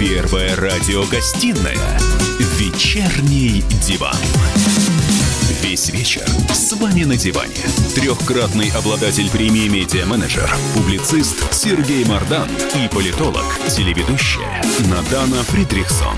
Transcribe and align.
Первая 0.00 0.56
радиогостинная 0.56 1.98
«Вечерний 2.56 3.62
диван». 3.86 4.16
Весь 5.62 5.90
вечер 5.90 6.26
с 6.54 6.72
вами 6.72 7.04
на 7.04 7.18
диване. 7.18 7.52
Трехкратный 7.94 8.70
обладатель 8.70 9.28
премии 9.28 9.68
«Медиа-менеджер», 9.68 10.50
публицист 10.74 11.52
Сергей 11.52 12.06
Мардан 12.06 12.48
и 12.82 12.88
политолог, 12.88 13.44
телеведущая 13.68 14.62
Надана 14.88 15.42
Фридрихсон. 15.42 16.16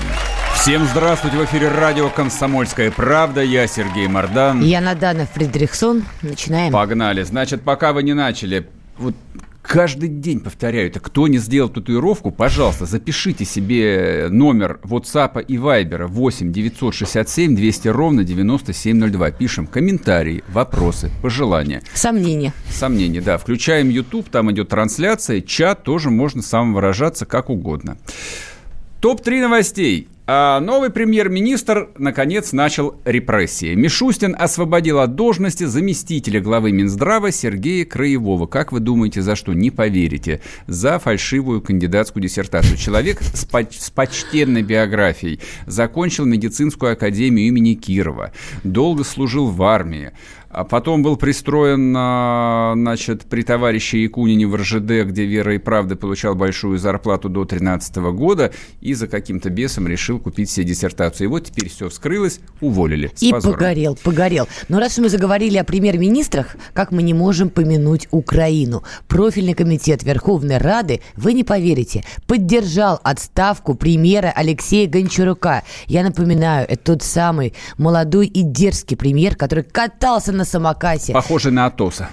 Всем 0.55 0.85
здравствуйте! 0.85 1.35
В 1.35 1.43
эфире 1.43 1.67
радио 1.67 2.09
«Комсомольская 2.09 2.89
правда». 2.89 3.41
Я 3.41 3.67
Сергей 3.67 4.07
Мардан. 4.07 4.61
Я 4.61 4.79
Надана 4.79 5.25
Фридрихсон. 5.25 6.05
Начинаем. 6.21 6.71
Погнали. 6.71 7.23
Значит, 7.23 7.63
пока 7.63 7.91
вы 7.91 8.03
не 8.03 8.13
начали, 8.13 8.65
вот 8.97 9.13
каждый 9.63 10.09
день 10.09 10.41
повторяю 10.41 10.87
это. 10.87 10.99
Кто 10.99 11.27
не 11.27 11.39
сделал 11.39 11.69
татуировку, 11.69 12.29
пожалуйста, 12.29 12.85
запишите 12.85 13.45
себе 13.45 14.27
номер 14.29 14.79
WhatsApp 14.83 15.43
и 15.43 15.55
Viber 15.55 16.05
8 16.05 16.51
967 16.51 17.55
200 17.55 17.87
ровно 17.87 18.23
9702. 18.23 19.31
Пишем 19.31 19.65
комментарии, 19.65 20.43
вопросы, 20.49 21.09
пожелания. 21.23 21.81
Сомнения. 21.95 22.53
Сомнения, 22.69 23.21
да. 23.21 23.37
Включаем 23.37 23.89
YouTube, 23.89 24.29
там 24.29 24.51
идет 24.51 24.69
трансляция, 24.69 25.41
чат, 25.41 25.83
тоже 25.83 26.11
можно 26.11 26.41
самовыражаться 26.43 27.25
как 27.25 27.49
угодно. 27.49 27.97
Топ-3 29.03 29.41
новостей. 29.41 30.07
А 30.25 30.61
новый 30.61 30.89
премьер-министр, 30.89 31.89
наконец, 31.97 32.53
начал 32.53 32.95
репрессии. 33.03 33.75
Мишустин 33.75 34.33
освободил 34.39 34.99
от 34.99 35.15
должности 35.15 35.65
заместителя 35.65 36.39
главы 36.39 36.71
Минздрава 36.71 37.29
Сергея 37.29 37.83
Краевого. 37.83 38.47
Как 38.47 38.71
вы 38.71 38.79
думаете, 38.79 39.21
за 39.21 39.35
что? 39.35 39.51
Не 39.51 39.71
поверите. 39.71 40.39
За 40.67 40.99
фальшивую 40.99 41.61
кандидатскую 41.61 42.23
диссертацию. 42.23 42.77
Человек 42.77 43.21
с, 43.21 43.43
поч- 43.43 43.77
с 43.77 43.89
почтенной 43.89 44.61
биографией. 44.61 45.41
Закончил 45.67 46.23
медицинскую 46.23 46.93
академию 46.93 47.45
имени 47.45 47.73
Кирова. 47.73 48.31
Долго 48.63 49.03
служил 49.03 49.49
в 49.49 49.61
армии. 49.63 50.13
А 50.53 50.65
потом 50.65 51.01
был 51.01 51.17
пристроен, 51.17 51.93
значит, 51.93 53.23
при 53.23 53.41
товарище 53.41 54.03
Якунине 54.03 54.45
в 54.45 54.55
РЖД, 54.55 55.07
где 55.07 55.25
Вера 55.25 55.55
и 55.55 55.57
Правда 55.57 55.95
получал 55.95 56.35
большую 56.35 56.77
зарплату 56.77 57.27
до 57.27 57.43
13 57.43 57.95
года, 58.13 58.53
и 58.79 58.93
за 58.93 59.07
каким-то 59.07 59.49
бесом 59.49 59.87
решил 59.87 60.19
купить 60.19 60.51
себе 60.51 60.67
диссертацию. 60.67 61.25
И 61.25 61.27
вот 61.27 61.45
теперь 61.45 61.69
все 61.69 61.89
вскрылось, 61.89 62.39
уволили. 62.61 63.11
и 63.19 63.31
позором. 63.31 63.57
погорел, 63.57 63.97
погорел. 64.03 64.47
Но 64.69 64.79
раз 64.79 64.99
мы 64.99 65.09
заговорили 65.09 65.57
о 65.57 65.63
премьер-министрах, 65.63 66.55
как 66.73 66.91
мы 66.91 67.01
не 67.01 67.15
можем 67.15 67.49
помянуть 67.49 68.07
Украину? 68.11 68.83
Профильный 69.07 69.55
комитет 69.55 70.03
Верховной 70.03 70.59
Рады, 70.59 71.01
вы 71.15 71.33
не 71.33 71.43
поверите, 71.43 72.03
поддержал 72.27 72.99
отставку 73.03 73.73
премьера 73.73 74.31
Алексея 74.35 74.87
Гончарука. 74.87 75.63
Я 75.87 76.03
напоминаю, 76.03 76.67
это 76.69 76.93
тот 76.93 77.01
самый 77.01 77.55
молодой 77.79 78.27
и 78.27 78.43
дерзкий 78.43 78.95
премьер, 78.95 79.35
который 79.35 79.63
катался 79.63 80.31
на 80.31 80.42
на 80.43 80.45
самокате. 80.45 81.13
Похоже 81.13 81.51
на 81.51 81.65
Атоса. 81.67 82.09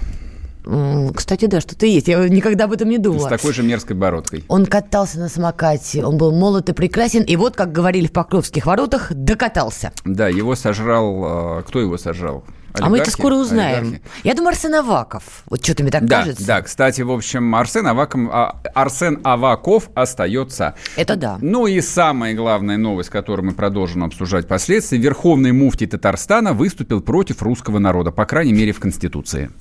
Кстати, 1.15 1.47
да, 1.47 1.59
что-то 1.59 1.85
есть. 1.85 2.07
Я 2.07 2.29
никогда 2.29 2.65
об 2.65 2.71
этом 2.71 2.87
не 2.87 2.97
думала. 2.97 3.27
С 3.27 3.29
такой 3.29 3.51
же 3.51 3.61
мерзкой 3.63 3.97
бородкой. 3.97 4.45
Он 4.47 4.65
катался 4.65 5.19
на 5.19 5.27
самокате, 5.27 6.05
он 6.05 6.17
был 6.17 6.31
молод 6.31 6.69
и 6.69 6.73
прекрасен, 6.73 7.23
и 7.23 7.35
вот, 7.35 7.55
как 7.55 7.71
говорили 7.71 8.07
в 8.07 8.11
Покровских 8.13 8.67
воротах, 8.67 9.11
докатался. 9.13 9.91
Да, 10.05 10.29
его 10.29 10.55
сожрал... 10.55 11.23
А, 11.23 11.61
кто 11.63 11.79
его 11.81 11.97
сожрал? 11.97 12.45
Олигархи? 12.73 12.87
А 12.87 12.89
мы 12.89 12.97
это 12.99 13.11
скоро 13.11 13.35
узнаем. 13.35 13.83
Олигархи. 13.83 14.01
Я 14.23 14.33
думаю, 14.33 14.49
Арсен 14.49 14.75
Аваков. 14.75 15.43
Вот 15.47 15.63
что-то 15.63 15.83
мне 15.83 15.91
так 15.91 16.05
да, 16.05 16.19
кажется. 16.19 16.45
Да, 16.45 16.61
кстати, 16.61 17.01
в 17.01 17.11
общем, 17.11 17.53
Арсен, 17.55 17.87
Аваков, 17.87 18.21
а, 18.31 18.61
Арсен 18.73 19.19
Аваков 19.23 19.89
остается. 19.93 20.75
Это 20.95 21.15
да. 21.15 21.37
Ну 21.41 21.67
и 21.67 21.81
самая 21.81 22.33
главная 22.33 22.77
новость, 22.77 23.09
которую 23.09 23.47
мы 23.47 23.53
продолжим 23.53 24.03
обсуждать 24.03 24.45
впоследствии. 24.45 24.97
Верховный 24.97 25.51
муфтий 25.51 25.87
Татарстана 25.87 26.53
выступил 26.53 27.01
против 27.01 27.41
русского 27.41 27.79
народа, 27.79 28.11
по 28.11 28.25
крайней 28.25 28.53
мере, 28.53 28.71
в 28.71 28.79
Конституции. 28.79 29.51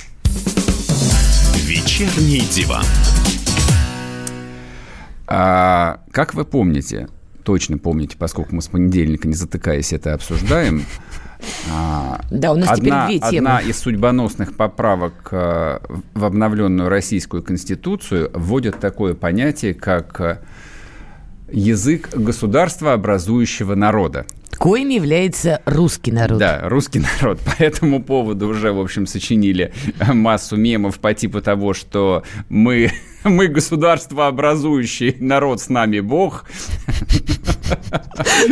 Вечерний 1.66 2.40
диван. 2.50 2.84
А, 5.26 6.00
как 6.10 6.34
вы 6.34 6.44
помните, 6.44 7.08
точно 7.44 7.78
помните, 7.78 8.16
поскольку 8.18 8.54
мы 8.54 8.62
с 8.62 8.68
понедельника, 8.68 9.28
не 9.28 9.34
затыкаясь, 9.34 9.92
это 9.92 10.14
обсуждаем, 10.14 10.84
да, 12.30 12.52
у 12.52 12.56
нас 12.56 12.70
одна, 12.70 13.06
теперь 13.06 13.20
две 13.20 13.30
темы. 13.30 13.48
Одна 13.48 13.60
из 13.60 13.78
судьбоносных 13.78 14.56
поправок 14.56 15.28
э, 15.30 15.78
в 16.14 16.24
обновленную 16.24 16.88
российскую 16.88 17.42
конституцию 17.42 18.30
вводит 18.34 18.78
такое 18.80 19.14
понятие, 19.14 19.74
как 19.74 20.20
э, 20.20 20.38
язык 21.50 22.10
государства 22.14 22.92
образующего 22.92 23.74
народа 23.74 24.26
коим 24.60 24.90
является 24.90 25.62
русский 25.64 26.12
народ. 26.12 26.38
Да, 26.38 26.60
русский 26.68 27.00
народ. 27.00 27.40
По 27.40 27.62
этому 27.62 28.02
поводу 28.02 28.46
уже, 28.46 28.72
в 28.72 28.80
общем, 28.80 29.06
сочинили 29.06 29.72
массу 30.06 30.56
мемов 30.56 31.00
по 31.00 31.14
типу 31.14 31.40
того, 31.40 31.72
что 31.72 32.24
мы, 32.50 32.92
мы 33.24 33.48
государство 33.48 34.26
образующий 34.26 35.16
народ, 35.18 35.62
с 35.62 35.70
нами 35.70 36.00
Бог. 36.00 36.44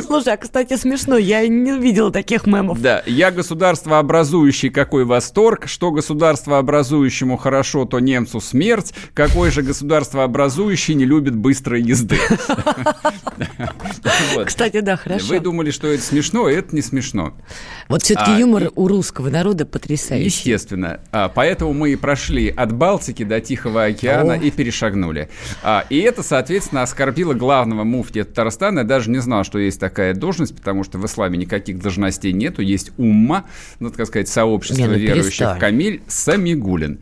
Слушай, 0.06 0.34
а, 0.34 0.36
кстати, 0.36 0.76
смешно, 0.76 1.16
я 1.16 1.46
не 1.46 1.78
видела 1.78 2.10
таких 2.10 2.46
мемов. 2.46 2.80
Да, 2.80 3.02
я 3.06 3.30
государство 3.30 3.98
образующий, 3.98 4.70
какой 4.70 5.04
восторг, 5.04 5.68
что 5.68 5.90
государство 5.90 6.58
образующему 6.58 7.36
хорошо, 7.36 7.84
то 7.84 8.00
немцу 8.00 8.40
смерть, 8.40 8.94
какой 9.14 9.50
же 9.50 9.62
государство 9.62 10.24
образующий 10.24 10.94
не 10.94 11.04
любит 11.04 11.36
быстрой 11.36 11.82
езды. 11.82 12.18
Кстати, 14.44 14.80
да, 14.80 14.96
хорошо. 14.96 15.26
Вы 15.28 15.40
думали, 15.40 15.70
что 15.70 15.88
это 15.88 16.02
смешно, 16.02 16.46
а 16.46 16.52
это 16.52 16.74
не 16.74 16.82
смешно. 16.82 17.34
Вот 17.88 18.02
все-таки 18.02 18.32
а, 18.32 18.38
юмор 18.38 18.70
у 18.74 18.88
русского 18.88 19.30
народа 19.30 19.66
потрясающий. 19.66 20.26
Естественно. 20.26 21.00
А, 21.12 21.28
поэтому 21.28 21.72
мы 21.72 21.90
и 21.90 21.96
прошли 21.96 22.48
от 22.48 22.72
Балтики 22.72 23.24
до 23.24 23.40
Тихого 23.40 23.84
океана 23.84 24.32
и 24.32 24.50
перешагнули. 24.50 25.28
И 25.90 25.98
это, 25.98 26.22
соответственно, 26.22 26.82
оскорбило 26.82 27.34
главного 27.34 27.84
муфтия 27.84 28.24
Татарстана. 28.24 28.80
Я 28.80 28.84
даже 29.08 29.10
не 29.10 29.18
знал, 29.22 29.44
что 29.44 29.58
есть 29.58 29.80
такая 29.80 30.14
должность, 30.14 30.54
потому 30.54 30.84
что 30.84 30.98
в 30.98 31.06
исламе 31.06 31.38
никаких 31.38 31.80
должностей 31.80 32.32
нету. 32.32 32.62
Есть 32.62 32.92
умма, 32.98 33.44
ну, 33.80 33.90
так 33.90 34.06
сказать, 34.06 34.28
сообщество 34.28 34.82
не, 34.82 34.88
ну, 34.88 34.94
верующих. 34.94 35.38
Перестань. 35.38 35.60
Камиль 35.60 36.02
Самигулин. 36.06 37.00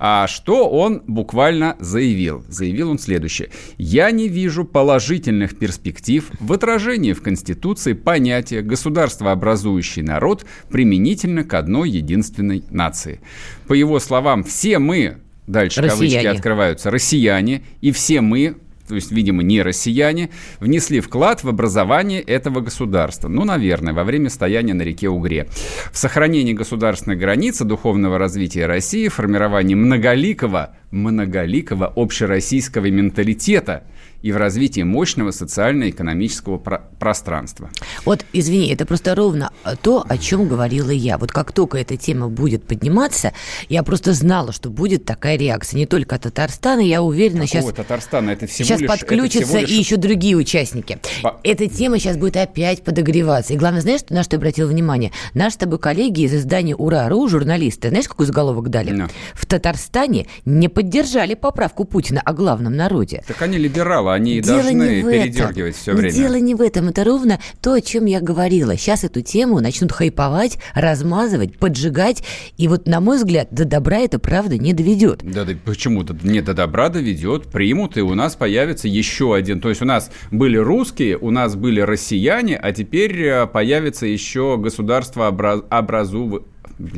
А 0.00 0.28
что 0.28 0.70
он 0.70 1.02
буквально 1.08 1.74
заявил? 1.80 2.44
Заявил 2.48 2.90
он 2.90 3.00
следующее. 3.00 3.50
«Я 3.78 4.12
не 4.12 4.28
вижу 4.28 4.64
положительных 4.64 5.58
перспектив 5.58 6.30
в 6.38 6.52
отражении 6.52 7.12
в 7.12 7.20
Конституции 7.20 7.94
понятия 7.94 8.62
государствообразующий 8.62 10.02
народ 10.02 10.46
применительно 10.70 11.42
к 11.42 11.52
одной 11.54 11.90
единственной 11.90 12.62
нации». 12.70 13.20
По 13.66 13.72
его 13.72 13.98
словам, 13.98 14.44
все 14.44 14.78
мы, 14.78 15.16
дальше 15.48 15.82
россияне. 15.82 16.14
кавычки 16.14 16.26
открываются, 16.26 16.92
россияне, 16.92 17.64
и 17.80 17.90
все 17.90 18.20
мы, 18.20 18.54
то 18.88 18.94
есть, 18.94 19.12
видимо, 19.12 19.42
не 19.42 19.62
россияне, 19.62 20.30
внесли 20.60 21.00
вклад 21.00 21.44
в 21.44 21.48
образование 21.48 22.20
этого 22.20 22.60
государства. 22.60 23.28
Ну, 23.28 23.44
наверное, 23.44 23.92
во 23.92 24.04
время 24.04 24.30
стояния 24.30 24.74
на 24.74 24.82
реке 24.82 25.08
Угре. 25.08 25.46
В 25.92 25.98
сохранении 25.98 26.54
государственной 26.54 27.16
границы, 27.16 27.64
духовного 27.64 28.18
развития 28.18 28.66
России, 28.66 29.08
формировании 29.08 29.74
многоликого, 29.74 30.74
многоликого 30.90 31.92
общероссийского 31.94 32.90
менталитета– 32.90 33.84
и 34.22 34.32
в 34.32 34.36
развитии 34.36 34.80
мощного 34.82 35.30
социально-экономического 35.30 36.58
про- 36.58 36.82
пространства. 36.98 37.70
Вот, 38.04 38.24
извини, 38.32 38.72
это 38.72 38.84
просто 38.84 39.14
ровно 39.14 39.52
то, 39.82 40.04
о 40.08 40.18
чем 40.18 40.48
говорила 40.48 40.90
я. 40.90 41.18
Вот 41.18 41.30
как 41.30 41.52
только 41.52 41.78
эта 41.78 41.96
тема 41.96 42.28
будет 42.28 42.64
подниматься, 42.64 43.32
я 43.68 43.82
просто 43.82 44.12
знала, 44.12 44.52
что 44.52 44.70
будет 44.70 45.04
такая 45.04 45.36
реакция. 45.38 45.78
Не 45.78 45.86
только 45.86 46.16
от 46.16 46.22
Татарстана, 46.22 46.80
я 46.80 47.02
уверена, 47.02 47.46
Какого 47.46 47.62
сейчас... 47.62 47.74
Татарстана? 47.74 48.30
Это 48.30 48.46
всего 48.46 48.66
сейчас 48.66 48.80
лишь, 48.80 48.88
подключатся 48.88 49.58
лишь... 49.60 49.70
и 49.70 49.74
еще 49.74 49.96
другие 49.96 50.36
участники. 50.36 50.98
По... 51.22 51.38
Эта 51.44 51.68
тема 51.68 51.98
сейчас 51.98 52.16
будет 52.16 52.36
опять 52.36 52.82
подогреваться. 52.82 53.52
И 53.52 53.56
главное, 53.56 53.82
знаешь, 53.82 54.00
на 54.10 54.24
что 54.24 54.34
я 54.34 54.38
обратила 54.38 54.66
внимание? 54.68 55.12
Наши 55.34 55.54
с 55.54 55.58
тобой 55.58 55.78
коллеги 55.78 56.22
из 56.22 56.34
издания 56.34 56.74
«Ура.ру», 56.74 57.28
журналисты, 57.28 57.88
знаешь, 57.90 58.08
какой 58.08 58.26
заголовок 58.26 58.68
дали? 58.68 58.92
No. 58.92 59.10
В 59.34 59.46
Татарстане 59.46 60.26
не 60.44 60.68
поддержали 60.78 61.34
поправку 61.34 61.84
Путина 61.84 62.20
о 62.24 62.32
главном 62.32 62.76
народе. 62.76 63.24
Так 63.26 63.42
они 63.42 63.58
либералы 63.58 64.12
они 64.12 64.40
дело 64.40 64.62
должны 64.62 65.02
передергивать 65.02 65.74
все 65.74 65.92
время. 65.92 66.14
Дело 66.14 66.36
не 66.36 66.54
в 66.54 66.60
этом, 66.60 66.86
это 66.90 67.02
ровно 67.02 67.40
то, 67.60 67.72
о 67.72 67.80
чем 67.80 68.04
я 68.04 68.20
говорила. 68.20 68.76
Сейчас 68.76 69.02
эту 69.02 69.20
тему 69.20 69.58
начнут 69.58 69.90
хайповать, 69.90 70.58
размазывать, 70.76 71.58
поджигать, 71.58 72.22
и 72.58 72.68
вот, 72.68 72.86
на 72.86 73.00
мой 73.00 73.16
взгляд, 73.16 73.48
до 73.50 73.64
добра 73.64 73.98
это 73.98 74.20
правда 74.20 74.56
не 74.56 74.72
доведет. 74.72 75.18
Да, 75.24 75.44
да 75.44 75.52
почему? 75.64 76.04
Не 76.22 76.42
до 76.42 76.54
добра 76.54 76.90
доведет, 76.90 77.48
примут, 77.48 77.96
и 77.96 78.00
у 78.00 78.14
нас 78.14 78.36
появится 78.36 78.86
еще 78.86 79.34
один. 79.34 79.60
То 79.60 79.70
есть 79.70 79.82
у 79.82 79.84
нас 79.84 80.12
были 80.30 80.58
русские, 80.58 81.18
у 81.18 81.32
нас 81.32 81.56
были 81.56 81.80
россияне, 81.80 82.56
а 82.56 82.70
теперь 82.70 83.20
э, 83.20 83.46
появится 83.48 84.06
еще 84.06 84.56
государство 84.56 85.26
образ... 85.26 85.62
образу 85.70 86.46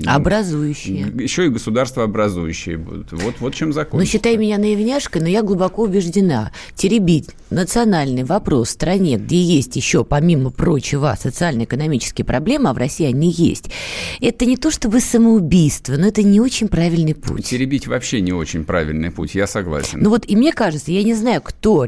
Образующие. 0.06 1.12
Еще 1.18 1.46
и 1.46 1.48
государство 1.48 2.04
образующие 2.04 2.76
будут. 2.76 3.12
Вот, 3.12 3.36
вот 3.40 3.54
чем 3.54 3.72
закон. 3.72 4.00
Ну, 4.00 4.06
считай 4.06 4.36
меня 4.36 4.58
наивняшкой, 4.58 5.22
но 5.22 5.28
я 5.28 5.42
глубоко 5.42 5.82
убеждена. 5.82 6.52
Теребить 6.74 7.30
национальный 7.50 8.24
вопрос 8.24 8.68
в 8.68 8.72
стране, 8.72 9.16
где 9.16 9.40
есть 9.40 9.76
еще, 9.76 10.04
помимо 10.04 10.50
прочего, 10.50 11.16
социально-экономические 11.18 12.24
проблемы, 12.24 12.70
а 12.70 12.74
в 12.74 12.78
России 12.78 13.06
они 13.06 13.30
есть, 13.30 13.70
это 14.20 14.44
не 14.46 14.56
то 14.56 14.70
чтобы 14.70 15.00
самоубийство, 15.00 15.94
но 15.96 16.06
это 16.06 16.22
не 16.22 16.40
очень 16.40 16.68
правильный 16.68 17.14
путь. 17.14 17.46
Теребить 17.46 17.86
вообще 17.86 18.20
не 18.20 18.32
очень 18.32 18.64
правильный 18.64 19.10
путь, 19.10 19.34
я 19.34 19.46
согласен. 19.46 20.00
Ну 20.00 20.10
вот 20.10 20.24
и 20.28 20.36
мне 20.36 20.52
кажется, 20.52 20.92
я 20.92 21.02
не 21.02 21.14
знаю, 21.14 21.40
кто 21.42 21.86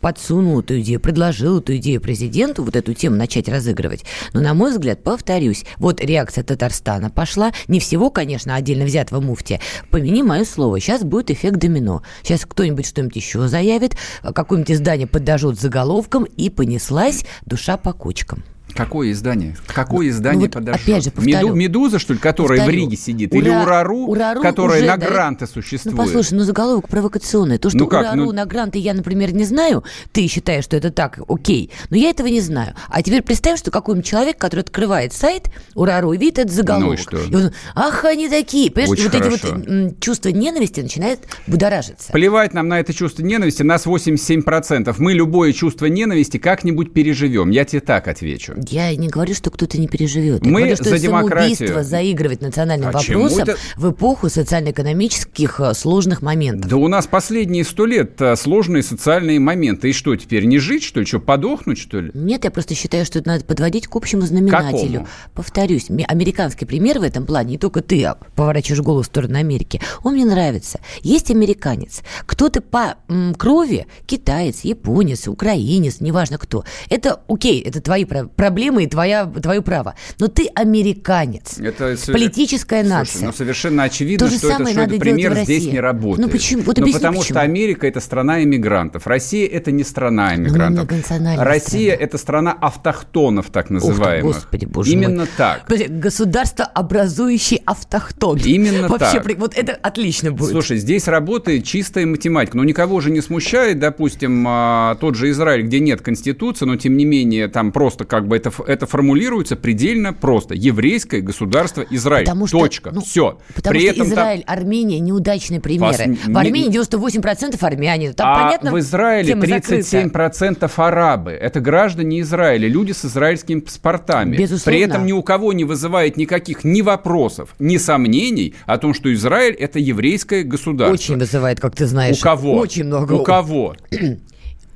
подсунул 0.00 0.60
эту 0.60 0.80
идею, 0.80 1.00
предложил 1.00 1.58
эту 1.58 1.76
идею 1.76 2.00
президенту, 2.00 2.62
вот 2.62 2.76
эту 2.76 2.94
тему 2.94 3.16
начать 3.16 3.48
разыгрывать. 3.48 4.04
Но, 4.32 4.40
на 4.40 4.54
мой 4.54 4.70
взгляд, 4.70 5.02
повторюсь, 5.02 5.64
вот 5.78 6.00
реакция 6.00 6.44
Татарстана 6.44 7.10
пошла, 7.10 7.52
не 7.68 7.80
всего, 7.80 8.10
конечно, 8.10 8.54
отдельно 8.54 8.84
взятого 8.84 9.20
муфтия. 9.20 9.60
Помяни 9.90 10.22
мое 10.22 10.44
слово, 10.44 10.80
сейчас 10.80 11.02
будет 11.02 11.30
эффект 11.30 11.58
домино. 11.58 12.02
Сейчас 12.22 12.44
кто-нибудь 12.44 12.86
что-нибудь 12.86 13.16
еще 13.16 13.48
заявит, 13.48 13.96
какое-нибудь 14.22 14.70
издание 14.70 15.06
подожжет 15.06 15.60
заголовком, 15.60 16.24
и 16.24 16.50
понеслась 16.50 17.24
душа 17.44 17.76
по 17.76 17.92
кочкам. 17.92 18.44
Какое 18.78 19.10
издание? 19.10 19.56
Какое 19.66 20.06
ну, 20.06 20.10
издание 20.12 20.38
ну, 20.38 20.44
вот 20.46 20.52
подожжет? 20.52 20.82
Опять 20.84 21.04
же, 21.04 21.10
повторю, 21.10 21.36
Меду, 21.36 21.54
Медуза, 21.54 21.98
что 21.98 22.12
ли, 22.12 22.20
которая 22.20 22.60
повторю, 22.60 22.78
в 22.78 22.84
Риге 22.84 22.96
сидит? 22.96 23.32
Ура, 23.32 23.40
Или 23.40 23.50
Урару, 23.50 23.96
Урару 24.06 24.40
которая 24.40 24.86
на 24.86 24.96
гранты 24.96 25.46
да? 25.46 25.52
существует? 25.52 25.96
Ну, 25.96 26.04
послушай, 26.04 26.34
ну 26.34 26.44
заголовок 26.44 26.88
провокационный. 26.88 27.58
То, 27.58 27.70
что 27.70 27.78
ну, 27.78 27.86
как? 27.88 28.02
Урару 28.02 28.26
ну... 28.26 28.32
на 28.32 28.46
гранты 28.46 28.78
я, 28.78 28.94
например, 28.94 29.34
не 29.34 29.42
знаю, 29.42 29.82
ты 30.12 30.28
считаешь, 30.28 30.62
что 30.62 30.76
это 30.76 30.92
так, 30.92 31.18
окей, 31.26 31.72
но 31.90 31.96
я 31.96 32.10
этого 32.10 32.28
не 32.28 32.40
знаю. 32.40 32.74
А 32.88 33.02
теперь 33.02 33.22
представь, 33.22 33.58
что 33.58 33.72
какой-нибудь 33.72 34.06
человек, 34.06 34.38
который 34.38 34.60
открывает 34.60 35.12
сайт 35.12 35.48
Урару 35.74 36.12
и 36.12 36.16
видит 36.16 36.38
этот 36.38 36.52
заголовок. 36.52 36.86
Ну 36.86 36.94
и 36.94 36.96
что? 36.96 37.16
И 37.18 37.34
он, 37.34 37.52
ах, 37.74 38.04
они 38.04 38.28
такие. 38.28 38.70
Понимаешь, 38.70 38.92
Очень 38.92 39.10
вот 39.10 39.12
хорошо. 39.12 39.34
эти 39.34 39.82
вот 39.82 40.00
чувства 40.00 40.28
ненависти 40.28 40.82
начинают 40.82 41.20
будоражиться. 41.48 42.12
Плевать 42.12 42.54
нам 42.54 42.68
на 42.68 42.78
это 42.78 42.94
чувство 42.94 43.22
ненависти, 43.22 43.64
нас 43.64 43.86
87%. 43.86 44.94
Мы 44.98 45.14
любое 45.14 45.52
чувство 45.52 45.86
ненависти 45.86 46.36
как-нибудь 46.36 46.92
переживем. 46.92 47.50
Я 47.50 47.64
тебе 47.64 47.80
так 47.80 48.06
отвечу. 48.06 48.54
Я 48.72 48.94
не 48.96 49.08
говорю, 49.08 49.34
что 49.34 49.50
кто-то 49.50 49.78
не 49.78 49.88
переживет. 49.88 50.44
Мы 50.44 50.60
Я 50.60 50.66
говорю, 50.66 50.76
что 50.76 50.84
за 50.90 50.98
демократию. 50.98 51.84
заигрывать 51.84 52.40
национальным 52.40 52.88
а 52.88 52.92
вопросом 52.92 53.42
это... 53.42 53.56
в 53.76 53.90
эпоху 53.90 54.28
социально-экономических 54.28 55.60
э, 55.60 55.74
сложных 55.74 56.22
моментов. 56.22 56.70
Да 56.70 56.76
у 56.76 56.88
нас 56.88 57.06
последние 57.06 57.64
сто 57.64 57.86
лет 57.86 58.20
э, 58.20 58.36
сложные 58.36 58.82
социальные 58.82 59.40
моменты. 59.40 59.90
И 59.90 59.92
что, 59.92 60.14
теперь 60.16 60.44
не 60.44 60.58
жить, 60.58 60.82
что 60.82 61.00
ли? 61.00 61.06
Что, 61.06 61.20
подохнуть, 61.20 61.78
что 61.78 62.00
ли? 62.00 62.10
Нет, 62.14 62.44
я 62.44 62.50
просто 62.50 62.74
считаю, 62.74 63.04
что 63.04 63.18
это 63.18 63.28
надо 63.28 63.44
подводить 63.44 63.86
к 63.86 63.96
общему 63.96 64.22
знаменателю. 64.22 65.00
Какому? 65.00 65.08
Повторюсь, 65.34 65.86
американский 66.06 66.64
пример 66.64 66.98
в 66.98 67.02
этом 67.02 67.26
плане, 67.26 67.52
не 67.52 67.58
только 67.58 67.80
ты 67.80 68.04
а 68.04 68.16
поворачиваешь 68.34 68.82
голову 68.82 69.02
в 69.02 69.06
сторону 69.06 69.38
Америки, 69.38 69.80
он 70.02 70.14
мне 70.14 70.24
нравится. 70.24 70.80
Есть 71.02 71.30
американец. 71.30 72.02
Кто-то 72.26 72.60
по 72.60 72.96
м, 73.08 73.34
крови 73.34 73.86
китаец, 74.06 74.60
японец, 74.62 75.28
украинец, 75.28 76.00
неважно 76.00 76.38
кто. 76.38 76.64
Это 76.90 77.20
окей, 77.28 77.60
это 77.60 77.80
твои 77.80 78.04
проблемы 78.48 78.84
и 78.84 78.86
твоя, 78.86 79.26
твое 79.26 79.62
право. 79.62 79.94
Но 80.18 80.28
ты 80.28 80.48
американец. 80.54 81.58
Это 81.58 81.96
политическая 82.12 82.82
Слушай, 82.82 82.98
нация. 82.98 83.26
Ну, 83.26 83.32
совершенно 83.32 83.82
очевидно, 83.84 84.26
То 84.28 84.34
что, 84.34 84.50
это, 84.50 84.66
что 84.66 84.80
этот 84.80 84.98
пример 84.98 85.34
здесь 85.44 85.66
не 85.66 85.80
работает. 85.80 86.26
Ну, 86.26 86.32
почему? 86.32 86.62
Вот 86.62 86.78
ну, 86.78 86.92
потому 86.92 87.18
почему. 87.18 87.36
что 87.36 87.40
Америка– 87.40 87.86
это 87.88 88.00
страна 88.00 88.42
иммигрантов. 88.42 89.06
Россия– 89.06 89.46
это 89.52 89.70
не 89.70 89.84
страна 89.84 90.30
ну, 90.30 90.42
иммигрантов. 90.42 90.88
Россия– 91.36 91.94
это 92.00 92.16
страна 92.18 92.52
автохтонов, 92.52 93.50
так 93.50 93.70
называемых. 93.70 94.24
Ух 94.24 94.36
ты, 94.36 94.40
господи, 94.40 94.64
боже 94.64 94.92
Именно 94.92 95.18
мой. 95.18 95.28
так. 95.36 95.64
Подожди, 95.66 95.86
государство, 95.88 96.64
образующий 96.64 97.60
автохтон. 97.66 98.38
Именно 98.38 98.88
Вообще, 98.88 99.20
так. 99.20 99.38
Вот 99.38 99.56
это 99.56 99.74
отлично 99.74 100.32
будет. 100.32 100.50
Слушай, 100.50 100.78
здесь 100.78 101.06
работает 101.06 101.64
чистая 101.64 102.06
математика. 102.06 102.56
Но 102.56 102.64
никого 102.64 103.00
же 103.00 103.10
не 103.10 103.20
смущает, 103.20 103.78
допустим, 103.78 104.44
а, 104.48 104.96
тот 105.00 105.16
же 105.16 105.30
Израиль, 105.30 105.62
где 105.62 105.80
нет 105.80 106.00
конституции, 106.00 106.64
но 106.64 106.76
тем 106.76 106.96
не 106.96 107.04
менее 107.04 107.48
там 107.48 107.72
просто 107.72 108.04
как 108.04 108.26
бы 108.26 108.37
это, 108.38 108.52
это 108.66 108.86
формулируется 108.86 109.56
предельно 109.56 110.12
просто. 110.12 110.54
Еврейское 110.54 111.20
государство 111.20 111.84
Израиль. 111.90 112.24
Потому 112.24 112.46
что, 112.46 112.58
Точка. 112.58 112.90
Ну, 112.92 113.02
Все. 113.02 113.38
Потому 113.54 113.72
При 113.72 113.80
что 113.80 113.90
этом 113.90 114.06
Израиль, 114.08 114.42
там... 114.42 114.56
Армения 114.56 115.00
неудачные 115.00 115.60
примеры. 115.60 116.16
Пос... 116.16 116.26
В 116.26 116.38
Армении 116.38 116.70
98% 116.70 117.56
армяне. 117.60 118.12
Там, 118.12 118.28
а 118.28 118.44
понятно, 118.44 118.72
в 118.72 118.78
Израиле 118.78 119.34
37% 119.34 120.70
арабы. 120.76 121.32
Это 121.32 121.60
граждане 121.60 122.20
Израиля, 122.20 122.68
люди 122.68 122.92
с 122.92 123.04
израильскими 123.04 123.60
паспортами. 123.60 124.36
Безусловно. 124.36 124.78
При 124.78 124.80
этом 124.80 125.06
ни 125.06 125.12
у 125.12 125.22
кого 125.22 125.52
не 125.52 125.64
вызывает 125.64 126.16
никаких 126.16 126.64
ни 126.64 126.82
вопросов, 126.82 127.54
ни 127.58 127.76
сомнений 127.76 128.54
о 128.66 128.78
том, 128.78 128.94
что 128.94 129.12
Израиль– 129.12 129.54
это 129.58 129.78
еврейское 129.78 130.44
государство. 130.44 130.94
Очень 130.94 131.18
вызывает, 131.18 131.60
как 131.60 131.74
ты 131.74 131.86
знаешь. 131.86 132.18
У 132.18 132.22
кого? 132.22 132.56
Очень 132.56 132.84
много. 132.84 133.14
У 133.14 133.22
кого? 133.22 133.74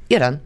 Иран 0.09 0.41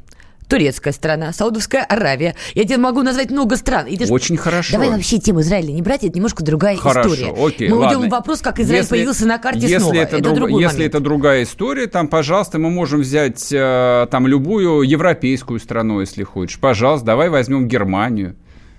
турецкая 0.48 0.92
страна, 0.92 1.32
Саудовская 1.32 1.84
Аравия. 1.84 2.34
Я 2.54 2.64
тебе 2.64 2.78
могу 2.78 3.02
назвать 3.02 3.30
много 3.30 3.56
стран. 3.56 3.86
И 3.86 4.02
Очень 4.10 4.36
хорошо. 4.36 4.72
Давай 4.72 4.90
вообще 4.90 5.18
тему 5.18 5.40
Израиля 5.40 5.72
не 5.72 5.82
брать, 5.82 6.04
это 6.04 6.16
немножко 6.16 6.44
другая 6.44 6.76
хорошо, 6.76 7.14
история. 7.14 7.46
Окей, 7.46 7.68
Мы 7.68 7.76
ладно. 7.76 7.98
уйдем 7.98 8.08
в 8.08 8.12
вопрос, 8.12 8.40
как 8.40 8.60
Израиль 8.60 8.82
если, 8.82 8.90
появился 8.90 9.26
на 9.26 9.38
карте 9.38 9.60
если 9.60 9.78
снова. 9.78 9.94
Это, 9.94 10.16
это, 10.16 10.32
друг, 10.32 10.50
если 10.50 10.86
это 10.86 11.00
другая 11.00 11.42
история, 11.42 11.86
там, 11.86 12.08
пожалуйста, 12.08 12.58
мы 12.58 12.70
можем 12.70 13.00
взять 13.00 13.52
э, 13.52 14.06
там 14.10 14.26
любую 14.26 14.82
европейскую 14.82 15.60
страну, 15.60 16.00
если 16.00 16.22
хочешь. 16.22 16.58
Пожалуйста, 16.58 17.06
давай 17.06 17.28
возьмем 17.28 17.68
Германию 17.68 18.36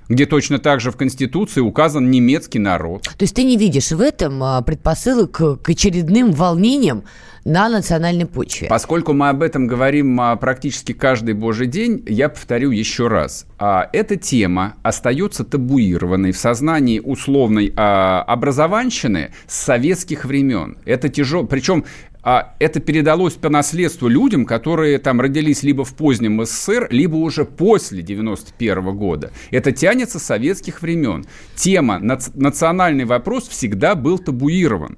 где 0.09 0.25
точно 0.25 0.59
так 0.59 0.79
же 0.79 0.91
в 0.91 0.97
Конституции 0.97 1.61
указан 1.61 2.09
немецкий 2.09 2.59
народ. 2.59 3.03
То 3.03 3.23
есть 3.23 3.35
ты 3.35 3.43
не 3.43 3.57
видишь 3.57 3.91
в 3.91 4.01
этом 4.01 4.43
а, 4.43 4.61
предпосылок 4.61 5.31
к 5.61 5.69
очередным 5.69 6.31
волнениям 6.31 7.03
на 7.45 7.69
национальной 7.69 8.25
почве. 8.25 8.67
Поскольку 8.67 9.13
мы 9.13 9.29
об 9.29 9.41
этом 9.41 9.67
говорим 9.67 10.19
а, 10.19 10.35
практически 10.35 10.91
каждый 10.91 11.33
божий 11.33 11.67
день, 11.67 12.03
я 12.07 12.29
повторю 12.29 12.71
еще 12.71 13.07
раз. 13.07 13.45
А, 13.57 13.89
эта 13.93 14.17
тема 14.17 14.75
остается 14.83 15.43
табуированной 15.43 16.31
в 16.31 16.37
сознании 16.37 16.99
условной 16.99 17.73
образованщины 17.75 19.31
с 19.47 19.55
советских 19.57 20.25
времен. 20.25 20.77
Это 20.85 21.09
тяжело. 21.09 21.45
Причем 21.45 21.85
а 22.29 22.55
это 22.59 22.81
передалось 22.81 23.35
по 23.35 23.47
наследству 23.47 24.09
людям, 24.09 24.45
которые 24.45 24.97
там 24.97 25.21
родились 25.21 25.63
либо 25.63 25.85
в 25.85 25.95
позднем 25.95 26.43
СССР, 26.43 26.89
либо 26.91 27.15
уже 27.15 27.45
после 27.45 28.01
91 28.01 28.97
года. 28.97 29.31
Это 29.49 29.71
тянется 29.71 30.19
с 30.19 30.23
советских 30.23 30.81
времен. 30.81 31.25
Тема, 31.55 31.99
национальный 31.99 33.05
вопрос 33.05 33.47
всегда 33.47 33.95
был 33.95 34.19
табуирован. 34.19 34.97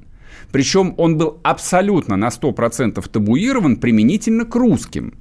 Причем 0.51 0.95
он 0.97 1.19
был 1.19 1.39
абсолютно 1.43 2.17
на 2.17 2.29
100% 2.29 3.07
табуирован 3.07 3.75
применительно 3.75 4.45
к 4.45 4.55
русским. 4.55 5.13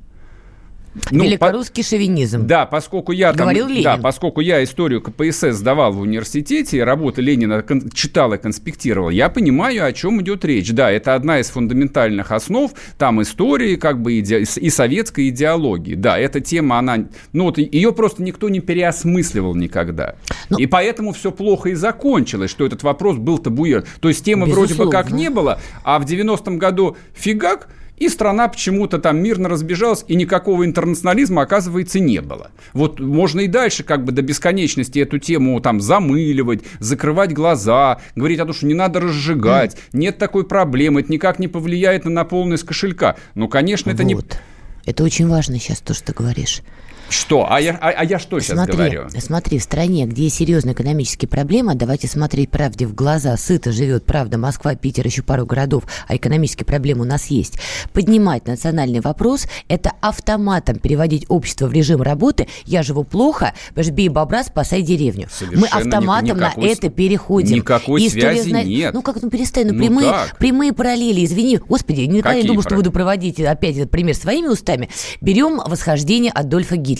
Ну, 1.10 1.24
Великорусский 1.24 1.82
по... 1.82 1.88
шовинизм. 1.88 2.46
Да, 2.46 2.66
поскольку 2.66 3.12
я 3.12 3.32
там, 3.32 3.42
Говорил 3.42 3.68
Ленин. 3.68 3.84
Да, 3.84 3.96
поскольку 3.96 4.40
я 4.40 4.62
историю 4.62 5.00
КПСС 5.00 5.56
сдавал 5.56 5.92
в 5.92 6.00
университете, 6.00 6.84
работы 6.84 7.22
Ленина 7.22 7.62
кон... 7.62 7.90
читал 7.90 8.32
и 8.34 8.38
конспектировал, 8.38 9.10
я 9.10 9.28
понимаю, 9.28 9.84
о 9.84 9.92
чем 9.92 10.20
идет 10.22 10.44
речь. 10.44 10.70
Да, 10.72 10.90
это 10.90 11.14
одна 11.14 11.40
из 11.40 11.48
фундаментальных 11.48 12.32
основ 12.32 12.72
там 12.98 13.22
истории, 13.22 13.76
как 13.76 14.00
бы 14.00 14.18
иде... 14.18 14.40
и 14.40 14.70
советской 14.70 15.28
идеологии. 15.28 15.94
Да, 15.94 16.18
эта 16.18 16.40
тема, 16.40 16.78
она, 16.78 17.06
ну 17.32 17.44
вот 17.44 17.58
ее 17.58 17.92
просто 17.92 18.22
никто 18.22 18.48
не 18.48 18.60
переосмысливал 18.60 19.54
никогда. 19.54 20.16
Но... 20.48 20.56
Ну 20.56 20.58
и 20.58 20.66
поэтому 20.66 21.12
все 21.12 21.30
плохо 21.30 21.70
и 21.70 21.74
закончилось, 21.74 22.50
что 22.50 22.66
этот 22.66 22.82
вопрос 22.82 23.16
был 23.16 23.38
табуирован. 23.38 23.86
То 24.00 24.08
есть 24.08 24.24
темы 24.24 24.46
Безусловно. 24.46 24.74
вроде 24.74 24.84
бы 24.84 24.90
как 24.90 25.10
не 25.10 25.30
было, 25.30 25.60
а 25.84 25.98
в 25.98 26.04
90-м 26.04 26.58
году 26.58 26.96
фигак, 27.14 27.68
и 27.98 28.08
страна 28.08 28.48
почему-то 28.48 28.98
там 28.98 29.22
мирно 29.22 29.48
разбежалась, 29.48 30.04
и 30.08 30.14
никакого 30.14 30.64
интернационализма, 30.64 31.42
оказывается, 31.42 32.00
не 32.00 32.20
было. 32.20 32.50
Вот 32.72 33.00
можно 33.00 33.40
и 33.40 33.46
дальше 33.46 33.84
как 33.84 34.04
бы 34.04 34.12
до 34.12 34.22
бесконечности 34.22 34.98
эту 34.98 35.18
тему 35.18 35.60
там 35.60 35.80
замыливать, 35.80 36.62
закрывать 36.78 37.32
глаза, 37.32 38.00
говорить 38.14 38.40
о 38.40 38.44
том, 38.44 38.54
что 38.54 38.66
не 38.66 38.74
надо 38.74 39.00
разжигать, 39.00 39.74
mm. 39.74 39.78
нет 39.92 40.18
такой 40.18 40.44
проблемы, 40.44 41.00
это 41.00 41.12
никак 41.12 41.38
не 41.38 41.48
повлияет 41.48 42.04
на 42.04 42.10
наполненность 42.10 42.64
кошелька. 42.64 43.16
Ну, 43.34 43.48
конечно, 43.48 43.90
это 43.90 44.02
вот. 44.02 44.08
не... 44.08 44.90
Это 44.90 45.04
очень 45.04 45.28
важно 45.28 45.58
сейчас 45.58 45.80
то, 45.80 45.94
что 45.94 46.06
ты 46.06 46.12
говоришь. 46.12 46.62
Что? 47.10 47.46
А 47.50 47.60
я, 47.60 47.76
а, 47.80 47.90
а 47.90 48.04
я 48.04 48.18
что 48.18 48.38
сейчас 48.38 48.56
смотри, 48.56 48.76
говорю? 48.76 49.08
Смотри, 49.18 49.58
в 49.58 49.62
стране, 49.62 50.06
где 50.06 50.24
есть 50.24 50.36
серьезные 50.36 50.74
экономические 50.74 51.28
проблемы, 51.28 51.74
давайте 51.74 52.06
смотреть 52.06 52.50
правде 52.50 52.86
в 52.86 52.94
глаза. 52.94 53.36
Сыто 53.36 53.72
живет, 53.72 54.04
правда, 54.04 54.36
Москва, 54.36 54.74
Питер, 54.74 55.06
еще 55.06 55.22
пару 55.22 55.46
городов, 55.46 55.84
а 56.06 56.16
экономические 56.16 56.66
проблемы 56.66 57.02
у 57.02 57.04
нас 57.04 57.26
есть. 57.26 57.58
Поднимать 57.92 58.46
национальный 58.46 59.00
вопрос– 59.00 59.46
это 59.68 59.92
автоматом 60.00 60.78
переводить 60.78 61.24
общество 61.28 61.66
в 61.66 61.72
режим 61.72 62.02
работы. 62.02 62.46
Я 62.66 62.82
живу 62.82 63.04
плохо, 63.04 63.54
бей 63.74 64.08
бобра, 64.08 64.44
спасай 64.44 64.82
деревню. 64.82 65.28
Совершенно 65.30 65.60
Мы 65.60 65.66
автоматом 65.68 66.36
никакой, 66.36 66.64
на 66.64 66.68
это 66.68 66.90
переходим. 66.90 67.56
Никакой 67.56 68.02
И 68.02 68.10
связи 68.10 68.48
знает, 68.48 68.66
нет. 68.66 68.94
Ну 68.94 69.02
как, 69.02 69.22
ну 69.22 69.30
перестань, 69.30 69.68
ну, 69.68 69.72
ну 69.72 69.78
прямые, 69.78 70.14
прямые 70.38 70.72
параллели, 70.72 71.24
извини. 71.24 71.58
Господи, 71.58 72.02
никогда 72.02 72.30
Какие 72.30 72.42
не 72.42 72.48
думал, 72.48 72.62
что 72.62 72.74
буду 72.74 72.92
проводить 72.92 73.40
опять 73.40 73.76
этот 73.76 73.90
пример 73.90 74.14
своими 74.14 74.48
устами. 74.48 74.90
Берем 75.20 75.58
восхождение 75.64 76.32
Адольфа 76.32 76.76
Гитлера. 76.76 76.97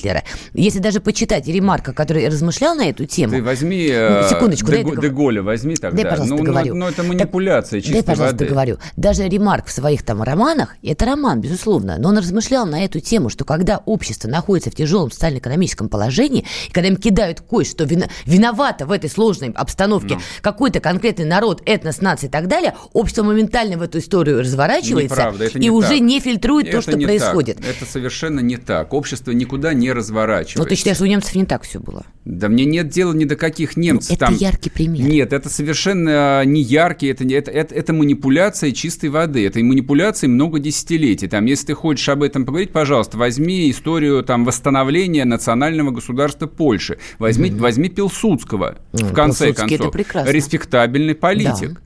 Если 0.55 0.79
даже 0.79 1.01
почитать 1.01 1.47
Ремарка, 1.47 1.93
который 1.93 2.27
размышлял 2.29 2.75
на 2.75 2.89
эту 2.89 3.05
тему... 3.05 3.33
Ты 3.33 3.43
возьми 3.43 3.89
ну, 3.93 4.29
секундочку, 4.29 4.71
Дег... 4.71 5.01
Деголя, 5.01 5.43
возьми 5.43 5.77
тогда. 5.77 6.03
Дай, 6.03 6.11
пожалуйста, 6.11 6.37
ну, 6.37 6.43
договорю. 6.43 6.75
Ну, 6.75 6.85
ну, 6.85 6.91
это 6.91 7.03
манипуляция 7.03 7.81
так, 7.81 7.93
Дай, 7.93 8.03
пожалуйста, 8.03 8.35
воды. 8.35 8.45
договорю. 8.47 8.79
Даже 8.97 9.29
Ремарк 9.29 9.67
в 9.67 9.73
своих 9.73 10.03
там 10.03 10.23
романах, 10.23 10.77
это 10.83 11.07
роман, 11.07 11.41
безусловно, 11.41 11.97
но 11.99 12.11
он 12.11 12.19
размышлял 12.19 12.67
на 12.67 12.85
эту 12.85 13.01
тему, 13.01 13.29
что 13.29 13.45
когда 13.45 13.79
общество 13.85 14.29
находится 14.29 14.71
в 14.71 14.75
тяжелом 14.75 15.11
социально-экономическом 15.11 15.89
положении, 15.89 16.45
и 16.69 16.73
когда 16.73 16.89
им 16.89 16.97
кидают 16.97 17.41
кость, 17.41 17.73
что 17.73 17.85
вина, 17.85 18.09
виновата 18.27 18.87
в 18.87 18.93
этой 18.93 19.11
сложной 19.11 19.51
обстановке 19.55 20.15
ну. 20.15 20.21
какой-то 20.41 20.81
конкретный 20.81 21.25
народ, 21.25 21.63
этнос, 21.67 22.01
нация 22.01 22.29
и 22.29 22.31
так 22.31 22.49
далее, 22.49 22.75
общество 22.93 23.23
моментально 23.23 23.79
в 23.79 23.83
эту 23.83 23.99
историю 23.99 24.41
разворачивается 24.41 25.15
Неправда, 25.15 25.45
это 25.45 25.59
не 25.59 25.67
и 25.67 25.71
так. 25.71 25.79
уже 25.79 25.99
не 26.01 26.21
фильтрует 26.21 26.69
это 26.69 26.77
то, 26.77 26.83
что 26.83 26.97
не 26.97 27.05
происходит. 27.05 27.59
Так. 27.59 27.67
Это 27.67 27.85
совершенно 27.85 28.41
не 28.41 28.57
так. 28.57 28.93
Общество 28.93 29.33
никуда 29.33 29.75
не 29.75 29.88
разворачивается. 29.93 30.59
Ну, 30.59 30.65
ты 30.65 30.75
считаешь, 30.75 31.01
у 31.01 31.07
немцев 31.07 31.35
не 31.35 31.45
так 31.45 31.63
все 31.63 31.81
было? 31.81 32.05
Да 32.25 32.49
мне 32.49 32.65
нет 32.65 32.89
дела 32.89 33.13
ни 33.13 33.25
до 33.25 33.37
каких 33.37 33.77
немцев. 33.77 34.11
Ну, 34.11 34.17
это 34.17 34.27
Там... 34.27 34.35
яркий 34.35 34.71
пример. 34.71 35.09
Нет, 35.09 35.33
это 35.33 35.49
совершенно 35.49 36.45
не 36.45 36.61
яркий, 36.61 37.09
это, 37.09 37.25
это, 37.25 37.51
это, 37.51 37.75
это 37.75 37.93
манипуляция 37.93 38.73
чистой 38.73 39.11
воды. 39.11 39.47
Это 39.47 39.61
манипуляции 39.61 40.27
много 40.27 40.59
десятилетий. 40.59 41.29
Там, 41.29 41.47
если 41.47 41.67
ты 41.67 41.75
хочешь 41.75 42.09
об 42.09 42.23
этом 42.23 42.45
поговорить, 42.45 42.73
пожалуйста, 42.73 43.19
возьми 43.19 43.71
историю 43.71 44.23
там, 44.23 44.45
восстановления 44.45 45.25
национального 45.25 45.91
государства 45.91 46.47
Польши. 46.47 46.99
Возьми, 47.19 47.51
mm-hmm. 47.51 47.59
возьми 47.59 47.89
Пилсудского, 47.89 48.79
mm-hmm. 48.93 49.05
в 49.05 49.13
конце 49.15 49.47
Пилсудский 49.53 49.79
концов. 49.79 50.27
Респектабельный 50.27 51.15
политик. 51.15 51.75
Да. 51.75 51.81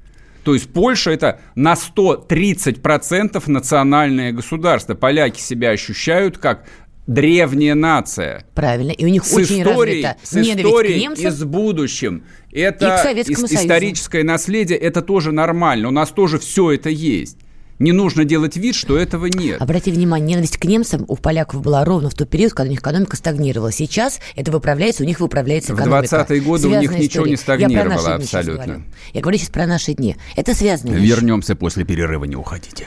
То 0.44 0.54
есть 0.54 0.72
Польша 0.72 1.10
это 1.10 1.40
на 1.54 1.74
130% 1.74 3.42
национальное 3.46 4.32
государство. 4.32 4.94
Поляки 4.94 5.40
себя 5.40 5.70
ощущают 5.70 6.38
как 6.38 6.66
древняя 7.06 7.74
нация. 7.74 8.44
Правильно, 8.54 8.90
и 8.92 9.04
у 9.04 9.08
них 9.08 9.24
с 9.24 9.32
очень 9.32 9.62
историей, 9.62 10.02
развита 10.04 10.16
с 10.22 10.36
историей 10.36 10.98
к 10.98 11.02
немцам. 11.02 11.26
и 11.26 11.30
с 11.30 11.44
будущим. 11.44 12.24
Это 12.52 13.12
и 13.16 13.34
к 13.34 13.38
ис- 13.38 13.54
историческое 13.54 14.22
наследие, 14.24 14.78
это 14.78 15.02
тоже 15.02 15.32
нормально. 15.32 15.88
У 15.88 15.92
нас 15.92 16.10
тоже 16.10 16.38
все 16.38 16.72
это 16.72 16.90
есть. 16.90 17.38
Не 17.78 17.90
нужно 17.90 18.24
делать 18.24 18.56
вид, 18.56 18.76
что 18.76 18.96
этого 18.96 19.26
нет. 19.26 19.60
Обрати 19.60 19.90
внимание, 19.90 20.28
ненависть 20.36 20.56
к 20.56 20.64
немцам 20.66 21.04
у 21.08 21.16
поляков 21.16 21.62
была 21.62 21.84
ровно 21.84 22.10
в 22.10 22.14
тот 22.14 22.30
период, 22.30 22.52
когда 22.52 22.68
у 22.68 22.70
них 22.70 22.78
экономика 22.80 23.16
стагнировала. 23.16 23.72
Сейчас 23.72 24.20
это 24.36 24.52
выправляется, 24.52 25.02
у 25.02 25.06
них 25.06 25.18
выправляется 25.18 25.74
экономика. 25.74 26.24
В 26.24 26.30
20-е 26.30 26.40
годы 26.42 26.62
Связанная 26.62 26.78
у 26.78 26.80
них 26.82 26.90
история. 26.90 27.04
ничего 27.06 27.26
не 27.26 27.36
стагнировало 27.36 28.14
абсолютно. 28.14 28.64
Говорю. 28.64 28.82
Я 29.14 29.20
говорю 29.20 29.38
сейчас 29.38 29.50
про 29.50 29.66
наши 29.66 29.94
дни. 29.94 30.14
Это 30.36 30.54
связано. 30.54 30.92
Вернемся 30.92 31.56
после 31.56 31.84
перерыва, 31.84 32.24
не 32.24 32.36
уходите. 32.36 32.86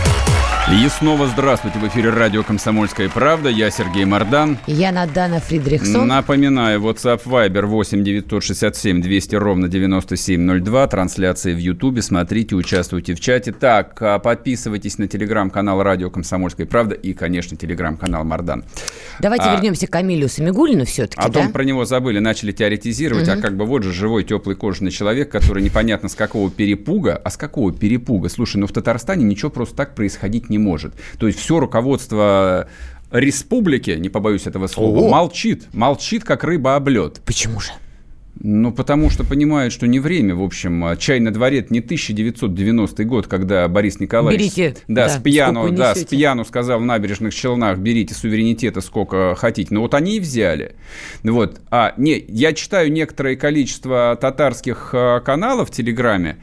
И 0.69 0.87
снова 0.87 1.27
здравствуйте. 1.27 1.79
В 1.79 1.87
эфире 1.87 2.11
радио 2.11 2.43
«Комсомольская 2.43 3.09
правда». 3.09 3.49
Я 3.49 3.71
Сергей 3.71 4.05
Мордан. 4.05 4.57
Я 4.67 4.91
Надана 4.91 5.39
Фридрихсон. 5.39 6.07
Напоминаю, 6.07 6.79
WhatsApp 6.79 7.23
Viber 7.25 7.65
8 7.65 8.03
967 8.03 9.01
200 9.01 9.35
ровно 9.35 9.67
9702. 9.67 10.87
Трансляции 10.87 11.53
в 11.53 11.57
Ютубе. 11.57 12.03
Смотрите, 12.03 12.55
участвуйте 12.55 13.15
в 13.15 13.19
чате. 13.19 13.51
Так, 13.51 14.01
а 14.01 14.19
подписывайтесь 14.19 14.97
на 14.99 15.07
телеграм-канал 15.07 15.81
радио 15.81 16.09
«Комсомольская 16.09 16.67
правда» 16.67 16.95
и, 16.95 17.13
конечно, 17.13 17.57
телеграм-канал 17.57 18.23
Мордан. 18.23 18.63
Давайте 19.19 19.45
а, 19.45 19.55
вернемся 19.55 19.87
к 19.87 19.89
Камилю 19.89 20.29
Самигулину 20.29 20.85
все-таки, 20.85 21.21
А 21.21 21.29
да? 21.29 21.47
то 21.47 21.49
про 21.49 21.63
него 21.63 21.85
забыли, 21.85 22.19
начали 22.19 22.51
теоретизировать, 22.51 23.27
угу. 23.27 23.39
а 23.39 23.41
как 23.41 23.57
бы 23.57 23.65
вот 23.65 23.83
же 23.83 23.91
живой, 23.91 24.23
теплый, 24.23 24.55
кожаный 24.55 24.91
человек, 24.91 25.31
который 25.31 25.63
непонятно 25.63 26.07
с 26.07 26.15
какого 26.15 26.49
перепуга, 26.49 27.19
а 27.21 27.29
с 27.29 27.35
какого 27.35 27.73
перепуга? 27.73 28.29
Слушай, 28.29 28.57
ну 28.57 28.67
в 28.67 28.71
Татарстане 28.71 29.25
ничего 29.25 29.49
просто 29.49 29.75
так 29.75 29.95
происходить 29.95 30.49
не 30.51 30.59
может. 30.61 30.93
То 31.17 31.27
есть 31.27 31.39
все 31.39 31.59
руководство 31.59 32.67
республики, 33.11 33.91
не 33.91 34.09
побоюсь 34.09 34.47
этого 34.47 34.67
слова, 34.67 34.99
Ого. 34.99 35.09
молчит. 35.09 35.67
Молчит, 35.73 36.23
как 36.23 36.43
рыба 36.43 36.75
об 36.75 36.87
лед. 36.87 37.21
Почему 37.25 37.59
же? 37.59 37.71
Ну, 38.43 38.71
потому 38.71 39.11
что 39.11 39.23
понимают, 39.23 39.71
что 39.71 39.85
не 39.87 39.99
время, 39.99 40.33
в 40.33 40.41
общем. 40.41 40.97
Чай 40.97 41.19
на 41.19 41.31
дворе 41.31 41.59
это 41.59 41.71
не 41.71 41.79
1990 41.79 43.03
год, 43.03 43.27
когда 43.27 43.67
Борис 43.67 43.99
Николаевич... 43.99 44.55
Берите. 44.55 44.75
Да, 44.87 45.07
Да, 45.07 45.09
с 45.09 45.21
пьяну, 45.21 45.69
да, 45.71 45.93
с 45.93 46.03
пьяну 46.05 46.43
сказал 46.43 46.79
в 46.79 46.85
набережных 46.85 47.35
Челнах, 47.35 47.77
берите 47.77 48.15
суверенитета 48.15 48.81
сколько 48.81 49.35
хотите. 49.35 49.73
Но 49.73 49.81
вот 49.81 49.93
они 49.93 50.17
и 50.17 50.19
взяли. 50.19 50.75
Вот. 51.23 51.61
А, 51.69 51.93
не, 51.97 52.23
я 52.29 52.53
читаю 52.53 52.91
некоторое 52.91 53.35
количество 53.35 54.17
татарских 54.19 54.89
э, 54.93 55.21
каналов 55.23 55.69
в 55.69 55.71
Телеграме, 55.71 56.37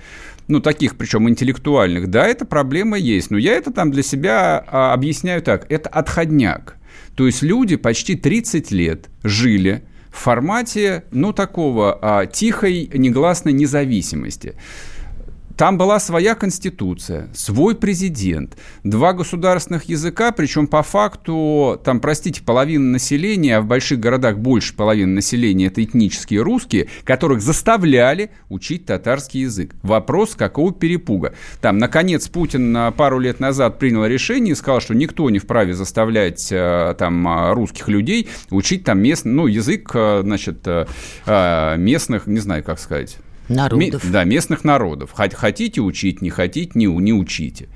ну, 0.48 0.60
таких, 0.60 0.96
причем 0.96 1.28
интеллектуальных, 1.28 2.08
да, 2.08 2.26
эта 2.26 2.44
проблема 2.44 2.98
есть. 2.98 3.30
Но 3.30 3.36
я 3.38 3.52
это 3.52 3.70
там 3.70 3.90
для 3.90 4.02
себя 4.02 4.64
а, 4.66 4.94
объясняю 4.94 5.42
так. 5.42 5.70
Это 5.70 5.88
отходняк. 5.90 6.76
То 7.14 7.26
есть 7.26 7.42
люди 7.42 7.76
почти 7.76 8.16
30 8.16 8.70
лет 8.70 9.10
жили 9.22 9.82
в 10.10 10.18
формате, 10.18 11.04
ну, 11.10 11.32
такого 11.32 11.98
а, 12.00 12.26
тихой, 12.26 12.90
негласной 12.94 13.52
независимости. 13.52 14.54
Там 15.58 15.76
была 15.76 15.98
своя 15.98 16.36
конституция, 16.36 17.30
свой 17.34 17.74
президент, 17.74 18.56
два 18.84 19.12
государственных 19.12 19.88
языка, 19.88 20.30
причем 20.30 20.68
по 20.68 20.84
факту, 20.84 21.80
там, 21.82 21.98
простите, 21.98 22.44
половина 22.44 22.92
населения, 22.92 23.56
а 23.56 23.60
в 23.60 23.66
больших 23.66 23.98
городах 23.98 24.38
больше 24.38 24.76
половины 24.76 25.14
населения 25.14 25.66
это 25.66 25.82
этнические 25.82 26.42
русские, 26.42 26.86
которых 27.02 27.42
заставляли 27.42 28.30
учить 28.48 28.86
татарский 28.86 29.40
язык. 29.40 29.74
Вопрос, 29.82 30.36
какого 30.36 30.72
перепуга. 30.72 31.34
Там, 31.60 31.78
наконец, 31.78 32.28
Путин 32.28 32.76
а, 32.76 32.92
пару 32.92 33.18
лет 33.18 33.40
назад 33.40 33.80
принял 33.80 34.06
решение 34.06 34.52
и 34.52 34.54
сказал, 34.54 34.80
что 34.80 34.94
никто 34.94 35.28
не 35.28 35.40
вправе 35.40 35.74
заставлять 35.74 36.50
а, 36.52 36.94
там 36.94 37.26
а, 37.26 37.52
русских 37.52 37.88
людей 37.88 38.28
учить 38.50 38.84
там 38.84 39.00
местный, 39.00 39.32
ну, 39.32 39.48
язык, 39.48 39.90
значит, 39.90 40.64
местных, 41.26 42.28
не 42.28 42.38
знаю, 42.38 42.62
как 42.62 42.78
сказать, 42.78 43.18
Народов. 43.48 44.04
Ме- 44.04 44.10
да, 44.10 44.24
местных 44.24 44.64
народов. 44.64 45.14
Хот- 45.16 45.34
Хотите 45.34 45.80
учить, 45.80 46.22
не 46.22 46.30
хотите, 46.30 46.72
не, 46.74 46.86
не 46.86 47.12
учите. 47.12 47.68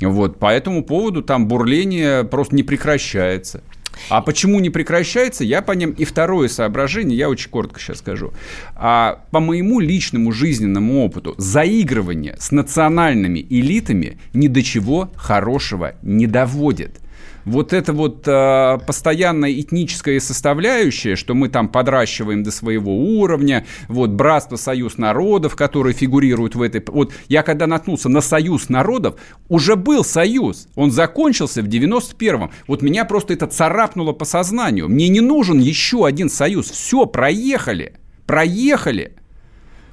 Вот, 0.00 0.38
по 0.38 0.50
этому 0.52 0.84
поводу 0.84 1.22
там 1.22 1.46
бурление 1.46 2.24
просто 2.24 2.56
не 2.56 2.62
прекращается. 2.62 3.62
А 4.08 4.22
почему 4.22 4.60
не 4.60 4.70
прекращается, 4.70 5.44
я 5.44 5.62
по 5.62 5.72
ним... 5.72 5.90
И 5.90 6.04
второе 6.04 6.48
соображение, 6.48 7.18
я 7.18 7.28
очень 7.28 7.50
коротко 7.50 7.80
сейчас 7.80 7.98
скажу. 7.98 8.32
А 8.74 9.24
по 9.30 9.40
моему 9.40 9.80
личному 9.80 10.32
жизненному 10.32 11.04
опыту, 11.04 11.34
заигрывание 11.38 12.36
с 12.38 12.50
национальными 12.50 13.40
элитами 13.50 14.18
ни 14.32 14.48
до 14.48 14.62
чего 14.62 15.10
хорошего 15.16 15.94
не 16.02 16.26
доводит 16.26 17.00
вот 17.44 17.72
эта 17.72 17.92
вот 17.92 18.26
э, 18.26 18.78
постоянная 18.86 19.52
этническая 19.52 20.20
составляющая, 20.20 21.16
что 21.16 21.34
мы 21.34 21.48
там 21.48 21.68
подращиваем 21.68 22.42
до 22.42 22.50
своего 22.50 22.96
уровня, 22.96 23.66
вот 23.88 24.10
братство, 24.10 24.56
союз 24.56 24.98
народов, 24.98 25.56
которые 25.56 25.94
фигурируют 25.94 26.54
в 26.54 26.62
этой... 26.62 26.82
Вот 26.86 27.12
я 27.28 27.42
когда 27.42 27.66
наткнулся 27.66 28.08
на 28.08 28.20
союз 28.20 28.68
народов, 28.68 29.16
уже 29.48 29.76
был 29.76 30.04
союз, 30.04 30.68
он 30.74 30.90
закончился 30.90 31.62
в 31.62 31.66
91-м. 31.66 32.50
Вот 32.66 32.82
меня 32.82 33.04
просто 33.04 33.34
это 33.34 33.46
царапнуло 33.46 34.12
по 34.12 34.24
сознанию. 34.24 34.88
Мне 34.88 35.08
не 35.08 35.20
нужен 35.20 35.58
еще 35.58 36.06
один 36.06 36.28
союз. 36.28 36.70
Все, 36.70 37.06
проехали, 37.06 37.94
проехали. 38.26 39.16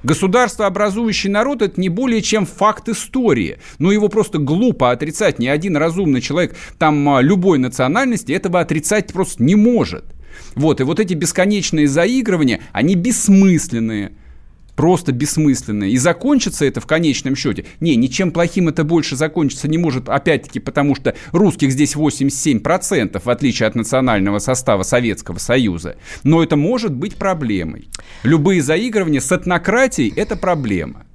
Государство, 0.02 0.66
образующий 0.66 1.28
народ, 1.28 1.62
это 1.62 1.80
не 1.80 1.88
более 1.88 2.22
чем 2.22 2.46
факт 2.46 2.88
истории. 2.88 3.58
Но 3.78 3.90
его 3.90 4.08
просто 4.08 4.38
глупо 4.38 4.90
отрицать. 4.90 5.38
Ни 5.38 5.48
один 5.48 5.76
разумный 5.76 6.20
человек 6.20 6.56
там 6.78 7.08
а, 7.08 7.20
любой 7.20 7.58
национальности 7.58 8.32
этого 8.32 8.60
отрицать 8.60 9.12
просто 9.12 9.42
не 9.42 9.56
может. 9.56 10.04
Вот, 10.54 10.80
и 10.80 10.84
вот 10.84 11.00
эти 11.00 11.14
бесконечные 11.14 11.88
заигрывания, 11.88 12.60
они 12.72 12.94
бессмысленные 12.94 14.12
просто 14.78 15.10
бессмысленное. 15.10 15.88
И 15.88 15.96
закончится 15.96 16.64
это 16.64 16.80
в 16.80 16.86
конечном 16.86 17.34
счете. 17.34 17.64
Не, 17.80 17.96
ничем 17.96 18.30
плохим 18.30 18.68
это 18.68 18.84
больше 18.84 19.16
закончиться 19.16 19.66
не 19.66 19.76
может, 19.76 20.08
опять-таки, 20.08 20.60
потому 20.60 20.94
что 20.94 21.16
русских 21.32 21.72
здесь 21.72 21.96
87%, 21.96 23.20
в 23.24 23.28
отличие 23.28 23.66
от 23.66 23.74
национального 23.74 24.38
состава 24.38 24.84
Советского 24.84 25.38
Союза. 25.38 25.96
Но 26.22 26.44
это 26.44 26.54
может 26.54 26.94
быть 26.94 27.16
проблемой. 27.16 27.88
Любые 28.22 28.62
заигрывания 28.62 29.20
с 29.20 29.32
этнократией– 29.32 30.12
это 30.16 30.36
проблема. 30.36 31.07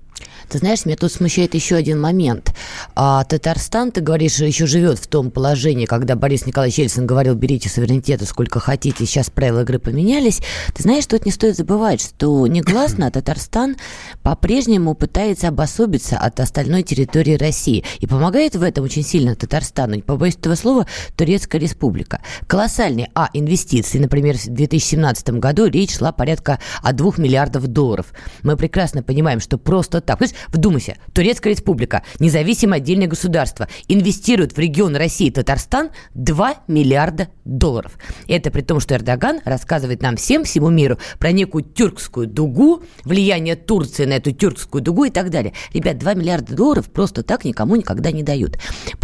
Ты 0.49 0.59
знаешь, 0.59 0.85
меня 0.85 0.95
тут 0.97 1.11
смущает 1.11 1.53
еще 1.53 1.75
один 1.75 1.99
момент. 1.99 2.53
А, 2.95 3.23
Татарстан, 3.23 3.91
ты 3.91 4.01
говоришь, 4.01 4.39
еще 4.39 4.65
живет 4.65 4.99
в 4.99 5.07
том 5.07 5.31
положении, 5.31 5.85
когда 5.85 6.15
Борис 6.15 6.45
Николаевич 6.45 6.79
Ельцин 6.79 7.05
говорил, 7.05 7.35
берите 7.35 7.69
суверенитета 7.69 8.25
сколько 8.25 8.59
хотите, 8.59 9.05
сейчас 9.05 9.29
правила 9.29 9.61
игры 9.61 9.79
поменялись. 9.79 10.41
Ты 10.73 10.83
знаешь, 10.83 11.05
тут 11.05 11.25
не 11.25 11.31
стоит 11.31 11.57
забывать, 11.57 12.01
что 12.01 12.47
негласно 12.47 13.09
Татарстан 13.11 13.75
по-прежнему 14.21 14.95
пытается 14.95 15.49
обособиться 15.49 16.17
от 16.17 16.39
остальной 16.39 16.83
территории 16.83 17.35
России. 17.35 17.83
И 17.99 18.07
помогает 18.07 18.55
в 18.55 18.63
этом 18.63 18.85
очень 18.85 19.03
сильно 19.03 19.35
Татарстану, 19.35 19.95
не 19.95 20.01
побоюсь 20.01 20.35
этого 20.35 20.55
слова, 20.55 20.87
Турецкая 21.15 21.61
республика. 21.61 22.21
Колоссальные, 22.47 23.09
а, 23.13 23.29
инвестиции, 23.33 23.99
например, 23.99 24.37
в 24.37 24.47
2017 24.47 25.39
году 25.39 25.65
речь 25.67 25.97
шла 25.97 26.11
порядка 26.11 26.59
о 26.81 26.93
2 26.93 27.13
миллиардов 27.17 27.67
долларов. 27.67 28.13
Мы 28.41 28.57
прекрасно 28.57 29.03
понимаем, 29.03 29.39
что 29.39 29.57
просто 29.57 30.01
так. 30.01 30.21
Есть 30.33 30.43
Вдумайся, 30.51 30.97
Турецкая 31.13 31.53
республика, 31.53 32.03
независимое 32.19 32.77
отдельное 32.77 33.07
государство, 33.07 33.67
инвестирует 33.87 34.53
в 34.53 34.59
регион 34.59 34.95
России 34.95 35.27
и 35.27 35.31
Татарстан 35.31 35.89
2 36.13 36.55
миллиарда 36.67 37.29
долларов. 37.45 37.97
Это 38.27 38.51
при 38.51 38.61
том, 38.61 38.79
что 38.79 38.95
Эрдоган 38.95 39.41
рассказывает 39.45 40.01
нам 40.01 40.15
всем, 40.15 40.43
всему 40.43 40.69
миру 40.69 40.97
про 41.19 41.31
некую 41.31 41.63
тюркскую 41.63 42.27
дугу, 42.27 42.83
влияние 43.03 43.55
Турции 43.55 44.05
на 44.05 44.13
эту 44.13 44.31
тюркскую 44.31 44.81
дугу 44.81 45.05
и 45.05 45.09
так 45.09 45.29
далее. 45.29 45.53
Ребят, 45.73 45.97
2 45.97 46.13
миллиарда 46.15 46.55
долларов 46.55 46.89
просто 46.89 47.23
так 47.23 47.45
никому 47.45 47.75
никогда 47.75 48.11
не 48.11 48.23
дают. 48.23 48.57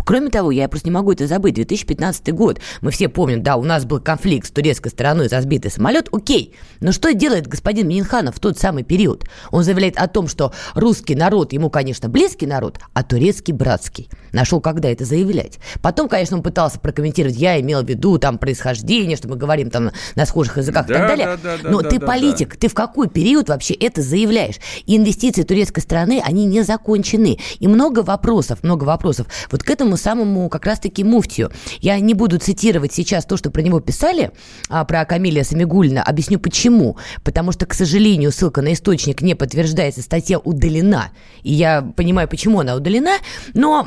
Кроме 0.06 0.30
того, 0.30 0.52
я 0.52 0.68
просто 0.70 0.88
не 0.88 0.94
могу 0.94 1.12
это 1.12 1.28
забыть, 1.28 1.56
2015 1.56 2.34
год, 2.34 2.60
мы 2.82 2.92
все 2.92 3.10
помним, 3.10 3.44
да, 3.44 3.58
у 3.58 3.64
нас 3.64 3.86
был 3.86 4.00
конфликт 4.00 4.48
с 4.48 4.52
турецкой 4.52 4.90
стороной 4.90 5.30
за 5.30 5.42
сбитый 5.42 5.72
самолет, 5.72 6.10
окей, 6.12 6.56
но 6.80 6.92
что 6.92 7.14
делает 7.14 7.48
господин 7.48 7.88
Миниханов 7.88 8.38
в 8.38 8.40
тот 8.40 8.58
самый 8.58 8.84
период? 8.84 9.26
Он 9.52 9.64
заявляет 9.64 9.98
о 9.98 10.08
том, 10.08 10.28
что 10.28 10.52
русский 10.74 11.16
народ, 11.20 11.54
ему, 11.54 11.70
конечно, 11.70 12.10
близкий 12.10 12.48
народ, 12.48 12.80
а 12.94 13.04
турецкий 13.04 13.54
братский. 13.54 14.10
Нашел, 14.32 14.62
когда 14.62 14.90
это 14.90 15.06
заявлять. 15.06 15.60
Потом, 15.82 16.10
конечно, 16.10 16.38
он 16.38 16.44
пытался 16.44 16.80
прокомментировать, 16.80 17.36
я 17.36 17.60
имел 17.62 17.84
в 17.84 17.88
виду 17.88 18.18
там 18.18 18.40
происхождение, 18.40 19.18
что 19.18 19.28
мы 19.28 19.36
говорим 19.36 19.70
там 19.70 19.92
на 20.16 20.26
схожих 20.26 20.58
языках 20.58 20.88
да, 20.88 20.94
и 20.94 20.98
так 20.98 21.08
далее. 21.08 21.38
Да, 21.44 21.58
да, 21.62 21.70
Но 21.70 21.82
да, 21.82 21.90
ты 21.90 22.00
да, 22.00 22.08
политик, 22.08 22.54
да. 22.54 22.58
ты 22.62 22.68
в 22.68 22.74
какой 22.74 23.08
период 23.10 23.50
вообще 23.50 23.76
это 23.76 24.02
заявляешь? 24.02 24.56
инвестиции 24.86 25.44
турецкой 25.44 25.82
страны, 25.82 26.22
они 26.24 26.46
не 26.46 26.64
закончены. 26.64 27.38
И 27.60 27.68
много 27.68 28.00
вопросов, 28.00 28.64
много 28.64 28.86
вопросов. 28.86 29.28
Вот 29.52 29.64
к 29.64 29.70
этому 29.70 29.98
самому 29.98 30.50
как 30.50 30.66
раз-таки 30.66 31.04
муфтию. 31.04 31.52
Я 31.80 32.00
не 32.00 32.14
буду 32.14 32.40
цитировать 32.40 32.94
сейчас 32.94 33.26
то, 33.26 33.38
что 33.38 33.52
про 33.52 33.62
него 33.62 33.80
писали, 33.80 34.32
а, 34.70 34.86
про 34.86 35.06
Камиля 35.06 35.44
Самигулина. 35.44 36.04
Объясню 36.04 36.40
почему. 36.40 36.98
Потому 37.24 37.52
что, 37.52 37.66
к 37.66 37.74
сожалению, 37.74 38.32
ссылка 38.32 38.62
на 38.62 38.74
источник 38.74 39.22
не 39.22 39.36
подтверждается, 39.36 40.02
статья 40.02 40.40
удалена 40.40 41.09
и 41.44 41.54
я 41.54 41.82
понимаю, 41.82 42.28
почему 42.28 42.60
она 42.60 42.76
удалена. 42.76 43.18
Но, 43.54 43.86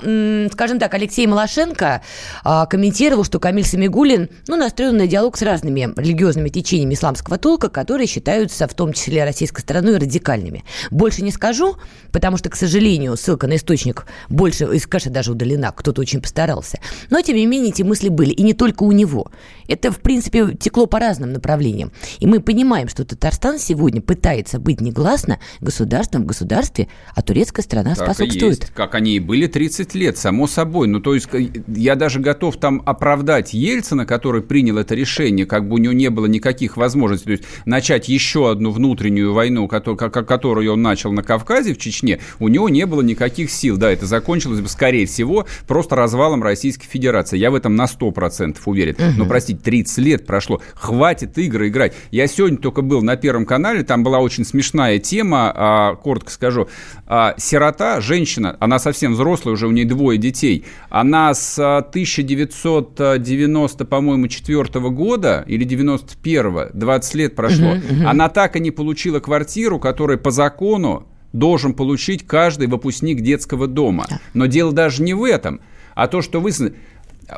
скажем 0.53 0.79
так, 0.79 0.95
Алексей 0.95 1.27
Малашенко 1.27 2.03
а, 2.45 2.67
комментировал, 2.67 3.25
что 3.25 3.39
Камиль 3.39 3.65
Самигулин 3.65 4.29
ну, 4.49 4.57
настроен 4.57 4.97
на 4.97 5.07
диалог 5.07 5.37
с 5.37 5.43
разными 5.43 5.93
религиозными 5.97 6.49
течениями 6.49 6.95
исламского 6.95 7.39
толка, 7.39 7.69
которые 7.69 8.07
считаются 8.07 8.67
в 8.67 8.75
том 8.75 8.93
числе 8.93 9.25
российской 9.25 9.61
стороной 9.61 9.99
радикальными. 9.99 10.65
Больше 10.91 11.23
не 11.23 11.31
скажу, 11.31 11.77
потому 12.11 12.37
что, 12.37 12.51
к 12.51 12.57
сожалению, 12.57 13.17
ссылка 13.17 13.47
на 13.47 13.57
источник 13.57 14.07
больше, 14.29 14.67
конечно, 14.89 15.11
даже 15.11 15.33
удалена, 15.33 15.73
кто-то 15.73 16.01
очень 16.01 16.21
постарался. 16.21 16.79
Но, 17.11 17.21
тем 17.21 17.37
не 17.37 17.47
менее, 17.47 17.71
эти 17.71 17.83
мысли 17.83 18.09
были, 18.09 18.31
и 18.31 18.43
не 18.43 18.55
только 18.55 18.83
у 18.83 18.93
него. 18.93 19.31
Это, 19.69 19.91
в 19.91 20.01
принципе, 20.01 20.55
текло 20.55 20.87
по 20.87 20.99
разным 20.99 21.33
направлениям. 21.33 21.93
И 22.19 22.27
мы 22.27 22.41
понимаем, 22.41 22.89
что 22.89 23.05
Татарстан 23.05 23.59
сегодня 23.59 24.01
пытается 24.01 24.59
быть 24.59 24.81
негласно 24.81 25.39
государством 25.61 26.23
в 26.23 26.27
государстве, 26.27 26.89
а 27.15 27.23
турецкая 27.23 27.63
страна 27.63 27.95
так 27.95 28.07
способствует. 28.07 28.61
Есть, 28.61 28.73
как 28.75 28.95
они 28.95 29.17
и 29.17 29.19
были 29.19 29.47
30 29.47 29.95
лет, 29.95 30.19
само 30.19 30.47
собой. 30.47 30.89
Ну, 30.89 31.01
то 31.01 31.15
есть 31.15 31.29
я 31.69 31.95
даже 31.95 32.21
готов 32.21 32.57
там 32.57 32.83
оправдать 32.87 33.53
Ельцина, 33.53 34.07
который 34.07 34.43
принял 34.43 34.79
это 34.79 34.95
решение, 34.95 35.47
как 35.47 35.69
бы 35.69 35.75
у 35.75 35.79
него 35.79 35.93
не 35.93 36.11
было 36.11 36.27
никаких 36.27 36.77
возможностей. 36.77 37.25
То 37.27 37.33
есть 37.33 37.45
начать 37.65 38.09
еще 38.09 38.51
одну 38.51 38.71
внутреннюю 38.71 39.33
войну, 39.33 39.69
которую, 39.69 40.73
он 40.73 40.83
начал 40.83 41.13
на 41.13 41.23
Кавказе, 41.23 41.75
в 41.75 41.79
Чечне, 41.79 42.21
у 42.39 42.49
него 42.49 42.69
не 42.69 42.87
было 42.87 43.03
никаких 43.03 43.51
сил. 43.51 43.77
Да, 43.77 43.91
это 43.91 44.07
закончилось 44.07 44.61
бы, 44.61 44.69
скорее 44.69 45.07
всего, 45.07 45.47
просто 45.67 45.97
развалом 45.97 46.43
Российской 46.43 46.87
Федерации. 46.87 47.37
Я 47.39 47.51
в 47.51 47.55
этом 47.55 47.77
на 47.77 47.85
100% 47.85 48.59
уверен. 48.65 48.95
Угу. 48.95 49.19
Но, 49.19 49.27
простите, 49.27 49.61
30 49.63 49.99
лет 49.99 50.27
прошло. 50.27 50.61
Хватит 50.75 51.37
игры 51.39 51.69
играть. 51.69 51.95
Я 52.11 52.27
сегодня 52.27 52.59
только 52.59 52.83
был 52.83 53.03
на 53.03 53.17
Первом 53.17 53.47
канале, 53.47 53.83
там 53.83 54.03
была 54.03 54.21
очень 54.21 54.45
смешная 54.45 54.99
тема, 54.99 55.53
а, 55.55 55.95
коротко 55.97 56.31
скажу. 56.31 56.69
А, 57.05 57.35
сирота, 57.37 58.01
женщина, 58.01 58.57
она 58.61 58.79
совсем 58.79 59.15
взрослая, 59.15 59.55
уже 59.55 59.67
у 59.67 59.73
нее 59.73 59.85
двое 59.85 60.19
детей, 60.19 60.65
она 60.89 61.35
с 61.35 61.59
1990, 61.59 63.85
по-моему, 63.85 64.29
4 64.29 64.65
года 64.91 65.43
или 65.47 65.65
91 65.65 66.69
20 66.73 67.15
лет 67.17 67.35
прошло, 67.35 67.75
uh-huh, 67.75 67.91
uh-huh. 67.91 68.05
она 68.05 68.29
так 68.29 68.55
и 68.57 68.61
не 68.61 68.71
получила 68.71 69.19
квартиру, 69.19 69.81
которая 69.81 70.17
по 70.17 70.31
закону 70.31 71.09
должен 71.33 71.75
получить 71.75 72.25
каждый 72.27 72.69
выпускник 72.69 73.21
детского 73.21 73.67
дома. 73.67 74.07
Но 74.33 74.47
дело 74.47 74.73
даже 74.73 75.03
не 75.03 75.15
в 75.15 75.25
этом, 75.25 75.61
а 75.95 76.07
то, 76.07 76.23
что 76.23 76.41
вы... 76.41 76.53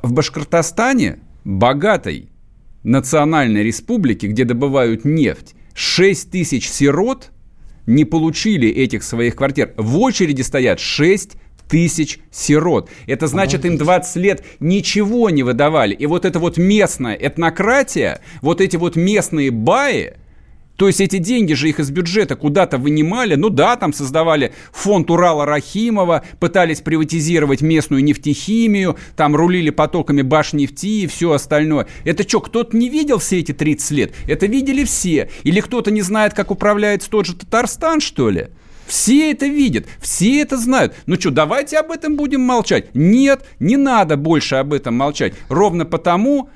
В 0.02 0.12
Башкортостане, 0.12 1.20
богатой 1.44 2.28
национальной 2.82 3.62
республике, 3.62 4.26
где 4.26 4.44
добывают 4.44 5.04
нефть, 5.04 5.54
6 5.74 6.30
тысяч 6.30 6.68
сирот– 6.68 7.30
не 7.86 8.04
получили 8.04 8.68
этих 8.68 9.02
своих 9.02 9.36
квартир. 9.36 9.72
В 9.76 9.98
очереди 9.98 10.42
стоят 10.42 10.80
6 10.80 11.36
тысяч 11.68 12.18
сирот. 12.30 12.90
Это 13.06 13.26
значит, 13.26 13.64
им 13.64 13.78
20 13.78 14.16
лет 14.16 14.44
ничего 14.60 15.30
не 15.30 15.42
выдавали. 15.42 15.94
И 15.94 16.06
вот 16.06 16.24
эта 16.24 16.38
вот 16.38 16.58
местная 16.58 17.14
этнократия, 17.14 18.20
вот 18.42 18.60
эти 18.60 18.76
вот 18.76 18.96
местные 18.96 19.50
баи, 19.50 20.14
то 20.76 20.88
есть 20.88 21.00
эти 21.00 21.18
деньги 21.18 21.52
же 21.52 21.68
их 21.68 21.78
из 21.78 21.90
бюджета 21.90 22.36
куда-то 22.36 22.78
вынимали. 22.78 23.34
Ну 23.36 23.48
да, 23.48 23.76
там 23.76 23.92
создавали 23.92 24.52
фонд 24.72 25.10
Урала 25.10 25.46
Рахимова, 25.46 26.24
пытались 26.40 26.80
приватизировать 26.80 27.62
местную 27.62 28.02
нефтехимию, 28.02 28.96
там 29.16 29.36
рулили 29.36 29.70
потоками 29.70 30.22
Башнефти 30.22 31.02
и 31.02 31.06
все 31.06 31.32
остальное. 31.32 31.86
Это 32.04 32.28
что, 32.28 32.40
кто-то 32.40 32.76
не 32.76 32.88
видел 32.88 33.18
все 33.18 33.40
эти 33.40 33.52
30 33.52 33.90
лет? 33.92 34.14
Это 34.26 34.46
видели 34.46 34.84
все. 34.84 35.30
Или 35.44 35.60
кто-то 35.60 35.90
не 35.90 36.02
знает, 36.02 36.34
как 36.34 36.50
управляется 36.50 37.08
тот 37.08 37.26
же 37.26 37.34
Татарстан, 37.34 38.00
что 38.00 38.30
ли? 38.30 38.48
Все 38.86 39.30
это 39.30 39.46
видят, 39.46 39.86
все 40.00 40.40
это 40.40 40.58
знают. 40.58 40.94
Ну 41.06 41.14
что, 41.14 41.30
давайте 41.30 41.78
об 41.78 41.90
этом 41.90 42.16
будем 42.16 42.42
молчать? 42.42 42.94
Нет, 42.94 43.46
не 43.58 43.76
надо 43.76 44.16
больше 44.16 44.56
об 44.56 44.74
этом 44.74 44.94
молчать. 44.94 45.34
Ровно 45.48 45.86
потому, 45.86 46.50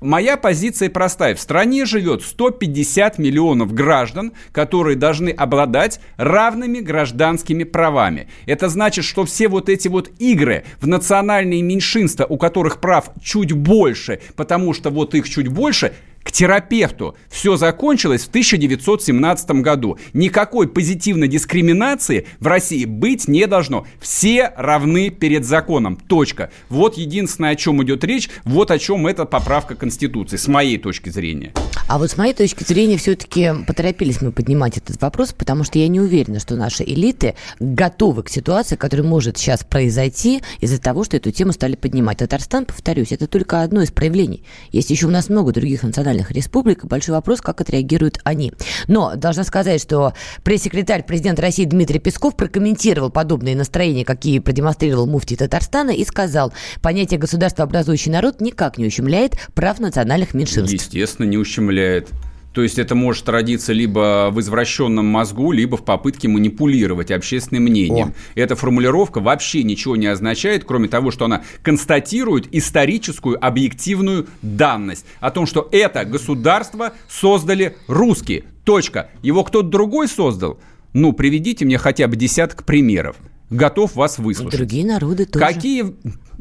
Моя 0.00 0.36
позиция 0.36 0.90
простая. 0.90 1.34
В 1.34 1.40
стране 1.40 1.84
живет 1.84 2.22
150 2.22 3.18
миллионов 3.18 3.72
граждан, 3.72 4.32
которые 4.50 4.96
должны 4.96 5.28
обладать 5.28 6.00
равными 6.16 6.80
гражданскими 6.80 7.64
правами. 7.64 8.28
Это 8.46 8.68
значит, 8.68 9.04
что 9.04 9.24
все 9.24 9.48
вот 9.48 9.68
эти 9.68 9.88
вот 9.88 10.10
игры 10.18 10.64
в 10.80 10.86
национальные 10.86 11.62
меньшинства, 11.62 12.24
у 12.24 12.36
которых 12.36 12.80
прав 12.80 13.10
чуть 13.22 13.52
больше, 13.52 14.20
потому 14.36 14.72
что 14.72 14.90
вот 14.90 15.14
их 15.14 15.28
чуть 15.28 15.48
больше, 15.48 15.92
к 16.30 16.32
терапевту. 16.32 17.16
Все 17.28 17.56
закончилось 17.56 18.22
в 18.22 18.28
1917 18.28 19.50
году. 19.62 19.98
Никакой 20.12 20.68
позитивной 20.68 21.26
дискриминации 21.26 22.28
в 22.38 22.46
России 22.46 22.84
быть 22.84 23.26
не 23.26 23.48
должно. 23.48 23.84
Все 24.00 24.52
равны 24.56 25.10
перед 25.10 25.44
законом. 25.44 25.96
Точка. 25.96 26.50
Вот 26.68 26.96
единственное, 26.96 27.50
о 27.50 27.56
чем 27.56 27.82
идет 27.82 28.04
речь, 28.04 28.30
вот 28.44 28.70
о 28.70 28.78
чем 28.78 29.08
эта 29.08 29.24
поправка 29.24 29.74
Конституции, 29.74 30.36
с 30.36 30.46
моей 30.46 30.78
точки 30.78 31.08
зрения. 31.08 31.52
А 31.88 31.98
вот 31.98 32.12
с 32.12 32.16
моей 32.16 32.34
точки 32.34 32.62
зрения, 32.62 32.96
все-таки 32.96 33.50
поторопились 33.66 34.22
мы 34.22 34.30
поднимать 34.30 34.78
этот 34.78 35.02
вопрос, 35.02 35.32
потому 35.32 35.64
что 35.64 35.80
я 35.80 35.88
не 35.88 36.00
уверена, 36.00 36.38
что 36.38 36.54
наши 36.54 36.84
элиты 36.84 37.34
готовы 37.58 38.22
к 38.22 38.28
ситуации, 38.28 38.76
которая 38.76 39.04
может 39.04 39.36
сейчас 39.36 39.64
произойти 39.64 40.42
из-за 40.60 40.80
того, 40.80 41.02
что 41.02 41.16
эту 41.16 41.32
тему 41.32 41.50
стали 41.52 41.74
поднимать. 41.74 42.18
Татарстан, 42.18 42.66
повторюсь, 42.66 43.10
это 43.10 43.26
только 43.26 43.62
одно 43.62 43.82
из 43.82 43.90
проявлений. 43.90 44.44
Есть 44.70 44.90
еще 44.90 45.08
у 45.08 45.10
нас 45.10 45.28
много 45.28 45.52
других 45.52 45.82
национальных 45.82 46.19
республик, 46.30 46.84
и 46.84 46.86
большой 46.86 47.14
вопрос, 47.14 47.40
как 47.40 47.60
отреагируют 47.60 48.18
они. 48.24 48.52
Но 48.88 49.14
должна 49.16 49.44
сказать, 49.44 49.80
что 49.80 50.14
пресс-секретарь 50.42 51.04
президента 51.04 51.42
России 51.42 51.64
Дмитрий 51.64 51.98
Песков 51.98 52.36
прокомментировал 52.36 53.10
подобные 53.10 53.56
настроения, 53.56 54.04
какие 54.04 54.38
продемонстрировал 54.38 55.06
муфти 55.06 55.36
Татарстана, 55.36 55.90
и 55.90 56.04
сказал, 56.04 56.52
понятие 56.82 57.18
государства 57.18 57.64
образующий 57.64 58.10
народ 58.10 58.40
никак 58.40 58.78
не 58.78 58.86
ущемляет 58.86 59.34
прав 59.54 59.78
национальных 59.78 60.34
меньшинств. 60.34 60.72
Естественно, 60.72 61.26
не 61.26 61.36
ущемляет. 61.36 62.08
То 62.52 62.62
есть 62.62 62.78
это 62.78 62.94
может 62.94 63.28
родиться 63.28 63.72
либо 63.72 64.30
в 64.32 64.40
извращенном 64.40 65.06
мозгу, 65.06 65.52
либо 65.52 65.76
в 65.76 65.84
попытке 65.84 66.28
манипулировать 66.28 67.10
общественным 67.10 67.64
мнением. 67.64 68.08
О. 68.08 68.12
Эта 68.34 68.56
формулировка 68.56 69.20
вообще 69.20 69.62
ничего 69.62 69.94
не 69.96 70.06
означает, 70.06 70.64
кроме 70.64 70.88
того, 70.88 71.12
что 71.12 71.26
она 71.26 71.42
констатирует 71.62 72.52
историческую 72.52 73.44
объективную 73.44 74.26
данность 74.42 75.06
о 75.20 75.30
том, 75.30 75.46
что 75.46 75.68
это 75.70 76.04
государство 76.04 76.92
создали 77.08 77.76
русские. 77.86 78.44
Точка. 78.64 79.10
Его 79.22 79.44
кто-то 79.44 79.68
другой 79.68 80.08
создал? 80.08 80.58
Ну, 80.92 81.12
приведите 81.12 81.64
мне 81.64 81.78
хотя 81.78 82.08
бы 82.08 82.16
десяток 82.16 82.64
примеров. 82.64 83.16
Готов 83.50 83.96
вас 83.96 84.18
выслушать. 84.18 84.56
Другие 84.56 84.86
народы 84.86 85.26
тоже. 85.26 85.44
Какие 85.44 85.94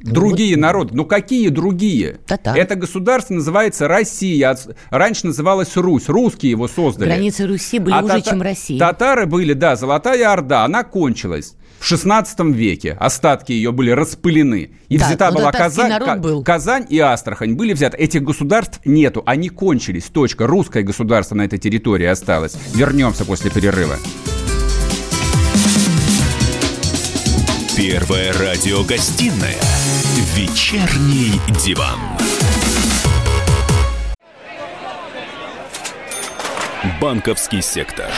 Другие 0.04 0.56
вот. 0.56 0.62
народы. 0.62 0.92
Ну 0.94 1.06
какие 1.06 1.50
другие? 1.50 2.20
Татар. 2.26 2.58
Это 2.58 2.76
государство 2.76 3.34
называется 3.34 3.88
Россия. 3.88 4.58
Раньше 4.90 5.28
называлась 5.28 5.76
Русь. 5.76 6.08
Русские 6.08 6.52
его 6.52 6.68
создали. 6.68 7.10
Границы 7.10 7.48
Руси 7.48 7.80
были 7.80 7.94
а 7.94 8.04
уже, 8.04 8.14
тата- 8.14 8.30
чем 8.30 8.42
Россия. 8.42 8.80
Татары 8.80 9.26
были, 9.26 9.54
да, 9.54 9.76
Золотая 9.76 10.32
Орда. 10.32 10.64
Она 10.64 10.84
кончилась. 10.84 11.56
В 11.80 11.86
16 11.86 12.40
веке 12.54 12.98
остатки 13.00 13.54
ее 13.54 13.72
были 13.72 13.92
распылены. 13.92 14.72
И 14.90 14.98
да, 14.98 15.08
взята 15.08 15.32
была 15.32 15.52
Казань, 15.52 16.20
был. 16.20 16.44
Казань 16.44 16.86
и 16.90 17.00
Астрахань. 17.00 17.54
Были 17.54 17.74
взяты. 17.74 17.98
Этих 17.98 18.24
государств 18.24 18.82
нету. 18.86 19.24
Они 19.26 19.50
кончились. 19.50 20.06
Точка. 20.06 20.46
Русское 20.46 20.84
государство 20.84 21.36
на 21.36 21.44
этой 21.44 21.60
территории 21.60 22.08
осталось. 22.08 22.58
Вернемся 22.74 23.24
после 23.24 23.50
перерыва. 23.50 23.96
Первая 27.80 28.34
радиогостинная 28.34 29.56
«Вечерний 30.36 31.40
диван». 31.66 31.98
Банковский 37.00 37.62
сектор. 37.62 38.12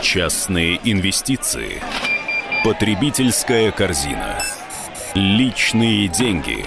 Частные 0.00 0.80
инвестиции. 0.82 1.82
Потребительская 2.64 3.70
корзина. 3.70 4.42
Личные 5.14 6.08
деньги. 6.08 6.64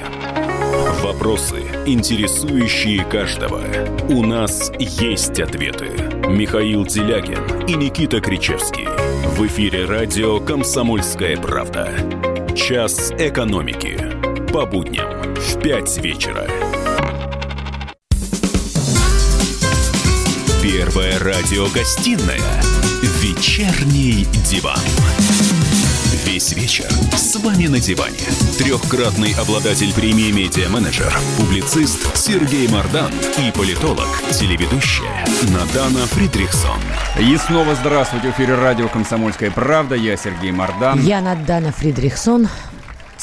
Вопросы, 1.01 1.63
интересующие 1.87 3.03
каждого. 3.05 3.63
У 4.09 4.23
нас 4.23 4.71
есть 4.77 5.39
ответы. 5.39 5.89
Михаил 6.27 6.85
Делягин 6.85 7.65
и 7.65 7.73
Никита 7.73 8.21
Кричевский. 8.21 9.02
В 9.35 9.47
эфире 9.47 9.85
радио 9.85 10.39
«Комсомольская 10.39 11.35
правда». 11.37 11.91
Час 12.55 13.11
экономики. 13.17 13.97
По 14.53 14.67
будням 14.67 15.33
в 15.33 15.59
5 15.59 15.97
вечера. 16.03 16.47
Первая 20.61 21.17
радиогостинная 21.17 22.61
«Вечерний 23.23 24.27
диван». 24.47 25.52
Весь 26.25 26.53
вечер 26.53 26.89
с 27.17 27.35
вами 27.35 27.67
на 27.67 27.79
диване. 27.79 28.17
Трехкратный 28.57 29.33
обладатель 29.33 29.93
премии 29.93 30.31
«Медиа-менеджер», 30.31 31.13
публицист 31.37 32.15
Сергей 32.15 32.67
Мардан 32.69 33.11
и 33.37 33.51
политолог, 33.51 34.07
телеведущая 34.31 35.25
Надана 35.49 36.05
Фридрихсон. 36.07 36.79
И 37.19 37.35
снова 37.37 37.75
здравствуйте. 37.75 38.31
В 38.31 38.35
эфире 38.35 38.55
радио 38.55 38.87
«Комсомольская 38.87 39.51
правда». 39.51 39.95
Я 39.95 40.15
Сергей 40.15 40.51
Мардан. 40.51 41.01
Я 41.01 41.19
Надана 41.19 41.73
Фридрихсон 41.73 42.47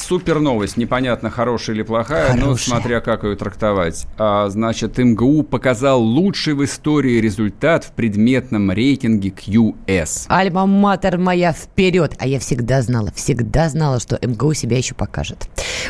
супер 0.01 0.41
новость, 0.41 0.77
непонятно, 0.77 1.31
хорошая 1.31 1.77
или 1.77 1.83
плохая, 1.83 2.29
хорошая. 2.29 2.49
но 2.49 2.57
смотря 2.57 3.01
как 3.01 3.25
ее 3.25 3.37
трактовать. 3.37 4.07
А, 4.19 4.49
значит, 4.49 4.99
МГУ 4.99 5.43
показал 5.43 6.03
лучший 6.03 6.55
в 6.55 6.65
истории 6.65 7.21
результат 7.21 7.85
в 7.85 7.93
предметном 7.93 8.71
рейтинге 8.71 9.31
QS. 9.31 10.27
Альма-матер 10.29 11.19
моя 11.19 11.53
вперед! 11.53 12.15
А 12.19 12.27
я 12.27 12.39
всегда 12.39 12.83
знала, 12.83 13.13
всегда 13.15 13.69
знала, 13.69 14.01
что 14.01 14.19
МГУ 14.21 14.55
себя 14.55 14.77
еще 14.77 14.95
покажет. 14.95 15.49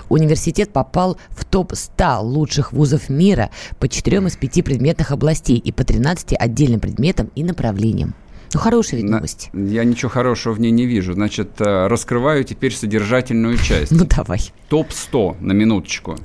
Университет 0.08 0.72
попал 0.72 1.18
в 1.30 1.44
топ-100 1.44 2.20
лучших 2.22 2.72
вузов 2.72 3.08
мира 3.08 3.50
по 3.78 3.88
четырем 3.88 4.26
из 4.26 4.36
пяти 4.36 4.62
предметных 4.62 5.10
областей 5.10 5.56
и 5.56 5.72
по 5.72 5.84
13 5.84 6.34
отдельным 6.38 6.80
предметам 6.80 7.30
и 7.34 7.44
направлениям. 7.44 8.14
Ну, 8.52 8.60
хорошая 8.60 9.00
ведь 9.00 9.10
новость. 9.10 9.50
Я 9.52 9.84
ничего 9.84 10.08
хорошего 10.08 10.54
в 10.54 10.60
ней 10.60 10.70
не 10.70 10.86
вижу. 10.86 11.12
Значит, 11.12 11.60
э, 11.60 11.86
раскрываю 11.86 12.44
теперь 12.44 12.74
содержательную 12.74 13.56
часть. 13.58 13.92
Ну, 13.92 14.04
давай. 14.04 14.40
Топ-100 14.68 15.36
на 15.40 15.52
минуточку. 15.52 16.18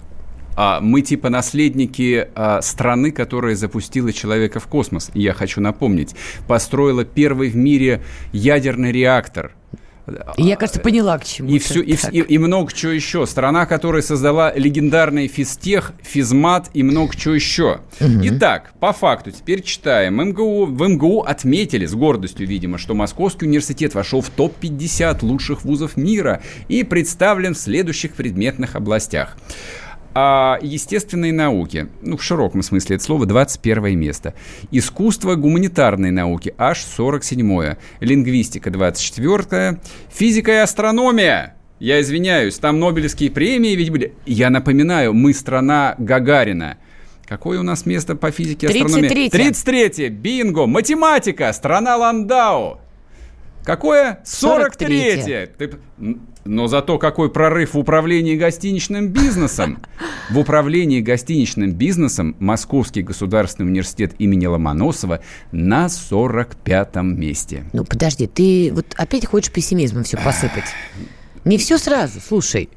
А 0.57 0.79
мы 0.79 1.01
типа 1.01 1.29
наследники 1.29 2.29
а, 2.33 2.61
страны, 2.61 3.11
которая 3.11 3.55
запустила 3.55 4.13
человека 4.13 4.61
в 4.61 4.67
космос. 4.67 5.11
Я 5.13 5.33
хочу 5.33 5.59
напомнить, 5.59 6.15
построила 6.47 7.03
первый 7.03 7.49
в 7.49 7.57
мире 7.57 8.01
ядерный 8.31 8.93
реактор– 8.93 9.53
я, 10.37 10.55
кажется, 10.55 10.79
поняла, 10.79 11.17
к 11.17 11.25
чему. 11.25 11.49
И, 11.49 11.59
все, 11.59 11.81
и, 11.81 11.95
и, 12.11 12.19
и 12.19 12.37
много 12.37 12.71
чего 12.71 12.91
еще. 12.91 13.25
Страна, 13.25 13.65
которая 13.65 14.01
создала 14.01 14.53
легендарный 14.53 15.27
физтех, 15.27 15.93
физмат 16.01 16.69
и 16.73 16.83
много 16.83 17.15
чего 17.15 17.33
еще. 17.33 17.81
Угу. 17.99 18.21
Итак, 18.23 18.73
по 18.79 18.93
факту, 18.93 19.31
теперь 19.31 19.63
читаем. 19.63 20.21
МГУ, 20.29 20.65
в 20.65 20.87
МГУ 20.87 21.21
отметили 21.21 21.85
с 21.85 21.93
гордостью, 21.93 22.47
видимо, 22.47 22.77
что 22.77 22.93
Московский 22.93 23.45
университет 23.45 23.95
вошел 23.95 24.21
в 24.21 24.29
топ-50 24.29 25.25
лучших 25.25 25.63
вузов 25.63 25.97
мира 25.97 26.41
и 26.67 26.83
представлен 26.83 27.53
в 27.53 27.57
следующих 27.57 28.13
предметных 28.13 28.75
областях. 28.75 29.37
А 30.17 30.57
естественные 30.61 31.33
науки, 31.33 31.89
ну, 32.01 32.15
в 32.15 32.23
широком 32.23 32.61
смысле 32.63 32.95
это 32.95 33.03
слово, 33.03 33.25
21 33.25 33.99
место. 33.99 34.33
Искусство 34.71 35.35
гуманитарной 35.35 36.11
науки, 36.11 36.55
аж 36.57 36.79
47 36.79 37.75
Лингвистика, 37.99 38.71
24 38.71 39.81
Физика 40.09 40.51
и 40.53 40.55
астрономия, 40.55 41.57
я 41.79 41.99
извиняюсь, 41.99 42.57
там 42.57 42.79
Нобелевские 42.79 43.29
премии 43.29 43.75
ведь 43.75 43.89
были. 43.89 44.13
Я 44.25 44.49
напоминаю, 44.49 45.13
мы 45.13 45.33
страна 45.33 45.95
Гагарина. 45.97 46.77
Какое 47.27 47.59
у 47.59 47.63
нас 47.63 47.85
место 47.85 48.15
по 48.15 48.31
физике 48.31 48.67
и 48.67 48.69
астрономии? 48.69 49.09
33 49.09 49.51
33 49.51 50.09
Бинго! 50.09 50.65
Математика! 50.65 51.51
Страна 51.51 51.97
Ландау! 51.97 52.79
Какое? 53.65 54.19
43 54.23 55.47
Ты... 55.57 55.77
Но 56.45 56.67
зато 56.67 56.99
какой 56.99 57.31
прорыв 57.31 57.73
в 57.73 57.79
управлении 57.79 58.35
гостиничным 58.35 59.07
бизнесом. 59.09 59.79
В 60.29 60.37
управлении 60.37 61.01
гостиничным 61.01 61.71
бизнесом 61.71 62.35
Московский 62.39 63.01
государственный 63.01 63.67
университет 63.67 64.13
имени 64.19 64.45
Ломоносова 64.45 65.21
на 65.51 65.87
45-м 65.87 67.19
месте. 67.19 67.65
Ну, 67.73 67.83
подожди, 67.83 68.27
ты 68.27 68.71
вот 68.71 68.93
опять 68.95 69.25
хочешь 69.25 69.51
пессимизмом 69.51 70.03
все 70.03 70.17
посыпать? 70.17 70.65
Не 71.45 71.57
все 71.57 71.79
сразу, 71.79 72.19
слушай. 72.19 72.69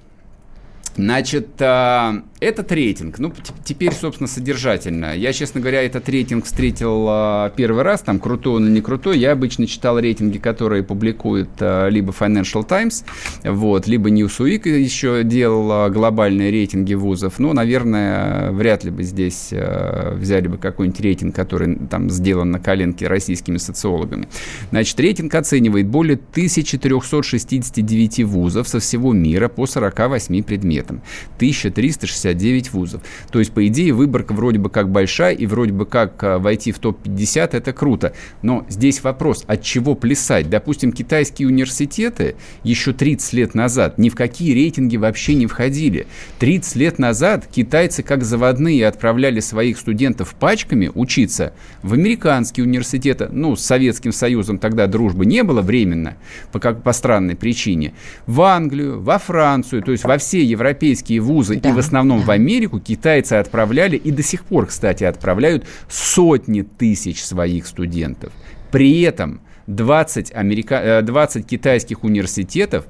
Значит, 0.96 1.48
а, 1.60 2.22
этот 2.40 2.70
рейтинг, 2.70 3.18
ну, 3.18 3.32
теперь, 3.64 3.92
собственно, 3.92 4.28
содержательно. 4.28 5.16
Я, 5.16 5.32
честно 5.32 5.60
говоря, 5.60 5.82
этот 5.82 6.08
рейтинг 6.08 6.44
встретил 6.44 7.06
а, 7.08 7.50
первый 7.50 7.82
раз, 7.82 8.02
там, 8.02 8.20
крутой 8.20 8.56
он 8.56 8.66
или 8.66 8.74
не 8.74 8.80
крутой. 8.80 9.18
Я 9.18 9.32
обычно 9.32 9.66
читал 9.66 9.98
рейтинги, 9.98 10.38
которые 10.38 10.84
публикуют 10.84 11.50
а, 11.58 11.88
либо 11.88 12.12
Financial 12.12 12.64
Times, 12.64 13.04
вот, 13.42 13.88
либо 13.88 14.08
Newsweek 14.08 14.68
еще 14.68 15.24
делал 15.24 15.72
а, 15.72 15.90
глобальные 15.90 16.52
рейтинги 16.52 16.94
вузов. 16.94 17.40
Ну, 17.40 17.52
наверное, 17.52 18.52
вряд 18.52 18.84
ли 18.84 18.92
бы 18.92 19.02
здесь 19.02 19.48
а, 19.52 20.14
взяли 20.14 20.46
бы 20.46 20.58
какой-нибудь 20.58 21.00
рейтинг, 21.00 21.34
который 21.34 21.74
там 21.90 22.08
сделан 22.08 22.52
на 22.52 22.60
коленке 22.60 23.08
российскими 23.08 23.56
социологами. 23.56 24.28
Значит, 24.70 25.00
рейтинг 25.00 25.34
оценивает 25.34 25.88
более 25.88 26.14
1369 26.14 28.24
вузов 28.24 28.68
со 28.68 28.78
всего 28.78 29.12
мира 29.12 29.48
по 29.48 29.66
48 29.66 30.44
предметам. 30.44 31.02
1360 31.36 32.27
59 32.28 32.72
вузов. 32.72 33.02
То 33.30 33.38
есть, 33.38 33.52
по 33.52 33.66
идее, 33.66 33.92
выборка 33.92 34.32
вроде 34.32 34.58
бы 34.58 34.70
как 34.70 34.90
большая, 34.90 35.34
и 35.34 35.46
вроде 35.46 35.72
бы 35.72 35.86
как 35.86 36.22
э, 36.22 36.38
войти 36.38 36.72
в 36.72 36.78
топ-50– 36.78 37.50
это 37.52 37.72
круто. 37.72 38.12
Но 38.42 38.66
здесь 38.68 39.02
вопрос, 39.02 39.44
от 39.46 39.62
чего 39.62 39.94
плясать? 39.94 40.50
Допустим, 40.50 40.92
китайские 40.92 41.48
университеты 41.48 42.36
еще 42.62 42.92
30 42.92 43.32
лет 43.32 43.54
назад 43.54 43.98
ни 43.98 44.08
в 44.08 44.14
какие 44.14 44.52
рейтинги 44.54 44.96
вообще 44.96 45.34
не 45.34 45.46
входили. 45.46 46.06
30 46.38 46.76
лет 46.76 46.98
назад 46.98 47.46
китайцы 47.50 48.02
как 48.02 48.24
заводные 48.24 48.86
отправляли 48.86 49.40
своих 49.40 49.78
студентов 49.78 50.34
пачками 50.34 50.90
учиться 50.94 51.52
в 51.82 51.92
американские 51.92 52.64
университеты, 52.64 53.28
ну, 53.30 53.56
с 53.56 53.64
Советским 53.64 54.12
Союзом 54.12 54.58
тогда 54.58 54.86
дружбы 54.86 55.26
не 55.26 55.42
было 55.42 55.62
временно, 55.62 56.16
по, 56.52 56.58
как, 56.58 56.82
по 56.82 56.92
странной 56.92 57.36
причине, 57.36 57.92
в 58.26 58.40
Англию, 58.42 59.00
во 59.00 59.18
Францию, 59.18 59.82
то 59.82 59.92
есть 59.92 60.04
во 60.04 60.18
все 60.18 60.42
европейские 60.42 61.20
вузы 61.20 61.60
да. 61.60 61.70
и 61.70 61.72
в 61.72 61.78
основном 61.78 62.17
да. 62.20 62.26
в 62.26 62.30
Америку 62.30 62.80
китайцы 62.80 63.34
отправляли 63.34 63.96
и 63.96 64.10
до 64.10 64.22
сих 64.22 64.44
пор, 64.44 64.66
кстати, 64.66 65.04
отправляют 65.04 65.66
сотни 65.88 66.62
тысяч 66.62 67.24
своих 67.24 67.66
студентов. 67.66 68.32
При 68.70 69.00
этом 69.02 69.40
20, 69.66 70.32
америка... 70.34 71.02
20 71.04 71.44
э, 71.44 71.46
китайских 71.46 72.04
университетов 72.04 72.86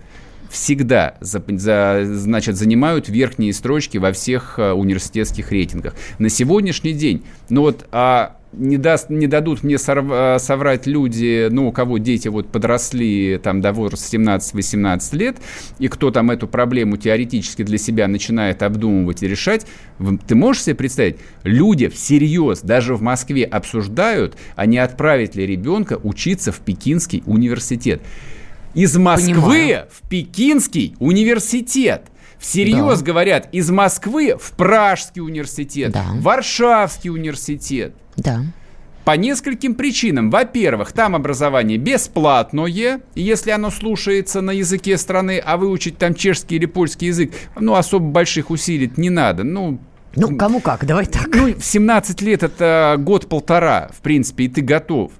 всегда 0.51 1.17
за, 1.21 1.43
за, 1.47 2.03
значит, 2.05 2.57
занимают 2.57 3.09
верхние 3.09 3.53
строчки 3.53 3.99
во 3.99 4.13
всех 4.13 4.59
а, 4.59 4.73
университетских 4.73 5.53
рейтингах. 5.53 5.95
На 6.19 6.31
сегодняшний 6.31 6.93
день, 6.93 7.25
ну 7.51 7.63
вот, 7.63 7.87
а 7.93 8.38
не, 8.53 8.77
даст, 8.77 9.11
не 9.11 9.27
дадут 9.27 9.63
мне 9.63 9.79
сорв, 9.79 10.07
а, 10.11 10.39
соврать 10.39 10.87
люди, 10.87 11.49
ну, 11.51 11.69
у 11.69 11.73
кого 11.73 11.99
дети 11.99 12.29
вот 12.29 12.49
подросли 12.49 13.39
там 13.43 13.61
до 13.61 13.73
возраста 13.73 14.17
17-18 14.17 15.17
лет, 15.17 15.37
и 15.79 15.89
кто 15.89 16.11
там 16.11 16.31
эту 16.31 16.49
проблему 16.49 16.97
теоретически 16.97 17.63
для 17.63 17.79
себя 17.79 18.09
начинает 18.09 18.63
обдумывать 18.63 19.23
и 19.23 19.29
решать, 19.29 19.67
ты 20.27 20.35
можешь 20.35 20.65
себе 20.65 20.77
представить, 20.77 21.17
люди 21.43 21.89
всерьез, 21.89 22.61
даже 22.61 22.95
в 22.95 23.03
Москве 23.03 23.45
обсуждают, 23.45 24.37
а 24.57 24.67
не 24.67 24.79
отправить 24.79 25.35
ли 25.35 25.47
ребенка 25.47 25.99
учиться 26.03 26.53
в 26.53 26.61
Пекинский 26.61 27.23
университет 27.27 28.01
из 28.75 28.97
Москвы 28.97 29.35
Понимаю. 29.35 29.87
в 29.91 30.09
Пекинский 30.09 30.95
университет. 30.99 32.03
Всерьез 32.39 33.01
да. 33.01 33.05
говорят, 33.05 33.49
из 33.53 33.71
Москвы 33.71 34.37
в 34.39 34.53
Пражский 34.53 35.21
университет, 35.21 35.93
да. 35.93 36.07
Варшавский 36.21 37.11
университет. 37.11 37.95
Да. 38.17 38.43
По 39.05 39.17
нескольким 39.17 39.75
причинам. 39.75 40.31
Во-первых, 40.31 40.93
там 40.93 41.17
образование 41.17 41.79
бесплатное, 41.79 43.01
если 43.15 43.51
оно 43.51 43.71
слушается 43.71 44.41
на 44.41 44.51
языке 44.51 44.99
страны, 44.99 45.41
а 45.43 45.57
выучить 45.57 45.97
там 45.97 46.15
чешский 46.15 46.57
или 46.57 46.67
польский 46.67 47.09
язык, 47.09 47.33
ну, 47.59 47.75
особо 47.75 48.07
больших 48.07 48.51
усилий 48.51 48.93
не 48.97 49.09
надо. 49.09 49.45
Ну, 49.45 49.79
ну, 50.15 50.37
кому 50.37 50.61
как, 50.61 50.85
давай 50.85 51.07
так. 51.07 51.29
Ну, 51.35 51.55
в 51.55 51.65
17 51.65 52.21
лет 52.23 52.43
это 52.43 52.97
год-полтора, 52.99 53.89
в 53.93 54.01
принципе, 54.01 54.45
и 54.45 54.49
ты 54.49 54.63
готов. 54.63 55.13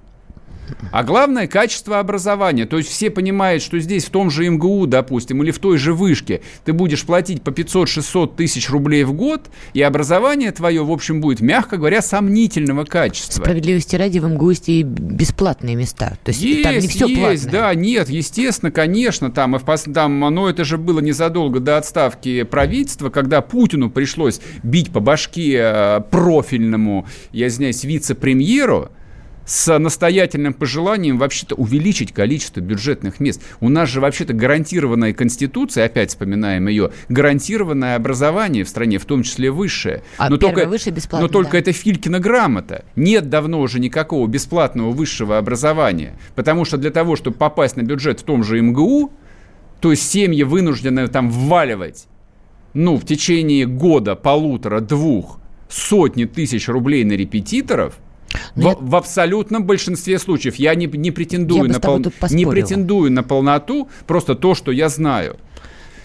А 0.91 1.03
главное– 1.03 1.47
качество 1.49 1.99
образования. 1.99 2.65
То 2.65 2.77
есть 2.77 2.89
все 2.89 3.09
понимают, 3.09 3.63
что 3.63 3.79
здесь 3.79 4.05
в 4.05 4.09
том 4.09 4.29
же 4.29 4.49
МГУ, 4.49 4.87
допустим, 4.87 5.43
или 5.43 5.51
в 5.51 5.59
той 5.59 5.77
же 5.77 5.93
вышке 5.93 6.41
ты 6.65 6.73
будешь 6.73 7.05
платить 7.05 7.41
по 7.41 7.49
500-600 7.49 8.35
тысяч 8.35 8.69
рублей 8.69 9.03
в 9.03 9.13
год, 9.13 9.49
и 9.73 9.81
образование 9.81 10.51
твое, 10.51 10.83
в 10.83 10.91
общем, 10.91 11.21
будет, 11.21 11.41
мягко 11.41 11.77
говоря, 11.77 12.01
сомнительного 12.01 12.85
качества. 12.85 13.41
Справедливости 13.41 13.95
ради, 13.95 14.19
в 14.19 14.27
МГУ 14.27 14.49
есть 14.51 14.69
и 14.69 14.83
бесплатные 14.83 15.75
места. 15.75 16.17
То 16.23 16.29
есть, 16.29 16.41
есть 16.41 16.63
там 16.63 16.77
не 16.77 16.87
все 16.87 17.07
есть, 17.07 17.43
платное. 17.43 17.61
да, 17.61 17.73
нет, 17.75 18.09
естественно, 18.09 18.71
конечно, 18.71 19.31
там, 19.31 19.55
и 19.55 19.59
в, 19.59 19.93
там, 19.93 20.19
но 20.19 20.49
это 20.49 20.63
же 20.63 20.77
было 20.77 20.99
незадолго 20.99 21.59
до 21.59 21.77
отставки 21.77 22.43
правительства, 22.43 23.09
когда 23.09 23.41
Путину 23.41 23.89
пришлось 23.89 24.39
бить 24.63 24.91
по 24.91 24.99
башке 24.99 25.57
э, 25.59 26.01
профильному, 26.09 27.07
я 27.31 27.47
извиняюсь, 27.47 27.83
вице-премьеру, 27.83 28.89
с 29.49 29.79
настоятельным 29.79 30.53
пожеланием 30.53 31.17
вообще-то 31.17 31.55
увеличить 31.55 32.13
количество 32.13 32.59
бюджетных 32.59 33.19
мест. 33.19 33.41
У 33.59 33.69
нас 33.69 33.89
же 33.89 33.99
вообще-то 33.99 34.33
гарантированная 34.33 35.11
конституция, 35.11 35.85
опять 35.85 36.11
вспоминаем 36.11 36.67
ее, 36.67 36.91
гарантированное 37.09 37.95
образование 37.95 38.63
в 38.63 38.69
стране, 38.69 38.99
в 38.99 39.05
том 39.05 39.23
числе 39.23 39.49
высшее. 39.49 40.03
А 40.19 40.29
но 40.29 40.37
только, 40.37 40.67
высшее 40.67 40.95
бесплатно, 40.95 41.25
Но 41.25 41.33
только 41.33 41.53
да. 41.53 41.57
это 41.57 41.71
Филькина 41.71 42.19
грамота. 42.19 42.85
Нет 42.95 43.29
давно 43.29 43.61
уже 43.61 43.79
никакого 43.79 44.27
бесплатного 44.27 44.91
высшего 44.91 45.39
образования. 45.39 46.19
Потому 46.35 46.63
что 46.63 46.77
для 46.77 46.91
того, 46.91 47.15
чтобы 47.15 47.37
попасть 47.37 47.75
на 47.75 47.81
бюджет 47.81 48.19
в 48.19 48.23
том 48.23 48.43
же 48.43 48.61
МГУ, 48.61 49.11
то 49.79 49.89
есть 49.89 50.07
семьи 50.07 50.43
вынуждены 50.43 51.07
там 51.07 51.31
вваливать, 51.31 52.05
ну, 52.75 52.97
в 52.97 53.03
течение 53.03 53.65
года, 53.65 54.13
полутора, 54.13 54.79
двух, 54.79 55.39
сотни 55.69 56.25
тысяч 56.25 56.67
рублей 56.67 57.03
на 57.03 57.13
репетиторов– 57.13 57.97
в, 58.55 58.77
в 58.79 58.95
абсолютном 58.95 59.65
большинстве 59.65 60.19
случаев 60.19 60.55
я 60.55 60.75
не, 60.75 60.85
не 60.87 61.11
претендую 61.11 61.65
я 61.65 61.73
на 61.73 61.79
пол... 61.79 61.99
не 62.29 62.45
претендую 62.45 63.11
на 63.11 63.23
полноту, 63.23 63.89
просто 64.07 64.35
то, 64.35 64.55
что 64.55 64.71
я 64.71 64.89
знаю. 64.89 65.37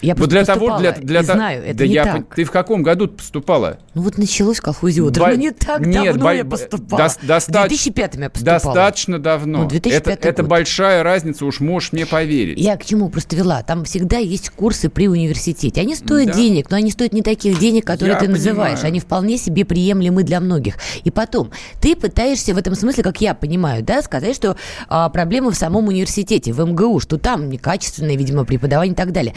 Я 0.05 0.15
вот 0.15 0.29
для 0.29 0.45
того, 0.45 0.77
для, 0.77 0.91
для 0.91 1.21
и 1.21 1.23
знаю, 1.23 1.63
это 1.63 1.79
да 1.79 1.87
не 1.87 1.93
я, 1.93 2.03
так. 2.03 2.35
Ты 2.35 2.43
в 2.43 2.51
каком 2.51 2.83
году 2.83 3.07
поступала? 3.07 3.79
Ну 3.95 4.03
вот 4.03 4.17
началось 4.17 4.59
утро. 4.99 5.25
Бо... 5.25 5.31
Ну 5.31 5.37
не 5.37 5.51
так 5.51 5.85
Нет, 5.85 6.05
давно 6.05 6.25
бо... 6.25 6.33
я 6.33 6.45
поступала. 6.45 7.09
До... 7.21 7.27
Доста... 7.27 7.63
В 7.65 7.67
2005 7.67 8.15
я 8.15 8.29
поступала. 8.29 8.59
Достаточно 8.59 9.19
давно. 9.19 9.63
Ну, 9.63 9.69
2005 9.69 10.07
это, 10.07 10.27
это 10.27 10.43
большая 10.43 11.01
разница, 11.01 11.45
уж 11.45 11.59
можешь 11.59 11.91
мне 11.91 12.05
поверить. 12.05 12.59
Я 12.59 12.77
к 12.77 12.85
чему 12.85 13.09
просто 13.09 13.35
вела? 13.35 13.63
Там 13.63 13.83
всегда 13.85 14.17
есть 14.17 14.51
курсы 14.51 14.89
при 14.89 15.07
университете. 15.07 15.81
Они 15.81 15.95
стоят 15.95 16.27
да. 16.27 16.33
денег, 16.33 16.69
но 16.69 16.77
они 16.77 16.91
стоят 16.91 17.13
не 17.13 17.23
таких 17.23 17.57
денег, 17.57 17.85
которые 17.85 18.13
я 18.13 18.19
ты 18.19 18.25
понимаю. 18.27 18.45
называешь. 18.45 18.83
Они 18.83 18.99
вполне 18.99 19.37
себе 19.37 19.65
приемлемы 19.65 20.23
для 20.23 20.39
многих. 20.39 20.75
И 21.03 21.09
потом, 21.09 21.51
ты 21.81 21.95
пытаешься 21.95 22.53
в 22.53 22.57
этом 22.57 22.75
смысле, 22.75 23.03
как 23.03 23.21
я 23.21 23.33
понимаю, 23.33 23.83
да, 23.83 24.03
сказать, 24.03 24.35
что 24.35 24.55
а, 24.87 25.09
проблема 25.09 25.51
в 25.51 25.55
самом 25.55 25.87
университете, 25.87 26.53
в 26.53 26.63
МГУ, 26.63 26.99
что 26.99 27.17
там 27.17 27.49
некачественное, 27.49 28.15
видимо, 28.15 28.45
преподавание 28.45 28.93
и 28.93 28.95
так 28.95 29.11
далее. 29.11 29.33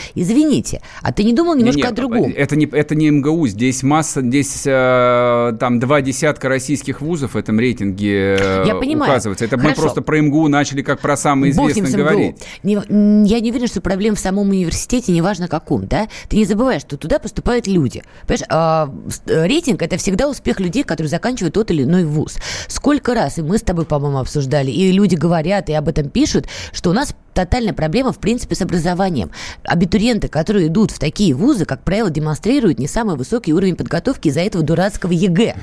Извините, 0.58 0.80
а 1.02 1.12
ты 1.12 1.24
не 1.24 1.32
думал 1.32 1.54
немножко 1.54 1.80
нет, 1.80 1.92
о 1.92 1.94
другом? 1.94 2.32
Это 2.36 2.56
не, 2.56 2.66
это 2.66 2.94
не 2.94 3.10
МГУ, 3.10 3.46
здесь 3.48 3.82
масса, 3.82 4.20
здесь 4.20 4.62
э, 4.66 5.52
там 5.58 5.78
два 5.78 6.00
десятка 6.00 6.48
российских 6.48 7.00
вузов 7.00 7.34
в 7.34 7.36
этом 7.36 7.58
рейтинге 7.60 8.36
э, 8.38 8.64
Я 8.66 8.74
понимаю. 8.74 9.12
указывается. 9.12 9.44
Это 9.44 9.56
Хорошо. 9.56 9.76
мы 9.76 9.82
просто 9.82 10.02
про 10.02 10.20
МГУ 10.20 10.48
начали 10.48 10.82
как 10.82 11.00
про 11.00 11.16
самый 11.16 11.50
известный 11.50 11.90
говорить. 11.92 12.36
Не, 12.62 12.74
я 12.74 13.40
не 13.40 13.50
уверен, 13.50 13.68
что 13.68 13.80
проблема 13.80 14.16
в 14.16 14.20
самом 14.20 14.48
университете, 14.50 15.12
неважно 15.12 15.48
каком, 15.48 15.86
да? 15.86 16.08
Ты 16.28 16.36
не 16.36 16.44
забываешь, 16.44 16.82
что 16.82 16.96
туда 16.96 17.18
поступают 17.18 17.66
люди. 17.66 18.02
Понимаешь, 18.26 18.90
э, 19.26 19.46
рейтинг– 19.46 19.82
это 19.82 19.96
всегда 19.96 20.28
успех 20.28 20.60
людей, 20.60 20.82
которые 20.82 21.08
заканчивают 21.08 21.54
тот 21.54 21.70
или 21.70 21.84
иной 21.84 22.04
вуз. 22.04 22.36
Сколько 22.66 23.14
раз, 23.14 23.38
и 23.38 23.42
мы 23.42 23.58
с 23.58 23.62
тобой, 23.62 23.84
по-моему, 23.84 24.18
обсуждали, 24.18 24.70
и 24.70 24.90
люди 24.90 25.14
говорят, 25.14 25.68
и 25.68 25.72
об 25.72 25.88
этом 25.88 26.08
пишут, 26.08 26.46
что 26.72 26.90
у 26.90 26.92
нас 26.92 27.14
тотальная 27.38 27.72
проблема, 27.72 28.12
в 28.12 28.18
принципе, 28.18 28.56
с 28.56 28.62
образованием. 28.62 29.30
Абитуриенты, 29.62 30.26
которые 30.26 30.66
идут 30.66 30.90
в 30.90 30.98
такие 30.98 31.34
вузы, 31.34 31.66
как 31.66 31.84
правило, 31.84 32.10
демонстрируют 32.10 32.80
не 32.80 32.88
самый 32.88 33.14
высокий 33.14 33.54
уровень 33.54 33.76
подготовки 33.76 34.26
из-за 34.26 34.40
этого 34.40 34.64
дурацкого 34.64 35.12
ЕГЭ. 35.12 35.54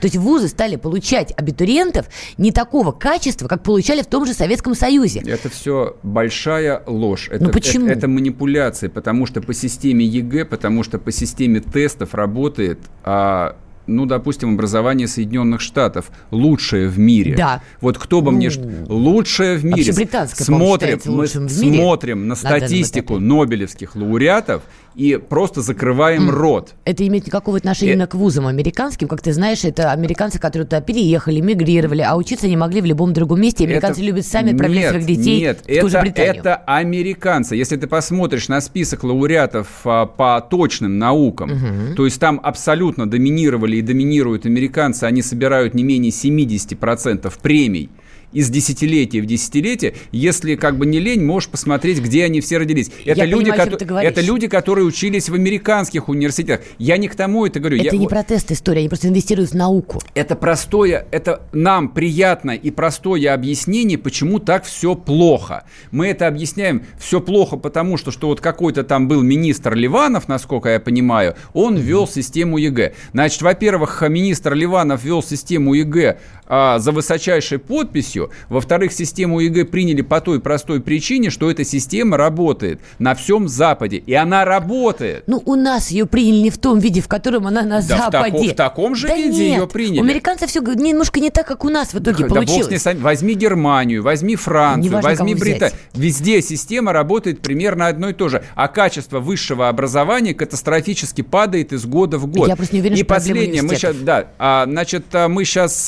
То 0.00 0.06
есть 0.06 0.16
вузы 0.16 0.48
стали 0.48 0.74
получать 0.74 1.32
абитуриентов 1.36 2.06
не 2.36 2.50
такого 2.50 2.90
качества, 2.90 3.46
как 3.46 3.62
получали 3.62 4.02
в 4.02 4.06
том 4.06 4.26
же 4.26 4.34
Советском 4.34 4.74
Союзе. 4.74 5.22
Это 5.24 5.48
все 5.48 5.96
большая 6.02 6.82
ложь. 6.86 7.28
Это, 7.30 7.44
ну 7.44 7.50
почему? 7.50 7.86
Это, 7.86 7.98
это 7.98 8.08
манипуляция, 8.08 8.90
потому 8.90 9.26
что 9.26 9.40
по 9.40 9.54
системе 9.54 10.04
ЕГЭ, 10.04 10.46
потому 10.46 10.82
что 10.82 10.98
по 10.98 11.12
системе 11.12 11.60
тестов 11.60 12.14
работает 12.14 12.80
а 13.04 13.56
ну, 13.90 14.06
допустим, 14.06 14.54
образование 14.54 15.08
Соединенных 15.08 15.60
Штатов 15.60 16.10
лучшее 16.30 16.88
в 16.88 16.98
мире. 16.98 17.34
Да. 17.36 17.62
Вот 17.80 17.98
кто 17.98 18.20
бы 18.20 18.30
ну, 18.30 18.38
мне... 18.38 18.50
Лучшее 18.88 19.56
в 19.56 19.64
мире. 19.64 19.92
смотрим, 19.92 21.00
мы 21.06 21.26
в 21.26 21.36
мире. 21.36 21.76
смотрим 21.76 22.28
на 22.28 22.34
статистику 22.34 23.18
Нобелевских 23.18 23.96
лауреатов 23.96 24.62
и 24.94 25.16
просто 25.16 25.62
закрываем 25.62 26.28
мм. 26.28 26.32
рот. 26.32 26.74
Это 26.84 27.06
имеет 27.06 27.26
никакого 27.26 27.56
отношения 27.56 28.04
э... 28.04 28.06
к 28.06 28.14
вузам 28.14 28.46
американским. 28.46 29.08
Как 29.08 29.22
ты 29.22 29.32
знаешь, 29.32 29.64
это 29.64 29.92
американцы, 29.92 30.38
которые 30.38 30.66
туда 30.66 30.80
переехали, 30.80 31.40
мигрировали, 31.40 32.02
а 32.02 32.16
учиться 32.16 32.46
они 32.46 32.56
могли 32.56 32.80
в 32.80 32.84
любом 32.84 33.12
другом 33.12 33.40
месте. 33.40 33.64
Американцы 33.64 34.00
это... 34.00 34.06
любят 34.06 34.26
сами 34.26 34.52
отправлять 34.52 34.82
нет, 34.82 34.90
своих 34.90 35.06
детей 35.06 35.40
нет, 35.40 35.60
в 35.60 35.66
ту 35.66 35.72
это, 35.72 35.88
же 35.88 36.00
Британию. 36.00 36.40
это 36.40 36.56
американцы. 36.56 37.56
Если 37.56 37.76
ты 37.76 37.86
посмотришь 37.86 38.48
на 38.48 38.60
список 38.60 39.04
лауреатов 39.04 39.68
а, 39.84 40.06
по 40.06 40.40
точным 40.40 40.98
наукам, 40.98 41.52
угу. 41.52 41.94
то 41.96 42.04
есть 42.04 42.20
там 42.20 42.40
абсолютно 42.42 43.08
доминировали 43.08 43.76
и 43.76 43.82
доминируют 43.82 44.46
американцы, 44.46 45.04
они 45.04 45.22
собирают 45.22 45.74
не 45.74 45.82
менее 45.82 46.10
70% 46.10 47.32
премий 47.40 47.90
из 48.32 48.48
десятилетия 48.50 49.20
в 49.20 49.26
десятилетие, 49.26 49.94
если 50.12 50.54
как 50.56 50.76
бы 50.76 50.86
не 50.86 50.98
лень, 51.00 51.24
можешь 51.24 51.48
посмотреть, 51.48 52.00
где 52.00 52.24
они 52.24 52.40
все 52.40 52.58
родились. 52.58 52.90
Это, 53.04 53.20
Я 53.20 53.24
люди, 53.26 53.50
понимаю, 53.50 53.78
ко- 53.78 53.94
это 54.02 54.20
люди, 54.20 54.46
которые 54.46 54.84
учились 54.84 55.28
в 55.28 55.34
американских 55.34 56.08
университетах. 56.08 56.64
Я 56.78 56.96
не 56.96 57.08
к 57.08 57.14
тому 57.14 57.46
это 57.46 57.60
говорю. 57.60 57.76
Это 57.78 57.94
Я- 57.96 58.00
не 58.00 58.08
протест 58.08 58.50
история, 58.52 58.80
они 58.80 58.88
просто 58.88 59.08
инвестируют 59.08 59.50
в 59.50 59.54
науку. 59.54 60.00
это 60.14 60.36
простое, 60.36 61.06
это 61.10 61.42
нам 61.52 61.88
приятно 61.88 62.52
и 62.52 62.70
простое 62.70 63.32
объяснение, 63.34 63.98
почему 63.98 64.38
так 64.38 64.64
все 64.64 64.94
плохо. 64.94 65.64
Мы 65.90 66.08
это 66.08 66.26
объясняем 66.26 66.82
все 66.98 67.20
плохо, 67.20 67.56
потому 67.56 67.96
что, 67.96 68.10
что 68.10 68.28
вот 68.28 68.40
какой-то 68.40 68.84
там 68.84 69.08
был 69.08 69.22
министр 69.22 69.74
Ливанов, 69.74 70.28
насколько 70.28 70.68
я 70.68 70.80
понимаю, 70.80 71.34
он 71.52 71.76
ввел 71.76 72.06
систему 72.06 72.58
ЕГЭ. 72.58 72.94
Значит, 73.12 73.42
во-первых, 73.42 74.02
министр 74.08 74.54
Ливанов 74.54 75.02
ввел 75.04 75.22
систему 75.22 75.74
ЕГЭ 75.74 76.18
а, 76.46 76.78
за 76.80 76.90
высочайшей 76.92 77.58
подписью. 77.58 78.19
Во-вторых, 78.48 78.92
систему 78.92 79.40
ЕГЭ 79.40 79.64
приняли 79.64 80.02
по 80.02 80.20
той 80.20 80.40
простой 80.40 80.80
причине, 80.80 81.30
что 81.30 81.50
эта 81.50 81.64
система 81.64 82.16
работает 82.16 82.80
на 82.98 83.14
всем 83.14 83.48
Западе. 83.48 83.96
И 83.98 84.12
она 84.14 84.44
работает. 84.44 85.24
Ну, 85.26 85.42
у 85.46 85.54
нас 85.54 85.90
ее 85.90 86.06
приняли 86.06 86.40
не 86.42 86.50
в 86.50 86.58
том 86.58 86.78
виде, 86.78 87.00
в 87.00 87.08
котором 87.08 87.46
она 87.46 87.62
на 87.62 87.80
Да 87.80 87.96
в 87.96 87.98
Западе. 88.12 88.38
тако- 88.38 88.44
в 88.52 88.54
таком 88.54 88.94
же 88.94 89.08
Да 89.08 89.16
виде 89.16 89.28
нет, 89.48 89.56
её 89.56 89.66
приняли. 89.66 90.00
У 90.00 90.02
американцев 90.02 90.50
все 90.50 90.60
немножко 90.60 91.20
не 91.20 91.30
так, 91.30 91.46
как 91.46 91.64
у 91.64 91.68
нас 91.68 91.94
в 91.94 91.98
итоге 91.98 92.24
Да 92.24 92.28
бог 92.28 92.34
получилось. 92.38 92.66
с 92.66 92.70
ней 92.70 92.78
сами. 92.78 92.98
Возьми 93.00 93.34
Германию, 93.34 94.02
возьми 94.02 94.36
Францию, 94.36 94.90
Неважно, 94.90 95.08
возьми. 95.10 95.34
Британию. 95.34 95.76
Везде 95.94 96.42
система 96.42 96.92
работает 96.92 97.40
примерно 97.40 97.86
одно 97.86 98.10
и 98.10 98.12
то 98.12 98.28
же. 98.28 98.42
А 98.54 98.68
качество 98.68 99.20
высшего 99.20 99.68
образования 99.68 100.34
катастрофически 100.34 101.22
падает 101.22 101.72
из 101.72 101.84
года 101.86 102.18
в 102.18 102.26
год. 102.26 102.48
Я 102.48 102.56
просто 102.56 102.74
не 102.74 102.80
уверена, 102.80 102.96
И 102.96 103.00
что 103.04 103.06
последнее, 103.06 103.62
мы 103.62 103.74
сейчас, 103.76 103.96
да, 103.96 104.28
а, 104.38 104.64
значит, 104.66 105.04
а, 105.12 105.28
мы 105.28 105.44
сейчас 105.44 105.86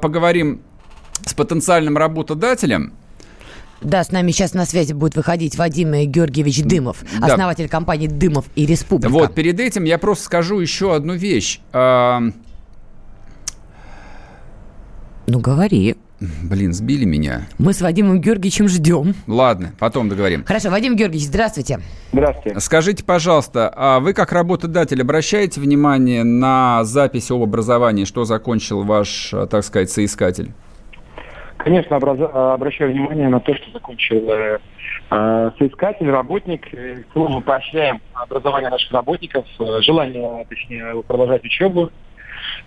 поговорим 0.00 0.62
с 1.24 1.34
потенциальным 1.34 1.96
работодателем. 1.96 2.92
Да, 3.82 4.02
с 4.02 4.10
нами 4.10 4.30
сейчас 4.30 4.54
на 4.54 4.64
связи 4.64 4.94
будет 4.94 5.16
выходить 5.16 5.56
Вадим 5.58 5.92
Георгиевич 5.92 6.62
Дымов, 6.62 7.04
Да. 7.20 7.26
основатель 7.26 7.68
компании 7.68 8.06
«Дымов 8.08 8.46
и 8.54 8.64
Республика». 8.64 9.10
Вот, 9.12 9.34
перед 9.34 9.60
этим 9.60 9.84
я 9.84 9.98
просто 9.98 10.24
скажу 10.24 10.58
еще 10.60 10.94
одну 10.94 11.14
вещь. 11.14 11.60
А, 11.72 12.22
Ну, 15.26 15.40
говори. 15.40 15.96
блин, 16.20 16.72
сбили 16.72 17.04
меня. 17.04 17.48
Мы 17.58 17.72
с 17.74 17.80
Вадимом 17.82 18.20
Георгиевичем 18.20 18.68
ждем. 18.68 19.14
Ладно, 19.26 19.72
потом 19.78 20.08
договорим. 20.08 20.44
Хорошо, 20.44 20.70
Вадим 20.70 20.96
Георгиевич, 20.96 21.26
здравствуйте. 21.26 21.80
Здравствуйте. 22.12 22.60
Скажите, 22.60 23.04
пожалуйста, 23.04 23.70
а 23.76 24.00
вы 24.00 24.14
как 24.14 24.32
работодатель 24.32 25.02
обращаете 25.02 25.60
внимание 25.60 26.24
на 26.24 26.82
запись 26.84 27.30
об 27.30 27.42
образовании, 27.42 28.04
что 28.04 28.24
закончил 28.24 28.82
ваш, 28.84 29.34
э, 29.34 29.46
так 29.50 29.64
сказать, 29.64 29.90
соискатель? 29.90 30.52
Конечно, 31.58 31.96
обращаю 31.96 32.92
внимание 32.92 33.28
на 33.28 33.40
то, 33.40 33.54
что 33.54 33.70
закончил 33.72 34.30
э, 34.30 34.58
э, 35.10 35.50
соискатель, 35.58 36.10
работник. 36.10 36.68
Целом 37.12 37.32
мы 37.32 37.40
поощряем 37.40 38.00
образование 38.12 38.70
наших 38.70 38.92
работников, 38.92 39.46
э, 39.58 39.80
желание, 39.80 40.44
точнее, 40.48 41.02
продолжать 41.02 41.44
учебу. 41.44 41.90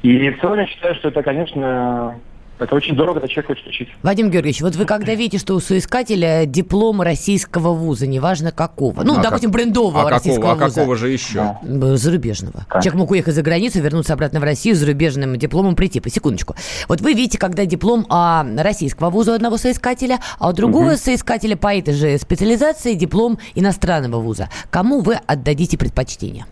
И 0.01 0.29
в 0.31 0.41
целом 0.41 0.59
я 0.59 0.67
считаю, 0.67 0.95
что 0.95 1.09
это, 1.09 1.21
конечно, 1.23 2.19
это 2.59 2.75
очень 2.75 2.93
здорово, 2.93 3.15
когда 3.15 3.27
человек 3.27 3.47
хочет 3.47 3.67
учиться. 3.67 3.93
Вадим 4.03 4.29
Георгиевич, 4.29 4.61
вот 4.61 4.75
вы 4.75 4.85
когда 4.85 5.15
видите, 5.15 5.37
что 5.37 5.55
у 5.55 5.59
соискателя 5.59 6.45
диплом 6.45 7.01
российского 7.01 7.73
вуза, 7.73 8.05
неважно 8.07 8.51
какого, 8.51 9.03
ну, 9.03 9.19
А 9.19 9.23
допустим, 9.23 9.51
как- 9.51 9.61
брендового 9.61 10.07
а 10.07 10.09
российского 10.09 10.41
какого, 10.43 10.61
а 10.61 10.65
вуза. 10.65 10.75
какого 10.81 10.95
же 10.95 11.09
еще? 11.09 11.57
Б- 11.63 11.97
Зарубежного. 11.97 12.65
Человек 12.71 12.93
мог 12.95 13.11
уехать 13.11 13.33
за 13.35 13.41
границу, 13.41 13.79
вернуться 13.81 14.13
обратно 14.13 14.39
в 14.39 14.43
Россию 14.43 14.75
с 14.75 14.79
зарубежным 14.79 15.37
дипломом 15.37 15.75
прийти. 15.75 15.99
По 15.99 16.09
секундочку. 16.09 16.55
Вот 16.87 17.01
вы 17.01 17.13
видите, 17.13 17.37
когда 17.37 17.65
диплом 17.65 18.05
а, 18.09 18.45
российского 18.57 19.09
вуза 19.09 19.31
у 19.31 19.35
одного 19.35 19.57
соискателя, 19.57 20.19
а 20.39 20.49
у 20.49 20.53
другого 20.53 20.95
соискателя 20.95 21.55
по 21.57 21.73
этой 21.75 21.93
же 21.93 22.17
специализации 22.17 22.93
диплом 22.93 23.37
иностранного 23.55 24.19
вуза. 24.21 24.49
Кому 24.69 25.01
вы 25.01 25.17
отдадите 25.27 25.77
предпочтение? 25.77 26.45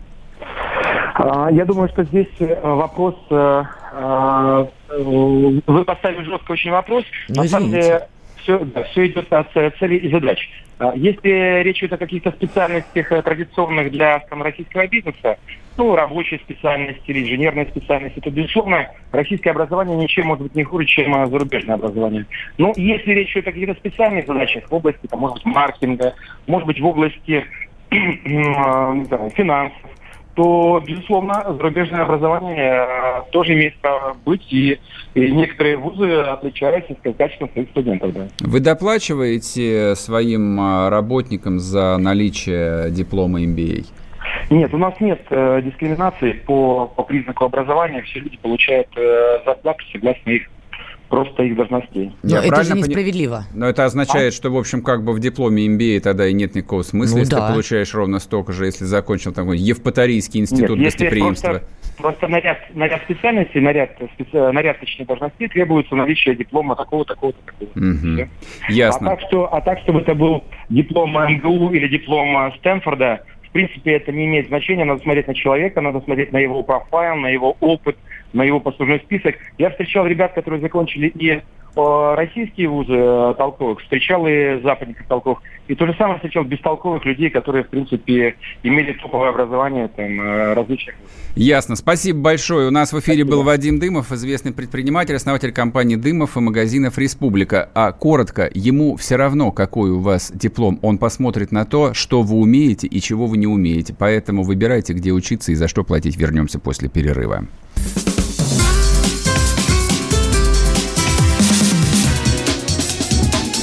А, 1.14 1.50
Я 1.50 1.64
думаю, 1.64 1.88
что 1.88 2.04
здесь 2.04 2.28
э, 2.38 2.60
вопрос... 2.62 3.14
э, 3.98 4.66
э, 4.90 5.60
Вы 5.66 5.84
поставили 5.84 6.24
жесткий 6.24 6.52
очень 6.52 6.70
вопрос. 6.70 7.04
Ну, 7.28 7.42
На 7.42 7.48
самом 7.48 7.70
деле, 7.70 8.08
все, 8.42 8.60
все 8.90 9.06
идет 9.06 9.32
от 9.32 9.56
э, 9.56 9.70
целей 9.78 9.98
и 9.98 10.10
задач. 10.10 10.48
А, 10.78 10.92
Если 10.94 11.62
речь 11.62 11.78
идет 11.78 11.94
о 11.94 11.98
каких-то 11.98 12.30
специальностях 12.32 13.12
э, 13.12 13.22
традиционных 13.22 13.90
для 13.90 14.20
скажем, 14.20 14.42
российского 14.42 14.86
бизнеса, 14.86 15.38
ну, 15.76 15.94
рабочей 15.94 16.38
специальности 16.38 17.02
или 17.06 17.22
инженерной 17.22 17.66
специальности, 17.66 18.20
то, 18.20 18.30
безусловно, 18.30 18.90
российское 19.12 19.50
образование 19.50 19.96
ничем 19.96 20.26
может 20.26 20.44
быть 20.44 20.54
не 20.54 20.64
хуже, 20.64 20.86
чем 20.86 21.26
зарубежное 21.26 21.76
образование. 21.76 22.26
Но 22.56 22.72
если 22.76 23.12
речь 23.12 23.32
идет 23.32 23.48
о 23.48 23.52
каких-то 23.52 23.74
специальных 23.74 24.26
задачах 24.26 24.68
в 24.68 24.74
области, 24.74 25.06
там, 25.06 25.20
может 25.20 25.36
быть, 25.36 25.46
маркетинга, 25.46 26.14
может 26.46 26.66
быть, 26.66 26.80
в 26.80 26.86
области 26.86 27.44
финансов, 27.90 29.78
то, 30.38 30.80
безусловно, 30.86 31.44
зарубежное 31.48 32.02
образование 32.02 32.86
э, 32.86 33.22
тоже 33.32 33.54
имеет 33.54 33.76
право 33.78 34.16
быть, 34.24 34.46
и, 34.52 34.78
и 35.14 35.32
некоторые 35.32 35.76
вузы 35.76 36.12
отличаются 36.12 36.94
качеством 37.18 37.50
своих 37.50 37.68
студентов. 37.70 38.12
Да. 38.12 38.28
Вы 38.38 38.60
доплачиваете 38.60 39.96
своим 39.96 40.60
а, 40.60 40.90
работникам 40.90 41.58
за 41.58 41.98
наличие 41.98 42.92
диплома 42.92 43.42
MBA? 43.42 43.86
Нет, 44.50 44.72
у 44.72 44.78
нас 44.78 44.94
нет 45.00 45.20
э, 45.28 45.60
дискриминации 45.64 46.30
по, 46.30 46.86
по 46.86 47.02
признаку 47.02 47.44
образования. 47.44 48.02
Все 48.02 48.20
люди 48.20 48.36
получают 48.36 48.86
э, 48.96 49.40
зарплату 49.44 49.84
согласно 49.90 50.30
их 50.30 50.48
просто 51.08 51.42
их 51.42 51.56
должностей. 51.56 52.12
Но 52.22 52.28
Я 52.30 52.36
это 52.38 52.44
же 52.44 52.50
правильно 52.50 52.74
пони- 52.76 52.80
несправедливо. 52.88 53.44
Но 53.54 53.66
это 53.68 53.84
означает, 53.84 54.34
что, 54.34 54.50
в 54.50 54.56
общем, 54.56 54.82
как 54.82 55.04
бы 55.04 55.12
в 55.12 55.20
дипломе 55.20 55.66
MBA 55.66 56.00
тогда 56.00 56.26
и 56.28 56.32
нет 56.32 56.54
никакого 56.54 56.82
смысла, 56.82 57.14
Ну 57.16 57.20
если 57.20 57.34
да. 57.34 57.46
ты 57.46 57.52
получаешь 57.52 57.94
ровно 57.94 58.18
столько 58.18 58.52
же, 58.52 58.66
если 58.66 58.84
закончил 58.84 59.32
такой 59.32 59.58
Евпаторийский 59.58 60.40
институт 60.40 60.76
Нет, 60.78 60.86
если 60.86 61.04
гостеприимства. 61.04 61.48
просто, 61.48 61.66
просто 61.98 62.28
на, 62.28 62.40
ряд, 62.40 62.58
на 62.74 62.86
ряд 62.88 63.02
специальностей, 63.02 63.60
на 63.60 63.72
ряд, 63.72 63.90
специ- 64.18 64.52
на 64.52 64.60
ряд 64.60 64.80
точнее, 64.80 65.06
должностей 65.06 65.48
требуется 65.48 65.94
наличие 65.94 66.36
диплома 66.36 66.76
такого, 66.76 67.04
такого-то, 67.04 67.38
такого. 67.44 67.70
Мгм. 67.74 68.16
Всё. 68.16 68.28
Ясно. 68.68 69.12
А 69.12 69.16
так, 69.16 69.26
что, 69.28 69.52
а 69.54 69.60
так, 69.60 69.78
чтобы 69.80 70.00
это 70.00 70.14
был 70.14 70.44
диплом 70.68 71.12
МГУ 71.12 71.70
или 71.72 71.88
диплом 71.88 72.36
э, 72.36 72.52
Стэнфорда, 72.58 73.22
в 73.48 73.52
принципе, 73.52 73.92
это 73.92 74.12
не 74.12 74.26
имеет 74.26 74.48
значения. 74.48 74.84
Надо 74.84 75.02
смотреть 75.02 75.26
на 75.26 75.34
человека, 75.34 75.80
надо 75.80 76.00
смотреть 76.00 76.32
на 76.32 76.38
его 76.38 76.62
профайл, 76.62 77.16
на 77.16 77.28
его 77.28 77.56
опыт, 77.60 77.96
на 78.32 78.42
его 78.42 78.60
послужной 78.60 79.00
список. 79.00 79.36
Я 79.56 79.70
встречал 79.70 80.06
ребят, 80.06 80.34
которые 80.34 80.60
закончили 80.60 81.08
и 81.08 81.30
э, 81.30 81.40
российские 82.14 82.68
вузы 82.68 82.94
э, 82.94 83.34
толковых, 83.38 83.80
встречал 83.80 84.26
и 84.26 84.60
западников 84.62 85.06
толковых. 85.06 85.42
И 85.68 85.74
то 85.74 85.86
же 85.86 85.94
самое 85.98 86.16
встречал 86.16 86.44
бестолковых 86.44 87.04
людей, 87.04 87.28
которые, 87.28 87.62
в 87.62 87.68
принципе, 87.68 88.36
имели 88.62 88.94
топовое 88.94 89.28
образование 89.28 89.88
там, 89.88 90.20
э, 90.20 90.54
различных. 90.54 90.96
Ясно. 91.36 91.76
Спасибо 91.76 92.20
большое. 92.20 92.68
У 92.68 92.70
нас 92.70 92.92
в 92.92 92.98
эфире 93.00 93.24
был 93.24 93.42
Вадим 93.42 93.78
Дымов, 93.78 94.10
известный 94.10 94.52
предприниматель, 94.52 95.14
основатель 95.14 95.52
компании 95.52 95.96
Дымов 95.96 96.38
и 96.38 96.40
магазинов 96.40 96.96
Республика. 96.98 97.70
А 97.74 97.92
коротко, 97.92 98.50
ему 98.54 98.96
все 98.96 99.16
равно, 99.16 99.52
какой 99.52 99.90
у 99.90 100.00
вас 100.00 100.32
диплом. 100.34 100.78
Он 100.80 100.96
посмотрит 100.96 101.52
на 101.52 101.66
то, 101.66 101.92
что 101.92 102.22
вы 102.22 102.36
умеете 102.36 102.86
и 102.86 103.00
чего 103.00 103.26
вы 103.26 103.36
не 103.36 103.46
умеете. 103.46 103.94
Поэтому 103.96 104.44
выбирайте, 104.44 104.94
где 104.94 105.12
учиться 105.12 105.52
и 105.52 105.54
за 105.54 105.68
что 105.68 105.84
платить. 105.84 106.16
Вернемся 106.16 106.58
после 106.58 106.88
перерыва. 106.88 107.46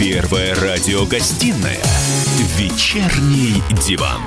Первая 0.07 0.53
радиогостинная 0.53 1.79
«Вечерний 2.57 3.63
диван». 3.87 4.21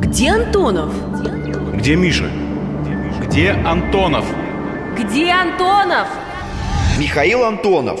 Где 0.00 0.30
Антонов? 0.30 0.92
Где 1.74 1.94
Миша? 1.94 2.28
Где 3.22 3.52
Антонов? 3.52 4.24
Где 4.98 5.30
Антонов? 5.30 6.08
Михаил 6.98 7.44
Антонов. 7.44 8.00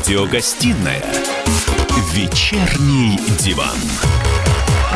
Радиогостинная 0.00 1.04
«Вечерний 2.14 3.18
диван». 3.38 4.39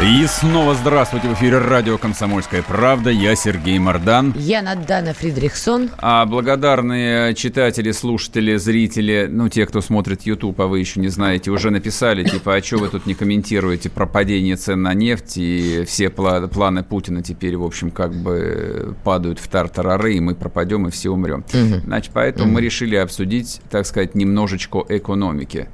И 0.02 0.26
снова 0.26 0.74
здравствуйте. 0.74 1.28
В 1.28 1.34
эфире 1.34 1.58
радио 1.58 1.98
«Комсомольская 1.98 2.62
правда». 2.62 3.10
Я 3.10 3.36
Сергей 3.36 3.78
Мордан. 3.78 4.34
Я 4.36 4.60
Надана 4.60 5.14
Фридрихсон. 5.14 5.90
А 5.98 6.26
благодарные 6.26 7.32
читатели, 7.34 7.92
слушатели, 7.92 8.56
зрители, 8.56 9.28
ну, 9.30 9.48
те, 9.48 9.64
кто 9.66 9.80
смотрит 9.80 10.22
YouTube, 10.22 10.60
а 10.60 10.66
вы 10.66 10.80
еще 10.80 10.98
не 10.98 11.08
знаете, 11.08 11.52
уже 11.52 11.70
написали, 11.70 12.24
типа, 12.24 12.56
а 12.56 12.62
что 12.62 12.78
вы 12.78 12.88
тут 12.88 13.06
не 13.06 13.14
комментируете 13.14 13.88
про 13.88 14.04
падение 14.06 14.56
цен 14.56 14.82
на 14.82 14.94
нефть 14.94 15.36
и 15.36 15.84
все 15.86 16.06
пла- 16.06 16.48
планы 16.48 16.82
Путина 16.82 17.22
теперь, 17.22 17.56
в 17.56 17.62
общем, 17.62 17.92
как 17.92 18.12
бы 18.14 18.96
падают 19.04 19.38
в 19.38 19.46
тартарары, 19.46 20.16
и 20.16 20.20
мы 20.20 20.34
пропадем, 20.34 20.88
и 20.88 20.90
все 20.90 21.10
умрем. 21.10 21.44
Угу. 21.54 21.82
Значит, 21.84 22.10
поэтому 22.12 22.46
угу. 22.46 22.54
мы 22.54 22.60
решили 22.62 22.96
обсудить, 22.96 23.60
так 23.70 23.86
сказать, 23.86 24.16
немножечко 24.16 24.84
экономики. 24.88 25.68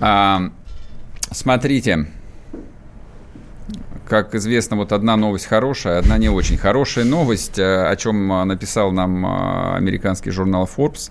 А, 0.00 0.50
смотрите, 1.30 2.08
как 4.08 4.34
известно, 4.34 4.76
вот 4.76 4.92
одна 4.92 5.16
новость 5.16 5.46
хорошая, 5.46 5.98
одна 5.98 6.18
не 6.18 6.28
очень 6.28 6.58
хорошая 6.58 7.04
новость, 7.04 7.58
э, 7.58 7.86
о 7.86 7.96
чем 7.96 8.32
э, 8.32 8.44
написал 8.44 8.92
нам 8.92 9.24
э, 9.24 9.76
американский 9.76 10.30
журнал 10.30 10.68
Forbes. 10.76 11.10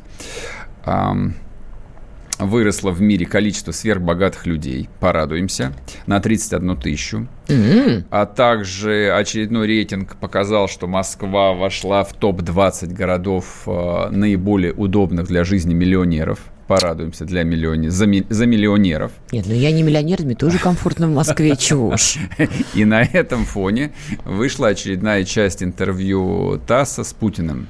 Выросло 2.39 2.89
в 2.89 2.99
мире 2.99 3.27
количество 3.27 3.71
сверхбогатых 3.71 4.47
людей, 4.47 4.89
порадуемся, 4.99 5.71
на 6.07 6.19
31 6.19 6.77
тысячу. 6.77 7.27
Mm-hmm. 7.47 8.05
А 8.09 8.25
также 8.25 9.13
очередной 9.15 9.67
рейтинг 9.67 10.15
показал, 10.15 10.67
что 10.67 10.87
Москва 10.87 11.53
вошла 11.53 12.03
в 12.03 12.13
топ-20 12.13 12.91
городов 12.91 13.67
наиболее 13.67 14.73
удобных 14.73 15.27
для 15.27 15.43
жизни 15.43 15.75
миллионеров 15.75 16.39
порадуемся 16.67 17.25
для 17.25 17.43
миллионе, 17.43 17.89
за, 17.89 18.05
ми, 18.05 18.23
за 18.29 18.45
миллионеров. 18.45 19.11
Нет, 19.31 19.45
ну 19.47 19.53
я 19.53 19.71
не 19.71 19.83
миллионер, 19.83 20.23
мне 20.23 20.35
тоже 20.35 20.59
комфортно 20.59 21.07
в 21.07 21.11
Москве, 21.11 21.55
чего 21.55 21.89
уж. 21.89 22.17
И 22.73 22.85
на 22.85 23.03
этом 23.03 23.45
фоне 23.45 23.91
вышла 24.25 24.69
очередная 24.69 25.23
часть 25.23 25.63
интервью 25.63 26.59
ТАССа 26.65 27.03
с 27.03 27.13
Путиным. 27.13 27.67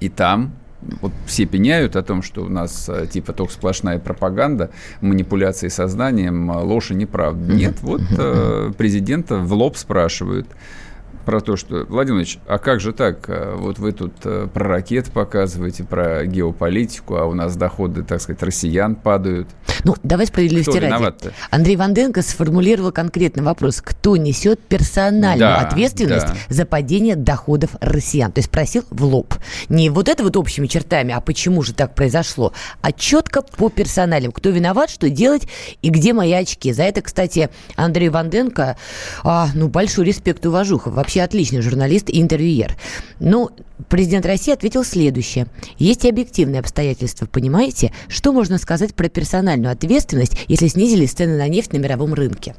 И 0.00 0.08
там 0.08 0.52
вот 1.00 1.12
все 1.26 1.46
пеняют 1.46 1.96
о 1.96 2.02
том, 2.02 2.22
что 2.22 2.42
у 2.42 2.48
нас 2.48 2.90
э, 2.90 3.06
типа 3.06 3.32
только 3.32 3.52
сплошная 3.52 3.98
пропаганда, 3.98 4.70
манипуляции 5.00 5.68
сознанием, 5.68 6.50
ложь 6.50 6.90
и 6.90 6.94
неправда. 6.94 7.54
Нет, 7.54 7.76
вот 7.80 8.02
э, 8.18 8.72
президента 8.78 9.36
в 9.36 9.52
лоб 9.54 9.76
спрашивают– 9.76 10.46
про 11.24 11.40
то, 11.40 11.56
что, 11.56 11.84
Владимир 11.88 12.14
Владимирович, 12.14 12.38
а 12.46 12.58
как 12.58 12.80
же 12.80 12.92
так? 12.92 13.28
А 13.28 13.56
вот 13.56 13.78
вы 13.78 13.92
тут 13.92 14.12
э, 14.24 14.46
про 14.52 14.68
ракет 14.68 15.10
показываете, 15.10 15.84
про 15.84 16.24
геополитику, 16.26 17.16
а 17.16 17.24
у 17.24 17.34
нас 17.34 17.56
доходы, 17.56 18.02
так 18.02 18.20
сказать, 18.20 18.42
россиян 18.42 18.94
падают. 18.94 19.48
Ну, 19.84 19.94
давай 20.02 20.26
справедливости 20.26 20.76
ради. 20.76 21.32
Андрей 21.50 21.76
Ванденко 21.76 22.22
сформулировал 22.22 22.92
конкретный 22.92 23.42
вопрос. 23.42 23.80
Кто 23.80 24.16
несет 24.16 24.60
персональную 24.60 25.38
да, 25.38 25.60
ответственность 25.60 26.26
да. 26.26 26.34
за 26.48 26.64
падение 26.66 27.16
доходов 27.16 27.70
россиян? 27.80 28.32
То 28.32 28.38
есть 28.38 28.48
спросил 28.48 28.84
в 28.90 29.04
лоб. 29.04 29.34
Не 29.68 29.90
вот 29.90 30.08
это 30.08 30.22
вот 30.22 30.36
общими 30.36 30.66
чертами, 30.66 31.12
а 31.12 31.20
почему 31.20 31.62
же 31.62 31.74
так 31.74 31.94
произошло, 31.94 32.52
а 32.80 32.92
четко 32.92 33.42
по 33.42 33.68
персоналям. 33.68 34.32
Кто 34.32 34.50
виноват, 34.50 34.90
что 34.90 35.10
делать 35.10 35.48
и 35.82 35.90
где 35.90 36.12
мои 36.12 36.32
очки. 36.32 36.72
За 36.72 36.82
это, 36.82 37.02
кстати, 37.02 37.50
Андрей 37.76 38.08
Ванденко, 38.08 38.76
а, 39.22 39.48
ну, 39.54 39.68
большой 39.68 40.04
респект 40.06 40.44
и 40.44 40.48
уважуха. 40.48 40.90
Вообще 40.90 41.13
вообще 41.14 41.22
отличный 41.22 41.62
журналист 41.62 42.10
и 42.10 42.20
интервьюер. 42.20 42.76
Ну, 43.20 43.50
президент 43.88 44.26
России 44.26 44.52
ответил 44.52 44.82
следующее. 44.82 45.46
Есть 45.78 46.04
и 46.04 46.08
объективные 46.08 46.58
обстоятельства, 46.58 47.26
понимаете? 47.26 47.92
Что 48.08 48.32
можно 48.32 48.58
сказать 48.58 48.94
про 48.94 49.08
персональную 49.08 49.70
ответственность, 49.70 50.36
если 50.48 50.66
снизились 50.66 51.12
цены 51.12 51.38
на 51.38 51.46
нефть 51.46 51.72
на 51.72 51.78
мировом 51.78 52.14
рынке? 52.14 52.56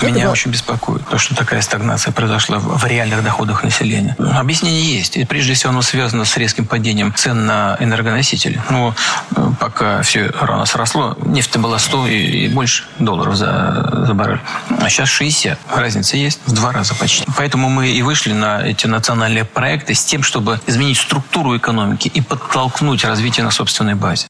Меня 0.00 0.30
очень 0.30 0.50
беспокоит 0.50 1.06
то, 1.08 1.18
что 1.18 1.34
такая 1.34 1.60
стагнация 1.62 2.12
произошла 2.12 2.58
в 2.58 2.84
реальных 2.86 3.22
доходах 3.22 3.62
населения. 3.62 4.16
Объяснение 4.18 4.96
есть. 4.96 5.16
И 5.16 5.24
прежде 5.24 5.54
всего 5.54 5.70
оно 5.70 5.82
связано 5.82 6.24
с 6.24 6.36
резким 6.36 6.66
падением 6.66 7.14
цен 7.14 7.46
на 7.46 7.76
энергоносители. 7.78 8.60
Но 8.70 8.94
э, 9.36 9.50
пока 9.60 10.02
все 10.02 10.32
рано 10.40 10.66
сросло, 10.66 11.16
нефть 11.24 11.56
была 11.56 11.78
100 11.78 12.06
и, 12.08 12.48
больше 12.48 12.84
долларов 12.98 13.36
за, 13.36 14.04
за 14.06 14.14
баррель. 14.14 14.40
А 14.80 14.88
сейчас 14.88 15.08
60. 15.08 15.58
Разница 15.74 16.16
есть 16.16 16.40
в 16.46 16.52
два 16.52 16.72
раза 16.72 16.94
почти. 16.94 17.24
Поэтому 17.36 17.68
мы 17.68 17.88
и 17.88 18.02
вышли 18.02 18.32
на 18.32 18.60
эти 18.62 18.86
национальные 18.86 19.44
проекты 19.44 19.94
с 19.94 20.04
тем, 20.04 20.22
чтобы 20.22 20.60
изменить 20.66 20.98
структуру 20.98 21.56
экономики 21.56 22.08
и 22.08 22.20
подтолкнуть 22.20 23.04
развитие 23.04 23.44
на 23.44 23.50
собственной 23.50 23.94
базе. 23.94 24.26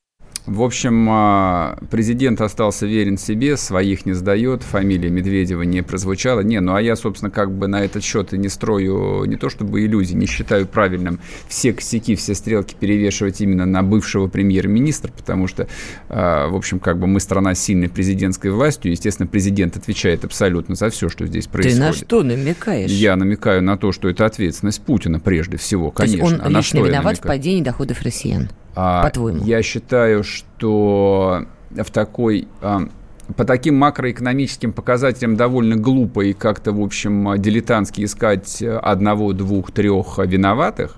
В 0.47 0.63
общем, 0.63 1.07
а, 1.09 1.79
президент 1.89 2.41
остался 2.41 2.85
верен 2.85 3.17
себе, 3.17 3.57
своих 3.57 4.07
не 4.07 4.13
сдает, 4.13 4.65
фамилия 4.65 5.09
Медведева 5.09 5.63
не 5.63 5.83
прозвучала. 5.83 6.41
Не, 6.41 6.61
ну 6.61 6.75
а 6.75 6.83
я, 6.83 6.97
собственно, 6.97 7.31
как 7.31 7.57
бы 7.57 7.69
на 7.69 7.85
этот 7.85 8.03
счет 8.03 8.35
и 8.35 8.39
не 8.39 8.49
строю 8.49 9.25
не 9.25 9.37
то 9.37 9.49
чтобы 9.49 9.85
иллюзий, 9.85 10.17
не 10.17 10.27
считаю 10.27 10.67
правильным 10.67 11.21
все 11.47 11.73
косяки, 11.73 12.17
все 12.17 12.35
стрелки 12.35 12.75
перевешивать 12.75 13.41
именно 13.41 13.67
на 13.67 13.85
бывшего 13.85 14.27
премьер-министра, 14.27 15.13
потому 15.13 15.47
что, 15.47 15.69
а, 16.09 16.49
в 16.49 16.57
общем, 16.57 16.81
как 16.81 16.99
бы 16.99 17.07
мы 17.07 17.21
страна 17.21 17.55
с 17.55 17.61
сильной 17.61 17.89
президентской 17.89 18.51
властью, 18.51 18.91
естественно, 18.91 19.29
президент 19.29 19.77
отвечает 19.77 20.25
абсолютно 20.25 20.75
за 20.75 20.91
все, 20.91 21.09
что 21.09 21.25
здесь 21.25 21.47
происходит. 21.47 21.79
Ты 21.79 21.85
на 21.85 21.93
что 21.93 22.23
намекаешь? 22.25 22.91
Я 22.91 23.15
намекаю 23.15 23.63
на 23.63 23.77
то, 23.77 23.93
что 23.93 24.09
это 24.09 24.27
ответственность 24.27 24.83
Путина 24.83 25.21
прежде 25.21 25.57
всего, 25.57 25.93
конечно. 25.93 26.19
То 26.19 26.33
есть 26.33 26.41
он 26.41 26.47
а 26.47 26.59
лично 26.59 26.79
виноват 26.79 27.19
в 27.19 27.23
падении 27.23 27.63
доходов 27.63 28.03
россиян? 28.03 28.49
А, 28.75 29.03
по-твоему? 29.03 29.45
Я 29.45 29.63
считаю, 29.63 30.25
что 30.25 31.45
в 31.71 31.91
такой 31.91 32.49
а, 32.61 32.89
по 33.37 33.45
таким 33.45 33.77
макроэкономическим 33.77 34.73
показателям 34.73 35.37
довольно 35.37 35.77
глупо 35.77 36.23
и 36.23 36.33
как-то, 36.33 36.73
в 36.73 36.81
общем, 36.81 37.41
дилетантски 37.41 38.05
искать 38.05 38.63
одного, 38.63 39.33
двух, 39.33 39.73
трех 39.73 40.19
виноватых. 40.19 40.97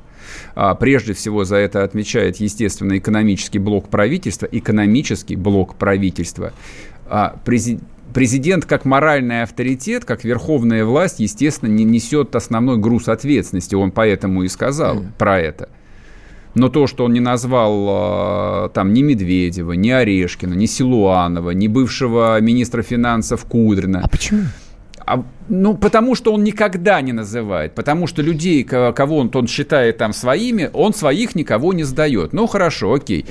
А, 0.54 0.74
прежде 0.74 1.12
всего 1.12 1.44
за 1.44 1.56
это 1.56 1.84
отмечает, 1.84 2.36
естественно, 2.36 2.96
экономический 2.98 3.58
блок 3.58 3.88
правительства. 3.88 4.46
Экономический 4.50 5.36
блок 5.36 5.74
правительства. 5.76 6.52
Президент 8.14 8.64
как 8.64 8.84
моральный 8.84 9.42
авторитет, 9.42 10.04
как 10.04 10.22
верховная 10.22 10.84
власть, 10.84 11.18
естественно, 11.18 11.68
не 11.68 11.82
несет 11.82 12.36
основной 12.36 12.78
груз 12.78 13.08
ответственности. 13.08 13.74
Он 13.74 13.90
поэтому 13.90 14.44
и 14.44 14.48
сказал 14.48 14.98
mm. 14.98 15.06
про 15.18 15.40
это. 15.40 15.68
Но 16.54 16.68
то, 16.68 16.86
что 16.86 17.04
он 17.04 17.12
не 17.12 17.20
назвал 17.20 17.86
а, 17.88 18.68
там 18.68 18.92
ни 18.92 19.02
Медведева, 19.02 19.72
ни 19.72 19.90
Орешкина, 19.90 20.54
ни 20.54 20.66
Силуанова, 20.66 21.50
ни 21.50 21.66
бывшего 21.66 22.40
министра 22.40 22.82
финансов 22.82 23.44
Кудрина. 23.44 24.02
А 24.04 24.08
почему? 24.08 24.42
А, 25.06 25.24
ну, 25.48 25.76
потому 25.76 26.14
что 26.14 26.32
он 26.32 26.44
никогда 26.44 27.00
не 27.00 27.12
называет. 27.12 27.74
Потому 27.74 28.06
что 28.06 28.22
людей, 28.22 28.64
кого 28.64 29.18
он, 29.18 29.30
он 29.34 29.46
считает 29.46 29.98
там 29.98 30.12
своими, 30.12 30.70
он 30.72 30.94
своих 30.94 31.34
никого 31.34 31.72
не 31.72 31.84
сдает. 31.84 32.32
Ну, 32.32 32.46
хорошо, 32.46 32.94
окей. 32.94 33.26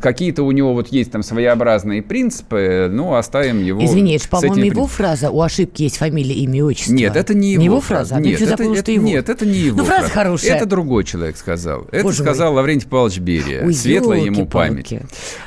Какие-то 0.00 0.42
у 0.42 0.52
него 0.52 0.72
вот 0.72 0.88
есть 0.88 1.12
там 1.12 1.22
своеобразные 1.22 2.02
принципы, 2.02 2.88
ну, 2.90 3.14
оставим 3.14 3.62
его. 3.62 3.84
Извини, 3.84 4.16
это, 4.16 4.28
по-моему, 4.28 4.64
его 4.64 4.86
фраза 4.86 5.30
«У 5.30 5.40
ошибки 5.42 5.82
есть 5.82 5.98
фамилия, 5.98 6.34
имя, 6.34 6.64
отчество». 6.64 6.92
Нет, 6.92 7.16
это 7.16 7.34
не 7.34 7.52
его, 7.52 7.60
не 7.60 7.64
его 7.66 7.80
фраза. 7.80 8.14
фраза. 8.14 8.24
Нет, 8.24 8.40
это, 8.40 8.62
это, 8.62 8.92
его. 8.92 9.04
нет, 9.04 9.28
это 9.28 9.46
не 9.46 9.58
его 9.58 9.78
Ну, 9.78 9.84
фраза 9.84 10.08
хорошая. 10.08 10.56
Это 10.56 10.66
другой 10.66 11.04
человек 11.04 11.36
сказал. 11.36 11.86
Это 11.90 12.04
Боже 12.04 12.22
сказал 12.22 12.52
мой. 12.52 12.56
Лаврентий 12.56 12.88
Павлович 12.88 13.18
Берия. 13.18 13.64
Ой, 13.64 13.74
Светлая 13.74 14.20
ему 14.20 14.46
память. 14.46 14.94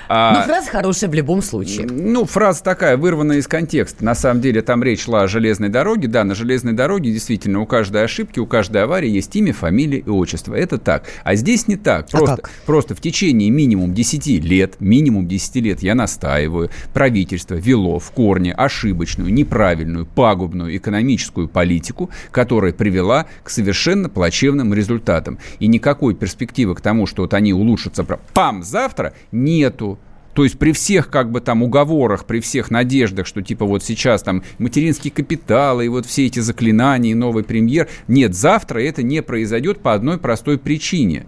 А, 0.09 0.39
ну, 0.39 0.43
фраза 0.43 0.69
хорошая 0.69 1.09
в 1.09 1.13
любом 1.13 1.41
случае. 1.41 1.87
Ну, 1.87 2.25
фраза 2.25 2.63
такая, 2.63 2.97
вырванная 2.97 3.37
из 3.37 3.47
контекста. 3.47 4.05
На 4.05 4.15
самом 4.15 4.41
деле, 4.41 4.61
там 4.61 4.83
речь 4.83 5.03
шла 5.03 5.23
о 5.23 5.27
железной 5.27 5.69
дороге. 5.69 6.02
Да, 6.07 6.23
на 6.23 6.35
железной 6.35 6.73
дороге 6.73 7.11
действительно 7.11 7.59
у 7.59 7.65
каждой 7.65 8.03
ошибки, 8.03 8.39
у 8.39 8.45
каждой 8.45 8.83
аварии 8.83 9.09
есть 9.09 9.35
имя, 9.35 9.53
фамилия 9.53 9.99
и 9.99 10.09
отчество. 10.09 10.53
Это 10.53 10.77
так. 10.77 11.05
А 11.23 11.35
здесь 11.35 11.67
не 11.67 11.75
так. 11.75 12.07
А 12.09 12.17
просто, 12.17 12.33
а 12.33 12.37
как? 12.37 12.51
просто 12.65 12.95
в 12.95 13.01
течение 13.01 13.49
минимум 13.49 13.93
10 13.93 14.27
лет, 14.43 14.75
минимум 14.79 15.27
10 15.27 15.55
лет, 15.57 15.83
я 15.83 15.95
настаиваю, 15.95 16.69
правительство 16.93 17.55
вело 17.55 17.99
в 17.99 18.11
корне 18.11 18.53
ошибочную, 18.53 19.33
неправильную, 19.33 20.05
пагубную 20.05 20.75
экономическую 20.77 21.47
политику, 21.47 22.09
которая 22.31 22.73
привела 22.73 23.25
к 23.43 23.49
совершенно 23.49 24.09
плачевным 24.09 24.73
результатам. 24.73 25.39
И 25.59 25.67
никакой 25.67 26.15
перспективы 26.15 26.75
к 26.75 26.81
тому, 26.81 27.07
что 27.07 27.23
вот 27.23 27.33
они 27.33 27.53
улучшатся, 27.53 28.03
пам, 28.03 28.63
завтра, 28.63 29.13
нету. 29.31 29.99
То 30.33 30.43
есть 30.43 30.57
при 30.57 30.71
всех 30.71 31.09
как 31.09 31.31
бы 31.31 31.41
там 31.41 31.63
уговорах, 31.63 32.25
при 32.25 32.39
всех 32.39 32.71
надеждах, 32.71 33.27
что 33.27 33.41
типа 33.41 33.65
вот 33.65 33.83
сейчас 33.83 34.23
там 34.23 34.43
материнский 34.57 35.11
капитал 35.11 35.81
и 35.81 35.87
вот 35.87 36.05
все 36.05 36.25
эти 36.25 36.39
заклинания 36.39 37.11
и 37.11 37.15
новый 37.15 37.43
премьер, 37.43 37.87
нет, 38.07 38.33
завтра 38.33 38.79
это 38.79 39.03
не 39.03 39.21
произойдет 39.21 39.79
по 39.79 39.93
одной 39.93 40.17
простой 40.17 40.57
причине. 40.57 41.25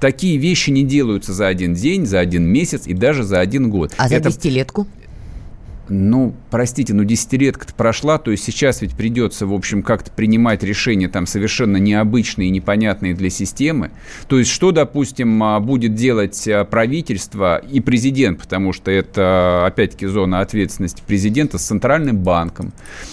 Такие 0.00 0.36
вещи 0.36 0.70
не 0.70 0.84
делаются 0.84 1.32
за 1.32 1.46
один 1.46 1.74
день, 1.74 2.06
за 2.06 2.20
один 2.20 2.44
месяц 2.44 2.86
и 2.86 2.94
даже 2.94 3.22
за 3.22 3.40
один 3.40 3.70
год. 3.70 3.92
А 3.96 4.08
за 4.08 4.16
это... 4.16 4.28
десятилетку? 4.28 4.86
Ну, 5.88 6.34
простите, 6.50 6.94
но 6.94 7.02
десятилетка-то 7.04 7.74
прошла, 7.74 8.18
то 8.18 8.30
есть 8.30 8.44
сейчас 8.44 8.80
ведь 8.80 8.96
придется, 8.96 9.46
в 9.46 9.52
общем, 9.52 9.82
как-то 9.82 10.10
принимать 10.10 10.62
решения 10.62 11.08
там 11.08 11.26
совершенно 11.26 11.76
необычные 11.76 12.48
и 12.48 12.50
непонятные 12.50 13.14
для 13.14 13.28
системы. 13.28 13.90
То 14.28 14.38
есть 14.38 14.50
что, 14.50 14.72
допустим, 14.72 15.42
а, 15.42 15.60
будет 15.60 15.94
делать 15.94 16.48
а, 16.48 16.64
правительство 16.64 17.58
и 17.58 17.80
президент, 17.80 18.40
потому 18.40 18.72
что 18.72 18.90
это, 18.90 19.66
опять-таки, 19.66 20.06
зона 20.06 20.40
ответственности 20.40 21.02
президента 21.06 21.58
с 21.58 21.62
центральным 21.62 22.18
банком, 22.18 22.72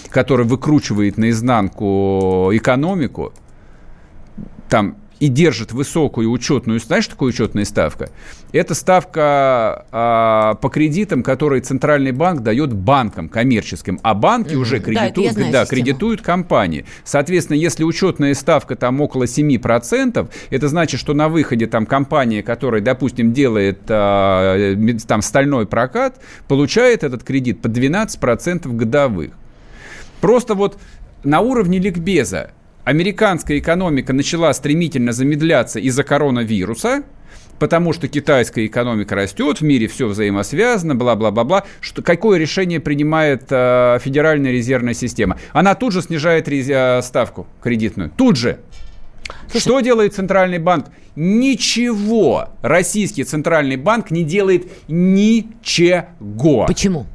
который 0.09 0.45
выкручивает 0.45 1.17
наизнанку 1.17 2.51
экономику, 2.53 3.33
там 4.69 4.95
и 5.21 5.27
держит 5.27 5.71
высокую 5.71 6.31
учетную, 6.31 6.79
знаешь, 6.79 7.03
что 7.03 7.13
такое 7.13 7.29
учетная 7.29 7.63
ставка? 7.63 8.09
Это 8.53 8.73
ставка 8.73 9.85
а, 9.91 10.55
по 10.55 10.69
кредитам, 10.69 11.21
которые 11.21 11.61
Центральный 11.61 12.11
банк 12.11 12.41
дает 12.41 12.73
банкам 12.73 13.29
коммерческим, 13.29 13.99
а 14.01 14.15
банки 14.15 14.53
mm-hmm. 14.53 14.57
уже 14.57 14.79
кредитуют, 14.79 15.35
да, 15.35 15.51
да, 15.51 15.65
кредитуют 15.67 16.23
компании. 16.23 16.85
Соответственно, 17.03 17.57
если 17.57 17.83
учетная 17.83 18.33
ставка 18.33 18.75
там 18.75 18.99
около 18.99 19.25
7%, 19.25 20.27
это 20.49 20.67
значит, 20.67 20.99
что 20.99 21.13
на 21.13 21.29
выходе 21.29 21.67
там 21.67 21.85
компания, 21.85 22.41
которая, 22.41 22.81
допустим, 22.81 23.31
делает 23.31 23.81
а, 23.89 24.75
там 25.07 25.21
стальной 25.21 25.67
прокат, 25.67 26.19
получает 26.47 27.03
этот 27.03 27.23
кредит 27.23 27.61
по 27.61 27.67
12% 27.67 28.67
годовых. 28.75 29.33
Просто 30.19 30.55
вот 30.55 30.79
на 31.23 31.41
уровне 31.41 31.77
ликбеза 31.77 32.53
американская 32.83 33.59
экономика 33.59 34.13
начала 34.13 34.53
стремительно 34.53 35.11
замедляться 35.11 35.79
из-за 35.79 36.03
коронавируса, 36.03 37.03
потому 37.59 37.93
что 37.93 38.07
китайская 38.07 38.65
экономика 38.65 39.15
растет, 39.15 39.59
в 39.59 39.63
мире 39.63 39.87
все 39.87 40.07
взаимосвязано, 40.07 40.95
бла-бла-бла-бла. 40.95 41.63
Что, 41.79 42.01
какое 42.01 42.39
решение 42.39 42.79
принимает 42.79 43.43
э, 43.49 43.99
Федеральная 44.01 44.51
резервная 44.51 44.93
система? 44.93 45.37
Она 45.53 45.75
тут 45.75 45.93
же 45.93 46.01
снижает 46.01 46.47
рез, 46.47 46.67
э, 46.69 47.01
ставку 47.03 47.47
кредитную. 47.61 48.09
Тут 48.09 48.37
же. 48.37 48.59
Слушай, 49.49 49.63
что 49.63 49.79
делает 49.81 50.15
Центральный 50.15 50.57
банк? 50.57 50.87
Ничего. 51.15 52.49
Российский 52.61 53.23
Центральный 53.23 53.75
банк 53.75 54.11
не 54.11 54.23
делает 54.23 54.67
ничего. 54.87 56.65
Почему? 56.65 57.05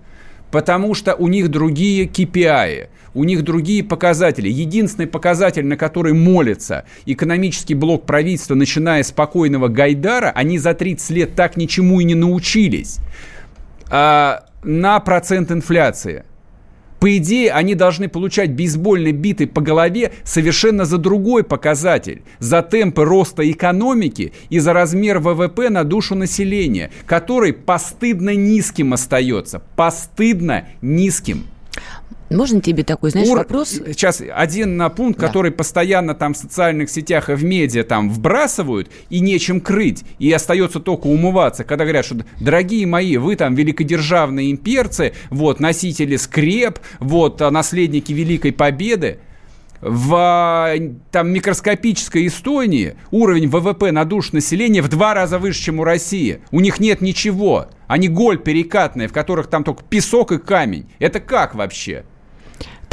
Потому 0.57 0.94
что 0.94 1.14
у 1.14 1.28
них 1.28 1.50
другие 1.50 2.07
KPI 2.07 2.88
у 3.12 3.24
них 3.24 3.42
другие 3.42 3.84
показатели. 3.84 4.48
Единственный 4.48 5.07
показатель, 5.07 5.66
на 5.66 5.76
который 5.76 6.14
молится 6.14 6.86
экономический 7.04 7.74
блок 7.74 8.07
правительства, 8.07 8.54
начиная 8.54 9.02
с 9.02 9.09
спокойного 9.09 9.68
Гайдара, 9.68 10.32
они 10.34 10.59
за 10.59 10.72
30 10.72 11.11
лет 11.11 11.34
так 11.34 11.59
ничему 11.59 12.00
и 12.00 12.04
не 12.04 12.14
научились, 12.14 13.00
а, 13.90 14.46
на 14.62 14.98
процент 15.00 15.52
инфляции. 15.52 16.24
По 17.01 17.16
идее, 17.16 17.53
они 17.53 17.74
должны 17.74 18.09
получать 18.09 18.51
бейсбольной 18.51 19.12
битой 19.12 19.47
по 19.47 19.61
голове 19.61 20.12
совершенно 20.24 20.84
за 20.84 20.99
другой 20.99 21.44
показатель. 21.44 22.22
За 22.38 22.62
темпы 22.62 23.05
роста 23.05 23.49
экономики 23.51 24.32
и 24.49 24.59
за 24.59 24.72
размер 24.72 25.18
ВВП 25.18 25.68
на 25.68 25.84
душу 25.84 26.14
населения, 26.14 26.90
который 27.07 27.53
постыдно 27.53 28.34
низким 28.34 28.92
остается. 28.92 29.62
Постыдно 29.76 30.68
низким. 30.80 31.44
Можно 32.30 32.60
тебе 32.60 32.82
такой, 32.82 33.10
знаешь, 33.10 33.28
Ур... 33.28 33.38
вопрос? 33.38 33.70
Сейчас 33.70 34.22
один 34.34 34.76
на 34.76 34.88
пункт, 34.88 35.20
да. 35.20 35.26
который 35.26 35.52
постоянно 35.52 36.14
там 36.14 36.34
в 36.34 36.36
социальных 36.36 36.90
сетях 36.90 37.30
и 37.30 37.34
в 37.34 37.44
медиа 37.44 37.84
там 37.84 38.10
вбрасывают, 38.10 38.90
и 39.10 39.20
нечем 39.20 39.60
крыть, 39.60 40.04
и 40.18 40.30
остается 40.32 40.80
только 40.80 41.06
умываться, 41.06 41.64
когда 41.64 41.84
говорят, 41.84 42.04
что, 42.04 42.16
дорогие 42.40 42.86
мои, 42.86 43.16
вы 43.16 43.36
там 43.36 43.54
великодержавные 43.54 44.50
имперцы, 44.50 45.12
вот, 45.30 45.60
носители 45.60 46.16
скреп, 46.16 46.80
вот, 46.98 47.40
а 47.42 47.50
наследники 47.50 48.12
Великой 48.12 48.52
Победы, 48.52 49.18
в 49.80 50.74
там, 51.10 51.28
микроскопической 51.30 52.26
Эстонии 52.26 52.96
уровень 53.10 53.48
ВВП 53.48 53.92
на 53.92 54.04
душу 54.04 54.30
населения 54.32 54.82
в 54.82 54.88
два 54.88 55.14
раза 55.14 55.38
выше, 55.38 55.62
чем 55.62 55.80
у 55.80 55.84
России. 55.84 56.40
У 56.50 56.60
них 56.60 56.80
нет 56.80 57.00
ничего. 57.02 57.68
Они 57.86 58.08
голь 58.08 58.38
перекатная, 58.38 59.06
в 59.06 59.12
которых 59.12 59.48
там 59.48 59.64
только 59.64 59.84
песок 59.84 60.32
и 60.32 60.38
камень. 60.38 60.90
Это 60.98 61.20
как 61.20 61.54
вообще? 61.54 62.04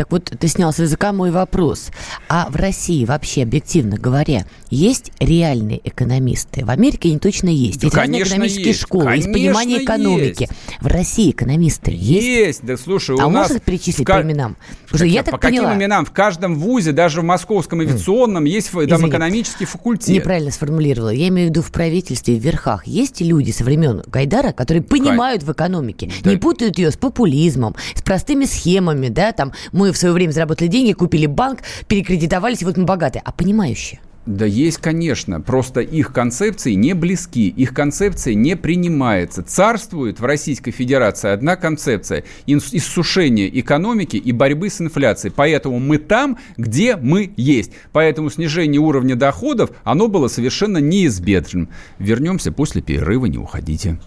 Так 0.03 0.11
вот, 0.11 0.25
ты 0.37 0.49
снял 0.49 0.73
с 0.73 0.79
языка 0.79 1.13
мой 1.13 1.31
вопрос. 1.31 1.89
А 2.27 2.49
в 2.49 2.57
России 2.57 3.05
вообще, 3.05 3.43
объективно 3.43 3.95
говоря, 3.95 4.45
есть 4.69 5.13
реальные 5.21 5.79
экономисты? 5.81 6.65
В 6.65 6.71
Америке 6.71 7.07
они 7.07 7.19
точно 7.19 7.47
есть. 7.47 7.79
Да, 7.79 7.87
есть 7.87 7.95
разные 7.95 8.23
экономические 8.23 8.67
есть. 8.67 8.81
школы, 8.81 9.05
конечно, 9.05 9.29
есть 9.29 9.39
понимание 9.39 9.81
экономики. 9.81 10.41
Есть. 10.41 10.81
В 10.81 10.87
России 10.87 11.31
экономисты 11.31 11.91
есть? 11.91 12.27
Есть, 12.27 12.65
да 12.65 12.75
слушай, 12.75 13.15
а 13.17 13.27
у 13.27 13.29
нас... 13.29 13.47
можно 13.47 13.61
перечислить 13.61 14.05
по 14.05 14.21
именам? 14.21 14.57
Потому 14.91 15.09
я 15.09 15.23
так 15.23 15.35
по 15.35 15.37
поняла. 15.37 15.67
каким 15.67 15.79
именам? 15.79 16.03
В 16.03 16.11
каждом 16.11 16.55
вузе, 16.55 16.91
даже 16.91 17.21
в 17.21 17.23
московском 17.23 17.79
авиационном, 17.79 18.43
mm. 18.43 18.49
есть 18.49 18.71
там 18.71 18.83
Извини, 18.83 19.09
экономический 19.09 19.63
факультет. 19.63 20.09
Неправильно 20.09 20.51
сформулировала. 20.51 21.11
Я 21.11 21.29
имею 21.29 21.47
в 21.47 21.51
виду 21.51 21.61
в 21.61 21.71
правительстве, 21.71 22.35
в 22.35 22.43
верхах. 22.43 22.85
Есть 22.85 23.21
люди 23.21 23.51
со 23.51 23.63
времен 23.63 24.03
Гайдара, 24.07 24.51
которые 24.51 24.83
понимают 24.83 25.43
в 25.43 25.51
экономике, 25.53 26.11
да. 26.21 26.31
не 26.31 26.35
путают 26.35 26.77
ее 26.77 26.91
с 26.91 26.97
популизмом, 26.97 27.73
с 27.95 28.01
простыми 28.01 28.43
схемами, 28.43 29.07
да, 29.07 29.31
там 29.31 29.53
мы 29.71 29.92
в 29.93 29.97
свое 29.97 30.13
время 30.13 30.31
заработали 30.31 30.67
деньги, 30.67 30.93
купили 30.93 31.25
банк, 31.25 31.59
перекредитовались, 31.87 32.61
и 32.61 32.65
вот 32.65 32.77
мы 32.77 32.85
богатые. 32.85 33.21
А 33.23 33.31
понимающие? 33.31 33.99
Да 34.25 34.45
есть, 34.45 34.77
конечно. 34.77 35.41
Просто 35.41 35.81
их 35.81 36.13
концепции 36.13 36.73
не 36.73 36.93
близки, 36.93 37.49
их 37.49 37.73
концепция 37.73 38.35
не 38.35 38.55
принимается. 38.55 39.43
Царствует 39.43 40.21
в 40.21 40.25
Российской 40.25 40.71
Федерации 40.71 41.29
одна 41.29 41.57
концепция– 41.57 42.23
иссушение 42.45 43.59
экономики 43.59 44.15
и 44.15 44.31
борьбы 44.31 44.69
с 44.69 44.79
инфляцией. 44.79 45.33
Поэтому 45.35 45.79
мы 45.79 45.97
там, 45.97 46.37
где 46.55 46.95
мы 46.95 47.33
есть. 47.35 47.73
Поэтому 47.91 48.29
снижение 48.29 48.79
уровня 48.79 49.15
доходов, 49.17 49.71
оно 49.83 50.07
было 50.07 50.29
совершенно 50.29 50.77
неизбежным. 50.77 51.69
Вернемся 51.99 52.53
после 52.53 52.81
перерыва, 52.81 53.25
не 53.25 53.37
уходите. 53.37 53.99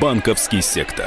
Банковский 0.00 0.60
сектор. 0.60 1.06